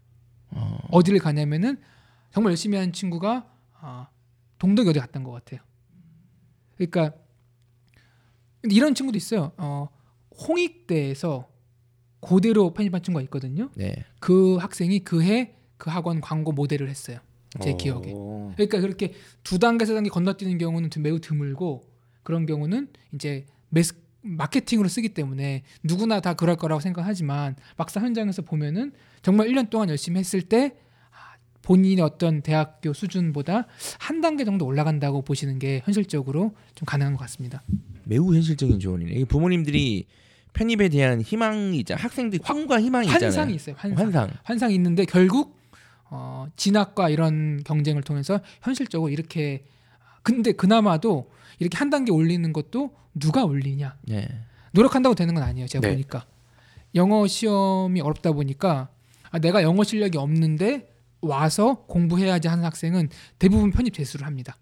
어. 0.50 0.78
어디를 0.90 1.18
가냐면은 1.18 1.80
정말 2.32 2.52
열심히 2.52 2.78
한 2.78 2.92
친구가 2.92 3.46
아, 3.80 4.08
동덕여대 4.58 5.00
갔던 5.00 5.24
것 5.24 5.32
같아요. 5.32 5.60
그러니까 6.76 7.12
이런 8.64 8.94
친구도 8.94 9.16
있어요. 9.16 9.52
어, 9.56 9.88
홍익대에서 10.48 11.48
고대로 12.20 12.72
편입한 12.72 13.02
친구가 13.02 13.22
있거든요. 13.24 13.70
네. 13.74 14.04
그 14.20 14.56
학생이 14.56 15.00
그 15.00 15.22
해 15.22 15.60
그 15.80 15.90
학원 15.90 16.20
광고 16.20 16.52
모델을 16.52 16.88
했어요. 16.88 17.18
제 17.60 17.72
기억에. 17.72 18.12
오. 18.12 18.52
그러니까 18.54 18.80
그렇게 18.80 19.14
두 19.42 19.58
단계 19.58 19.84
세 19.86 19.94
단계 19.94 20.08
건너뛰는 20.10 20.58
경우는 20.58 20.90
좀 20.90 21.02
매우 21.02 21.18
드물고 21.18 21.82
그런 22.22 22.46
경우는 22.46 22.88
이제 23.14 23.46
매스 23.70 23.94
마케팅으로 24.20 24.88
쓰기 24.88 25.08
때문에 25.08 25.62
누구나 25.82 26.20
다 26.20 26.34
그럴 26.34 26.54
거라고 26.56 26.80
생각하지만 26.80 27.56
막상 27.76 28.04
현장에서 28.04 28.42
보면은 28.42 28.92
정말 29.22 29.48
1년 29.48 29.70
동안 29.70 29.88
열심히 29.88 30.20
했을 30.20 30.42
때 30.42 30.76
아, 31.10 31.36
본인의 31.62 32.04
어떤 32.04 32.42
대학교 32.42 32.92
수준보다 32.92 33.66
한 33.98 34.20
단계 34.20 34.44
정도 34.44 34.66
올라간다고 34.66 35.22
보시는 35.22 35.58
게 35.58 35.80
현실적으로 35.86 36.54
좀 36.74 36.84
가능한 36.86 37.14
것 37.14 37.20
같습니다. 37.20 37.62
매우 38.04 38.34
현실적인 38.34 38.78
조언이네. 38.78 39.24
부모님들이 39.24 40.04
편입에 40.52 40.88
대한 40.88 41.20
희망이 41.20 41.78
있잖아. 41.78 42.00
학생들 42.02 42.40
꿈과 42.40 42.80
희망이 42.80 43.06
있잖아요. 43.06 43.26
환상이 43.26 43.54
있어요. 43.54 43.74
환상. 43.78 43.98
환상. 44.04 44.30
환상이 44.42 44.74
있는데 44.74 45.04
결국 45.04 45.58
어, 46.12 46.46
진학과 46.56 47.08
이런 47.08 47.62
경쟁을 47.64 48.02
통해서 48.02 48.40
현실적으로 48.62 49.10
이렇게 49.10 49.64
근데 50.22 50.52
그나마도 50.52 51.30
이렇게 51.58 51.76
한 51.78 51.88
단계 51.90 52.10
올리는 52.12 52.52
것도 52.52 52.94
누가 53.14 53.44
올리냐? 53.44 53.96
네. 54.02 54.28
노력한다고 54.72 55.14
되는 55.14 55.34
건 55.34 55.42
아니에요. 55.44 55.66
제가 55.68 55.86
네. 55.86 55.92
보니까 55.94 56.26
영어 56.94 57.26
시험이 57.26 58.00
어렵다 58.00 58.32
보니까 58.32 58.88
아, 59.30 59.38
내가 59.38 59.62
영어 59.62 59.84
실력이 59.84 60.18
없는데 60.18 60.88
와서 61.20 61.84
공부해야지 61.86 62.48
하는 62.48 62.64
학생은 62.64 63.08
대부분 63.38 63.70
편입 63.70 63.94
재수를 63.94 64.26
합니다. 64.26 64.56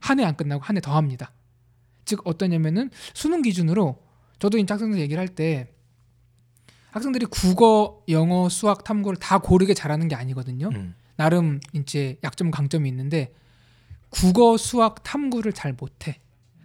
한 0.00 0.18
해 0.20 0.24
안 0.24 0.36
끝나고 0.36 0.62
한 0.62 0.76
해 0.76 0.80
더 0.80 0.94
합니다. 0.96 1.32
즉 2.04 2.20
어떠냐면은 2.24 2.90
수능 3.14 3.42
기준으로 3.42 3.98
저도 4.40 4.58
이제 4.58 4.72
학생들 4.72 4.98
얘기를 5.00 5.20
할 5.20 5.28
때 5.28 5.68
학생들이 6.90 7.26
국어, 7.26 8.02
영어, 8.08 8.48
수학, 8.48 8.82
탐구를 8.82 9.16
다 9.18 9.38
고르게 9.38 9.74
잘하는 9.74 10.08
게 10.08 10.16
아니거든요. 10.16 10.70
음. 10.74 10.94
나름 11.14 11.60
이제 11.72 12.18
약점 12.24 12.50
강점이 12.50 12.88
있는데 12.88 13.32
국어, 14.08 14.56
수학, 14.56 15.04
탐구를 15.04 15.52
잘 15.52 15.72
못해. 15.72 16.18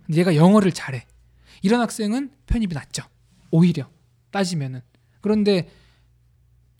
근데 0.08 0.20
얘가 0.20 0.36
영어를 0.36 0.72
잘해. 0.72 1.06
이런 1.62 1.80
학생은 1.82 2.32
편입이 2.48 2.74
낮죠. 2.74 3.04
오히려 3.52 3.88
따지면은. 4.32 4.82
그런데 5.22 5.70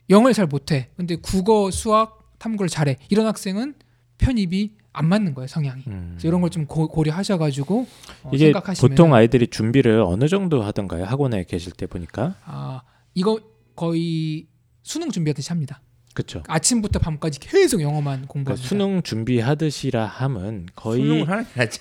영어를 0.10 0.34
잘 0.34 0.48
못해. 0.48 0.90
근데 0.98 1.16
국어, 1.16 1.70
수학, 1.70 2.34
탐구를 2.40 2.68
잘해. 2.68 2.98
이런 3.10 3.28
학생은 3.28 3.76
편입이 4.18 4.72
안 4.94 5.08
맞는 5.08 5.34
거예요 5.34 5.48
성향이. 5.48 5.84
음. 5.88 6.12
그래서 6.14 6.28
이런 6.28 6.42
걸 6.42 6.50
좀 6.50 6.66
고려하셔가지고 6.66 7.88
어, 8.24 8.32
이게 8.34 8.46
생각하시면 8.46 8.90
보통 8.90 9.14
아이들이 9.14 9.48
준비를 9.48 10.00
어느 10.02 10.28
정도 10.28 10.62
하던가요? 10.64 11.04
학원에 11.06 11.44
계실 11.44 11.74
때 11.74 11.86
보니까 11.86 12.36
아 12.46 12.82
이거 13.14 13.40
거의 13.76 14.48
수능 14.84 15.10
준비하듯이 15.12 15.50
합니다. 15.50 15.82
그렇죠. 16.14 16.44
아침부터 16.48 17.00
밤까지 17.00 17.42
계속 17.42 17.82
영어만 17.82 18.04
그러니까 18.28 18.32
공부합니다. 18.34 18.68
수능 18.70 19.02
준비하듯이라 19.04 20.06
함은 20.06 20.68
거의? 20.76 21.26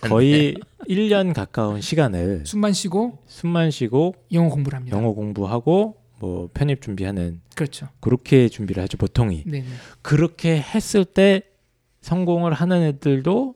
거의 0.01 0.57
1년 0.89 1.33
가까운 1.35 1.81
시간을 1.81 2.45
숨만 2.45 2.73
쉬고 2.73 3.19
숨만 3.29 3.71
쉬고 3.71 4.17
영어 4.33 4.49
공부를 4.49 4.77
합니다. 4.77 4.97
영어 4.97 5.13
공부하고 5.13 5.99
뭐 6.19 6.49
편입 6.53 6.83
준비하는 6.83 7.43
그렇죠. 7.55 7.87
그렇게 8.01 8.49
준비를 8.49 8.83
하죠 8.83 8.97
보통이 8.97 9.45
네. 9.47 9.61
네. 9.61 9.65
그렇게 10.03 10.57
했을 10.61 11.05
때 11.05 11.43
성공을 12.09 12.53
하는 12.53 12.83
애들도 12.83 13.55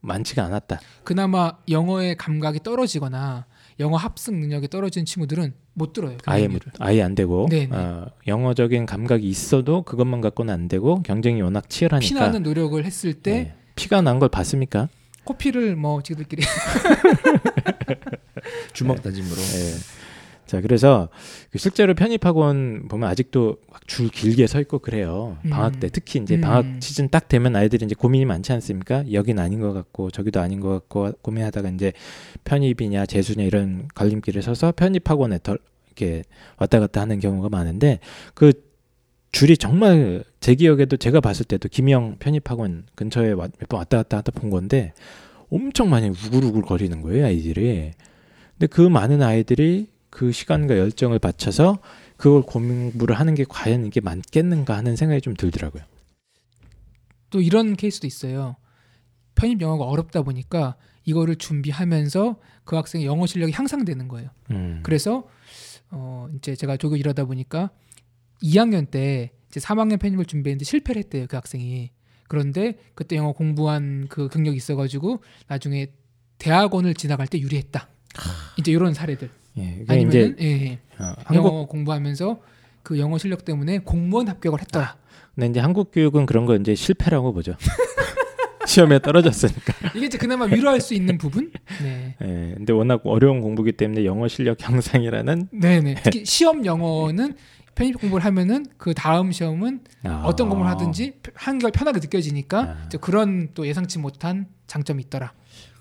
많지가 0.00 0.42
않았다. 0.44 0.80
그나마 1.04 1.52
영어의 1.68 2.16
감각이 2.16 2.60
떨어지거나 2.64 3.46
영어 3.78 3.96
합승 3.96 4.40
능력이 4.40 4.68
떨어진 4.68 5.04
친구들은 5.04 5.54
못 5.74 5.92
들어요. 5.92 6.16
그 6.16 6.22
아예 6.30 6.48
못. 6.48 6.62
아예 6.80 7.02
안 7.02 7.14
되고 7.14 7.46
네네. 7.48 7.76
어, 7.76 8.06
영어적인 8.26 8.86
감각이 8.86 9.28
있어도 9.28 9.82
그것만 9.82 10.20
갖고는 10.20 10.52
안 10.52 10.66
되고 10.68 11.00
경쟁이 11.02 11.42
워낙 11.42 11.68
치열하니까 11.70 12.08
피나는 12.08 12.42
노력을 12.42 12.82
했을 12.84 13.14
때 13.14 13.30
네. 13.32 13.54
피가 13.76 14.00
난 14.02 14.18
걸 14.18 14.28
봤습니까? 14.30 14.88
코피를 15.24 15.76
뭐 15.76 16.02
지들끼리 16.02 16.42
주먹 18.72 19.02
다짐으로. 19.02 19.36
예. 19.36 19.95
자 20.46 20.60
그래서 20.60 21.08
그 21.50 21.58
실제로 21.58 21.94
편입학원 21.94 22.86
보면 22.88 23.08
아직도 23.08 23.56
막 23.70 23.76
줄 23.86 24.08
길게 24.08 24.48
서 24.48 24.58
있고 24.60 24.80
그래요 24.80 25.38
음. 25.44 25.50
방학 25.50 25.78
때 25.78 25.88
특히 25.88 26.18
이제 26.20 26.34
음. 26.36 26.40
방학 26.40 26.66
시즌 26.80 27.08
딱 27.08 27.28
되면 27.28 27.54
아이들이 27.54 27.84
이제 27.84 27.94
고민이 27.94 28.24
많지 28.24 28.52
않습니까 28.52 29.04
여긴 29.12 29.38
아닌 29.38 29.60
것 29.60 29.72
같고 29.72 30.10
저기도 30.10 30.40
아닌 30.40 30.58
것 30.60 30.70
같고 30.70 31.12
고민하다가 31.22 31.68
이제 31.70 31.92
편입이냐 32.44 33.06
재수냐 33.06 33.44
이런 33.44 33.86
갈림길에 33.94 34.40
서서 34.40 34.72
편입학원에 34.72 35.38
덜 35.42 35.58
이렇게 35.86 36.24
왔다 36.58 36.80
갔다 36.80 37.00
하는 37.00 37.20
경우가 37.20 37.48
많은데 37.48 38.00
그 38.34 38.52
줄이 39.30 39.56
정말 39.56 40.24
제 40.40 40.54
기억에도 40.56 40.96
제가 40.96 41.20
봤을 41.20 41.44
때도 41.44 41.68
김영 41.68 42.16
편입학원 42.18 42.86
근처에 42.96 43.34
몇 43.34 43.50
번 43.68 43.78
왔다 43.78 43.98
갔다 43.98 44.16
하다 44.16 44.32
본 44.32 44.50
건데 44.50 44.94
엄청 45.48 45.90
많이 45.90 46.08
우글우글 46.08 46.62
거리는 46.62 47.00
거예요 47.02 47.26
아이들이 47.26 47.92
근데 48.58 48.66
그 48.66 48.80
많은 48.80 49.22
아이들이 49.22 49.88
그 50.16 50.32
시간과 50.32 50.78
열정을 50.78 51.18
바쳐서 51.18 51.78
그걸 52.16 52.40
공부를 52.40 53.20
하는 53.20 53.34
게 53.34 53.44
과연 53.46 53.84
이게 53.84 54.00
맞겠는가 54.00 54.74
하는 54.74 54.96
생각이 54.96 55.20
좀 55.20 55.34
들더라고요. 55.34 55.82
또 57.28 57.42
이런 57.42 57.76
케이스도 57.76 58.06
있어요. 58.06 58.56
편입 59.34 59.60
영어가 59.60 59.84
어렵다 59.84 60.22
보니까 60.22 60.76
이거를 61.04 61.36
준비하면서 61.36 62.36
그 62.64 62.76
학생의 62.76 63.06
영어 63.06 63.26
실력이 63.26 63.52
향상되는 63.52 64.08
거예요. 64.08 64.30
음. 64.52 64.80
그래서 64.82 65.28
어 65.90 66.30
이제 66.34 66.56
제가 66.56 66.78
조교 66.78 66.96
일하다 66.96 67.26
보니까 67.26 67.68
2학년 68.42 68.90
때 68.90 69.32
이제 69.50 69.60
3학년 69.60 70.00
편입을 70.00 70.24
준비했는데 70.24 70.64
실패를 70.64 71.00
했대요 71.02 71.26
그 71.28 71.36
학생이. 71.36 71.90
그런데 72.26 72.78
그때 72.94 73.16
영어 73.16 73.32
공부한 73.32 74.06
그 74.08 74.28
경력이 74.28 74.56
있어가지고 74.56 75.22
나중에 75.46 75.88
대학원을 76.38 76.94
지나갈 76.94 77.26
때 77.26 77.38
유리했다. 77.38 77.86
이제 78.56 78.72
이런 78.72 78.94
사례들. 78.94 79.30
예, 79.58 79.78
이게 79.82 80.00
이제 80.00 80.36
예, 80.40 80.46
예. 80.46 80.78
어, 80.98 81.14
한국 81.24 81.48
영어 81.48 81.66
공부하면서 81.66 82.40
그 82.82 82.98
영어 82.98 83.18
실력 83.18 83.44
때문에 83.44 83.78
공무원 83.78 84.28
합격을 84.28 84.60
했더라. 84.60 84.96
근데 85.34 85.48
이제 85.48 85.60
한국 85.60 85.90
교육은 85.92 86.26
그런 86.26 86.46
거 86.46 86.56
이제 86.56 86.74
실패라고 86.74 87.32
보죠. 87.32 87.54
시험에 88.66 88.98
떨어졌으니까. 88.98 89.72
이게 89.94 90.06
이제 90.06 90.18
그나마 90.18 90.44
위로할 90.44 90.80
수 90.80 90.94
있는 90.94 91.18
부분. 91.18 91.52
네. 91.82 92.16
예, 92.20 92.54
근데 92.56 92.72
워낙 92.72 93.00
어려운 93.04 93.40
공부기 93.40 93.72
때문에 93.72 94.04
영어 94.04 94.28
실력 94.28 94.68
향상이라는 94.68 95.48
네네. 95.52 95.96
특히 96.04 96.24
시험 96.24 96.64
영어는 96.64 97.34
편입 97.74 98.00
공부를 98.00 98.24
하면은 98.24 98.66
그 98.76 98.94
다음 98.94 99.32
시험은 99.32 99.80
아. 100.04 100.22
어떤 100.24 100.48
공부를 100.48 100.70
하든지 100.72 101.20
한결 101.34 101.70
편하게 101.70 102.00
느껴지니까 102.00 102.58
아. 102.60 102.88
그런 103.00 103.50
또 103.54 103.66
예상치 103.66 103.98
못한 103.98 104.46
장점이 104.66 105.02
있더라. 105.04 105.32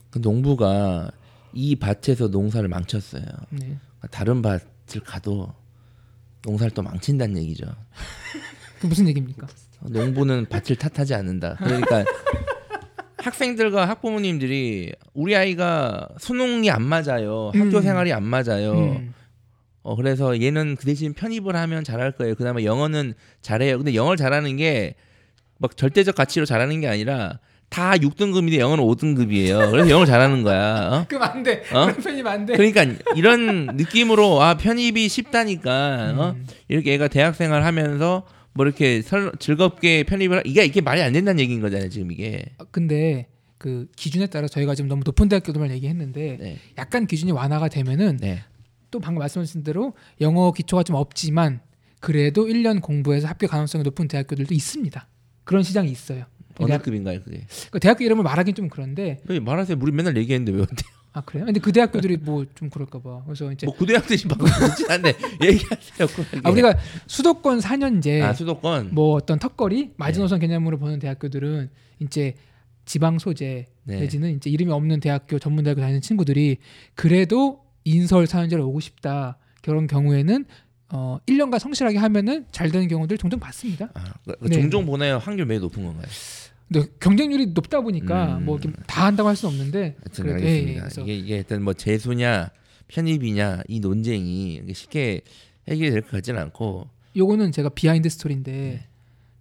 그 0.10 0.20
농부가 0.22 1.10
이 1.56 1.76
밭에서 1.76 2.28
농사를 2.28 2.68
망쳤어요. 2.68 3.24
네. 3.50 3.78
다른 4.12 4.42
밭을 4.42 5.02
가도 5.04 5.54
농사를 6.44 6.72
또 6.72 6.84
망친다는 6.84 7.38
얘기죠. 7.42 7.66
그 8.80 8.88
무슨 8.88 9.08
얘기입니까? 9.08 9.48
농부는 9.80 10.46
밭을 10.50 10.76
탓하지 10.76 11.16
않는다. 11.16 11.56
그러니까 11.56 12.06
학생들과 13.18 13.88
학부모님들이 13.90 14.94
우리 15.14 15.36
아이가 15.36 16.08
수능이 16.20 16.70
안 16.70 16.84
맞아요. 16.84 17.52
학교 17.56 17.78
음. 17.78 17.82
생활이 17.82 18.14
안 18.14 18.24
맞아요. 18.24 18.74
음. 18.74 19.14
어 19.82 19.96
그래서 19.96 20.40
얘는 20.42 20.76
그 20.76 20.86
대신 20.86 21.14
편입을 21.14 21.56
하면 21.56 21.84
잘할 21.84 22.12
거예요. 22.12 22.36
그다음에 22.36 22.66
영어는 22.66 23.14
잘해요. 23.42 23.78
근데 23.78 23.96
영어를 23.96 24.18
잘하는 24.18 24.58
게 24.58 24.96
막 25.58 25.78
절대적 25.78 26.16
가치로 26.16 26.46
잘하는 26.46 26.82
게 26.82 26.88
아니라 26.88 27.40
다 27.70 27.92
6등급인데 27.94 28.60
영어는 28.60 28.84
5등급이에요. 28.84 29.72
그래서 29.72 29.90
영어를 29.90 30.06
잘하는 30.08 30.44
거야. 30.44 30.90
어? 30.92 31.06
그럼 31.08 31.24
안 31.24 31.44
돼. 31.44 31.64
어? 31.74 31.86
그런 31.88 31.96
편입 31.98 32.26
안 32.28 32.46
돼. 32.46 32.54
그러니까 32.56 32.86
이런 33.16 33.66
느낌으로 33.76 34.42
아 34.42 34.56
편입이 34.56 35.10
쉽다니까 35.10 36.14
어? 36.18 36.30
음. 36.38 36.48
이렇게 36.70 36.94
애가 36.94 37.10
대학생활 37.10 37.64
하면서 37.66 38.26
뭐 38.54 38.66
이렇게 38.66 39.02
설, 39.02 39.32
즐겁게 39.40 40.04
편입을 40.04 40.38
하- 40.38 40.42
이게 40.46 40.64
이게 40.64 40.80
말이 40.80 41.02
안 41.02 41.12
된다는 41.12 41.42
얘기인 41.42 41.60
거잖아요 41.60 41.90
지금 41.90 42.12
이게 42.14 42.46
아, 42.58 42.64
근데 42.72 43.28
그 43.58 43.88
기준에 43.98 44.28
따라 44.28 44.48
저희가 44.48 44.76
지금 44.76 44.88
너무 44.88 45.02
높은 45.06 45.28
대학교들만 45.28 45.72
얘기했는데 45.72 46.38
네. 46.40 46.58
약간 46.78 47.06
기준이 47.08 47.34
완화가 47.34 47.68
되면은 47.68 48.18
네. 48.22 48.44
또 48.92 49.00
방금 49.00 49.20
말씀하신 49.20 49.64
대로 49.64 49.94
영어 50.22 50.54
기초가 50.54 50.84
좀 50.84 50.96
없지만 50.96 51.60
그래도 52.00 52.46
1년 52.46 52.82
공부해서 52.82 53.28
합격 53.28 53.50
가능성이 53.52 53.84
높은 53.84 54.08
대학교들도 54.08 54.54
있습니다. 54.54 55.08
그런 55.44 55.64
시장이 55.64 55.92
있어요. 55.92 56.26
어느 56.60 56.68
대학, 56.70 56.84
급인가요 56.84 57.22
그게 57.24 57.46
그 57.72 57.80
대학교 57.80 58.04
이름을 58.04 58.24
말하긴 58.24 58.56
좀 58.56 58.70
그런데 58.70 59.20
왜 59.28 59.40
말하세요 59.40 59.78
우리 59.82 59.92
맨날 59.92 60.16
얘기했는데 60.18 60.52
왜 60.58 60.64
어때요 60.64 60.96
아 61.14 61.22
그래요? 61.22 61.46
근데 61.46 61.62
그 61.62 61.72
대학교들이 61.72 62.18
뭐 62.18 62.44
좀 62.56 62.70
그럴까 62.70 63.00
봐. 63.00 63.22
그래서 63.26 63.50
이제 63.52 63.66
뭐 63.66 63.74
고등학생이 63.76 64.24
방금 64.28 64.48
그렇진 64.48 64.92
않네 64.92 65.14
얘기하세요. 65.44 66.08
아, 66.44 66.50
우리가 66.50 66.78
수도권 67.08 67.60
4년제 67.60 68.22
아 68.22 68.34
수도권 68.34 68.90
뭐 68.94 69.16
어떤 69.16 69.40
턱걸이 69.40 69.92
마지노선 69.96 70.40
개념으로 70.40 70.78
보는 70.78 71.00
대학교들은 71.00 71.70
이제 72.00 72.36
지방 72.84 73.18
소재 73.18 73.68
네. 73.86 74.02
내지는 74.02 74.36
이제 74.36 74.50
이름이 74.50 74.72
없는 74.74 75.00
대학교 75.00 75.40
전문 75.40 75.64
대학교 75.64 75.80
다니는 75.80 76.02
친구들이 76.02 76.58
그래도 76.96 77.64
인서울 77.86 78.26
4년제를 78.26 78.60
오고 78.68 78.82
싶다 78.82 79.38
그런 79.62 79.88
경우에는 79.88 80.44
어 80.90 81.18
1년간 81.28 81.60
성실하게 81.60 81.98
하면은 81.98 82.46
잘 82.52 82.70
되는 82.72 82.88
경우들 82.90 83.18
종종 83.18 83.40
봤습니다. 83.40 83.90
아, 83.94 84.04
그- 84.26 84.36
그 84.40 84.50
네. 84.50 84.56
종종 84.60 84.86
보내요 84.86 85.18
확률 85.20 85.46
매우 85.46 85.60
높은 85.62 85.82
건가요 85.84 86.06
근데 86.72 86.88
경쟁률이 87.00 87.48
높다 87.48 87.82
보니까 87.82 88.38
음. 88.38 88.46
뭐 88.46 88.58
이렇게 88.58 88.76
다 88.88 89.06
한다고 89.06 89.30
할 89.30 89.36
수는 89.36 89.54
없는데 89.54 89.96
하여튼 90.00 90.24
그래도, 90.26 90.40
예, 90.42 90.44
예, 90.46 90.50
알겠습니다 90.50 90.82
그래서 90.82 91.02
이게 91.02 91.16
이게 91.18 91.36
일단 91.38 91.62
뭐 91.62 91.74
재수냐 91.74 92.50
편입이냐 92.88 93.62
이 93.68 93.80
논쟁이 93.80 94.62
쉽게 94.74 95.22
해결될 95.68 96.02
것 96.02 96.12
같지는 96.12 96.42
않고 96.42 96.88
요거는 97.16 97.52
제가 97.52 97.70
비하인드 97.70 98.10
스토리인데 98.10 98.52
네. 98.52 98.88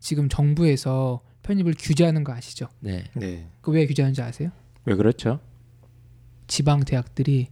지금 0.01 0.29
정부에서 0.29 1.23
편입을 1.43 1.75
규제하는 1.79 2.25
거 2.25 2.33
아시죠? 2.33 2.69
네 2.81 3.05
네. 3.15 3.47
그 3.63 3.71
왜 3.71 3.87
규제하는지 3.87 4.21
아세요? 4.23 4.51
왜 4.85 4.95
그렇죠? 4.95 5.41
지방 6.47 6.81
대학들이 6.85 7.49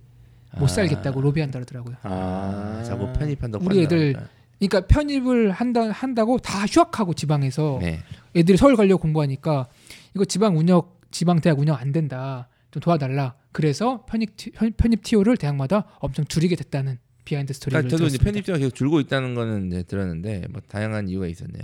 못 0.59 0.65
아. 0.65 0.69
살겠다고 0.69 1.21
로비한다 1.23 1.59
그러더라고요. 1.59 1.97
아, 2.03 2.79
아, 2.81 2.85
자꾸 2.85 3.11
편입한다고 3.15 3.65
우리 3.65 3.83
애들. 3.83 4.15
그러니까 4.59 4.87
편입을 4.87 5.51
한다 5.51 5.91
한다고 5.91 6.39
다 6.39 6.67
휴학하고 6.67 7.15
지방에서 7.15 7.79
네. 7.81 8.01
애들이 8.35 8.57
서울 8.57 8.77
가려고 8.77 9.01
공부하니까 9.03 9.69
이거 10.15 10.25
지방 10.25 10.57
운영 10.59 10.83
지방 11.11 11.41
대학 11.41 11.59
운영 11.59 11.77
안 11.77 11.93
된다. 11.93 12.49
좀 12.71 12.81
도와달라. 12.81 13.35
그래서 13.53 14.05
편입 14.07 14.37
티, 14.37 14.51
편- 14.51 14.73
편입 14.77 15.03
TO를 15.03 15.37
대학마다 15.37 15.85
엄청 16.01 16.25
줄이게 16.25 16.57
됐다는 16.57 16.99
비하인드 17.25 17.53
스토리를 17.53 17.79
그러니까 17.83 17.91
저도 17.97 18.07
이제 18.07 18.17
들었습니다. 18.17 18.33
편입자가 18.33 18.59
계속 18.59 18.75
줄고 18.75 18.99
있다는 19.01 19.35
거는 19.35 19.67
이제 19.69 19.83
들었는데 19.83 20.47
뭐 20.51 20.63
다양한 20.69 21.09
이유가 21.09 21.27
있었네요. 21.27 21.63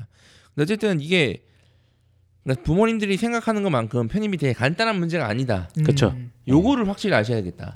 근데 0.54 0.62
어쨌든 0.62 1.00
이게 1.00 1.42
그러니까 2.44 2.62
부모님들이 2.64 3.16
생각하는 3.16 3.62
것만큼 3.62 4.08
편입이 4.08 4.36
되게 4.36 4.52
간단한 4.52 4.98
문제가 4.98 5.26
아니다. 5.28 5.68
음, 5.78 5.84
그쵸. 5.84 6.14
요거를 6.46 6.88
확실히 6.88 7.14
아셔야겠다. 7.14 7.72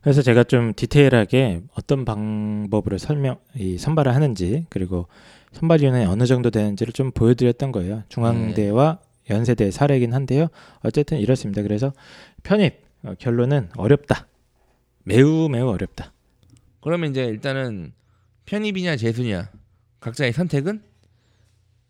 그래서 0.00 0.22
제가 0.22 0.44
좀 0.44 0.72
디테일하게 0.74 1.62
어떤 1.74 2.04
방법으로 2.04 2.98
설명 2.98 3.38
이 3.56 3.78
선발을 3.78 4.14
하는지 4.14 4.66
그리고 4.68 5.08
선발 5.56 5.80
위원회 5.80 6.04
어느 6.04 6.26
정도 6.26 6.50
되는지를 6.50 6.92
좀 6.92 7.10
보여드렸던 7.12 7.72
거예요. 7.72 8.02
중앙대와 8.10 8.98
연세대 9.30 9.70
사례이긴 9.70 10.12
한데요. 10.12 10.48
어쨌든 10.82 11.18
이렇습니다. 11.18 11.62
그래서 11.62 11.92
편입 12.42 12.84
어, 13.04 13.14
결론은 13.18 13.70
어렵다. 13.76 14.26
매우 15.04 15.48
매우 15.48 15.68
어렵다. 15.68 16.12
그러면 16.80 17.10
이제 17.10 17.24
일단은 17.24 17.92
편입이냐 18.44 18.96
재수냐 18.96 19.50
각자의 20.00 20.32
선택은 20.32 20.82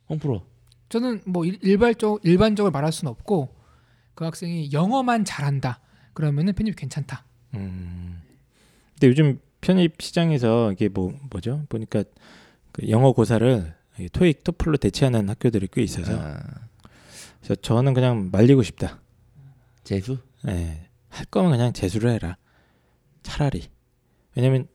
홍프로. 0.09 0.43
저는 0.89 1.23
뭐 1.27 1.45
일- 1.45 1.59
일발적 1.63 2.21
일반적으로 2.25 2.71
말할 2.71 2.93
수는 2.93 3.11
없고 3.11 3.49
그 4.15 4.25
학생이 4.25 4.71
영어만 4.73 5.25
잘한다. 5.25 5.81
그러면은 6.13 6.53
편입 6.55 6.77
괜찮다. 6.77 7.25
음. 7.55 8.23
근데 8.95 9.09
요즘 9.09 9.41
편입 9.61 10.01
시장에서 10.01 10.71
이게 10.73 10.89
뭐 10.89 11.13
뭐죠? 11.31 11.65
보니까 11.69 12.05
그 12.77 12.91
영어 12.91 13.13
고사를 13.13 13.75
이 13.99 14.09
토익, 14.11 14.45
토플로 14.45 14.77
대체하는 14.77 15.31
학교들이 15.31 15.69
꽤 15.73 15.83
있어서 15.83 16.13
아, 16.15 16.39
그래서 17.41 17.55
저는 17.63 17.95
그냥 17.95 18.29
말리고 18.31 18.63
싶다. 18.63 19.01
재수? 19.83 20.19
예. 20.47 20.87
할 21.09 21.25
거면 21.27 21.53
그냥 21.53 21.73
재수를 21.73 22.11
해라. 22.11 22.37
차라리. 23.23 23.63
왜냐면 24.35 24.69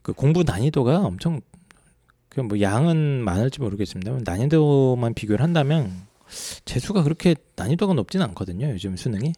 그 0.00 0.14
공부 0.14 0.42
난이도가 0.42 1.00
엄청 1.00 1.42
그뭐 2.30 2.62
양은 2.62 3.22
많을지 3.22 3.60
모르겠습니다만 3.60 4.22
난이도만 4.24 5.12
비교를 5.12 5.42
한다면 5.44 5.92
재수가 6.64 7.02
그렇게 7.02 7.36
난이도가 7.56 7.92
높진 7.92 8.22
않거든요. 8.22 8.70
요즘 8.70 8.96
수능이. 8.96 9.34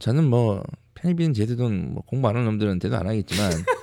저는 0.00 0.28
뭐 0.28 0.62
편입이든 0.96 1.32
재수든 1.32 1.94
뭐 1.94 2.02
공부 2.04 2.28
안 2.28 2.36
하는 2.36 2.46
놈들은 2.50 2.78
대도 2.78 2.94
안 2.94 3.06
하겠지만 3.06 3.50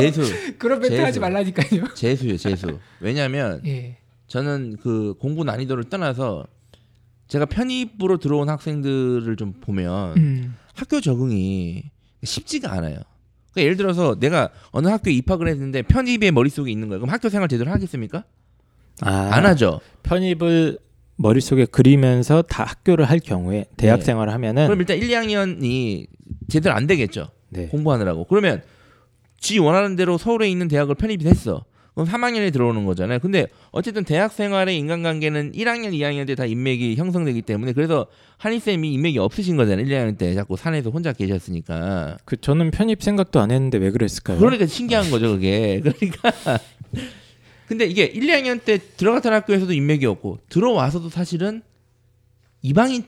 재수, 0.00 0.58
그런 0.58 0.80
멘트 0.80 0.96
재수. 0.96 1.04
하지 1.06 1.20
말라니까요. 1.20 1.94
재수요, 1.94 2.36
재수. 2.36 2.78
왜냐하면 3.00 3.60
예. 3.66 3.96
저는 4.26 4.76
그 4.82 5.14
공부 5.18 5.44
난이도를 5.44 5.84
떠나서 5.84 6.46
제가 7.28 7.46
편입으로 7.46 8.18
들어온 8.18 8.48
학생들을 8.48 9.36
좀 9.36 9.54
보면 9.60 10.16
음. 10.16 10.56
학교 10.74 11.00
적응이 11.00 11.84
쉽지가 12.22 12.72
않아요. 12.72 12.98
그러니까 13.52 13.62
예를 13.62 13.76
들어서 13.76 14.18
내가 14.18 14.50
어느 14.70 14.88
학교에 14.88 15.12
입학을 15.12 15.48
했는데 15.48 15.82
편입의 15.82 16.32
머릿속에 16.32 16.70
있는 16.70 16.88
거야. 16.88 16.98
그럼 16.98 17.10
학교 17.10 17.28
생활 17.28 17.48
제대로 17.48 17.70
하겠습니까? 17.70 18.24
아, 19.00 19.30
안 19.32 19.46
하죠. 19.46 19.80
편입을 20.02 20.78
머릿속에 21.16 21.64
그리면서 21.66 22.42
다 22.42 22.64
학교를 22.64 23.04
할 23.04 23.20
경우에 23.20 23.66
대학 23.76 23.98
네. 24.00 24.04
생활을 24.04 24.32
하면은 24.32 24.66
그럼 24.66 24.80
일단 24.80 24.96
1, 24.96 25.08
2학년이 25.08 26.06
제대로 26.48 26.74
안 26.74 26.86
되겠죠. 26.86 27.28
네. 27.50 27.68
공부하느라고. 27.68 28.24
그러면 28.24 28.62
지 29.44 29.58
원하는 29.58 29.94
대로 29.94 30.16
서울에 30.16 30.48
있는 30.48 30.68
대학을 30.68 30.94
편입이 30.94 31.22
됐어. 31.22 31.64
그럼 31.94 32.08
3학년에 32.08 32.50
들어오는 32.50 32.86
거잖아요. 32.86 33.18
근데 33.20 33.46
어쨌든 33.70 34.02
대학 34.04 34.32
생활의 34.32 34.76
인간관계는 34.78 35.52
1학년, 35.52 35.92
2학년 35.92 36.26
때 36.26 36.34
다 36.34 36.46
인맥이 36.46 36.96
형성되기 36.96 37.42
때문에 37.42 37.72
그래서 37.74 38.06
한희쌤이 38.38 38.92
인맥이 38.94 39.18
없으신 39.18 39.56
거잖아요. 39.56 39.84
1, 39.86 39.92
2학년 39.92 40.16
때 40.18 40.34
자꾸 40.34 40.56
산에서 40.56 40.88
혼자 40.90 41.12
계셨으니까. 41.12 42.16
그 42.24 42.40
저는 42.40 42.70
편입 42.70 43.02
생각도 43.02 43.38
안 43.38 43.50
했는데 43.50 43.76
왜 43.78 43.90
그랬을까요? 43.90 44.38
그러니까 44.38 44.66
신기한 44.66 45.10
거죠, 45.10 45.32
그게. 45.32 45.80
그러니까. 45.84 46.58
근데 47.68 47.84
이게 47.84 48.04
1, 48.04 48.22
2학년 48.26 48.64
때 48.64 48.78
들어갔던 48.96 49.32
학교에서도 49.32 49.72
인맥이 49.74 50.06
없고 50.06 50.38
들어와서도 50.48 51.10
사실은 51.10 51.62
이방인 52.62 53.04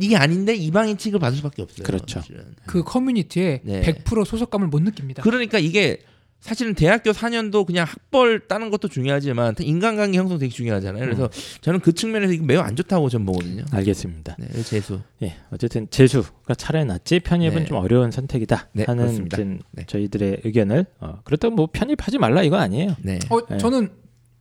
이게 0.00 0.16
아닌데 0.16 0.54
이방인 0.54 0.98
취급을 0.98 1.20
받을 1.20 1.36
수밖에 1.38 1.62
없어요. 1.62 1.84
그렇죠. 1.84 2.20
사실은. 2.20 2.54
그 2.66 2.82
커뮤니티에 2.82 3.60
네. 3.64 3.82
100% 3.82 4.24
소속감을 4.24 4.68
못 4.68 4.82
느낍니다. 4.82 5.22
그러니까 5.22 5.58
이게 5.58 6.00
사실은 6.40 6.74
대학교 6.74 7.10
4년도 7.10 7.66
그냥 7.66 7.86
학벌 7.86 8.48
따는 8.48 8.70
것도 8.70 8.88
중요하지만 8.88 9.54
인간관계 9.60 10.16
형성 10.16 10.38
되게 10.38 10.50
중요하잖아요. 10.50 11.04
그래서 11.04 11.28
저는 11.60 11.80
그 11.80 11.92
측면에서 11.92 12.32
이거 12.32 12.44
매우 12.46 12.60
안 12.60 12.76
좋다고 12.76 13.10
전 13.10 13.26
보거든요. 13.26 13.64
알겠습니다. 13.70 14.36
네, 14.38 14.62
재수. 14.62 15.00
예, 15.22 15.36
어쨌든 15.50 15.86
재수가 15.90 16.54
차라리 16.56 16.86
낫지 16.86 17.20
편입은 17.20 17.56
네. 17.56 17.64
좀 17.66 17.76
어려운 17.76 18.10
선택이다 18.10 18.68
네, 18.72 18.84
하는 18.86 19.28
네. 19.28 19.84
저희들의 19.86 20.40
의견을 20.44 20.86
어, 21.00 21.20
그렇다고 21.24 21.54
뭐 21.54 21.68
편입하지 21.70 22.16
말라 22.16 22.42
이거 22.42 22.56
아니에요. 22.56 22.96
네. 23.02 23.18
어, 23.28 23.46
네. 23.46 23.58
저는 23.58 23.90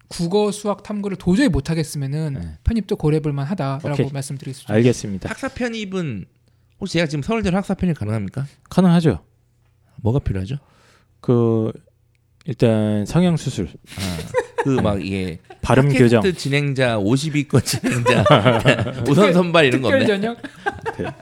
국어, 0.10 0.52
수학, 0.52 0.84
탐구를 0.84 1.18
도저히 1.18 1.48
못 1.50 1.70
하겠으면은 1.70 2.34
네. 2.34 2.58
편입도 2.64 2.96
고려해볼 2.98 3.32
만하다라고 3.32 3.90
오케이. 3.94 4.10
말씀드리겠습니다. 4.12 4.74
알겠습니다. 4.74 5.30
학사 5.30 5.48
편입은 5.50 6.26
혹시 6.80 6.94
제가 6.94 7.06
지금 7.08 7.22
서울대로 7.22 7.56
학사 7.58 7.74
편입 7.76 7.98
가능합니까? 7.98 8.46
가능하죠. 8.70 9.20
뭐가 9.98 10.20
필요하죠? 10.20 10.58
그 11.22 11.72
일단 12.46 13.06
성형 13.06 13.38
수술, 13.38 13.70
그막 14.64 15.06
이게 15.06 15.40
발음 15.62 15.90
교정. 15.90 16.24
진행자 16.34 16.98
50위권 16.98 17.64
진행자 17.64 18.24
우선 19.08 19.34
선발 19.34 19.66
이런 19.66 19.82
특별 19.82 20.00
건데. 20.00 20.06
전형 20.08 20.36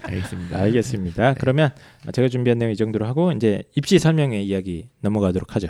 알겠습니다. 0.04 0.60
알겠습니다. 0.60 1.34
그러면 1.34 1.72
제가 2.14 2.30
준비한 2.30 2.60
내용 2.60 2.72
이 2.72 2.76
정도로 2.76 3.06
하고 3.08 3.32
이제 3.32 3.64
입시 3.76 4.00
설명회 4.00 4.42
이야기 4.44 4.88
넘어가도록 5.02 5.56
하죠. 5.56 5.68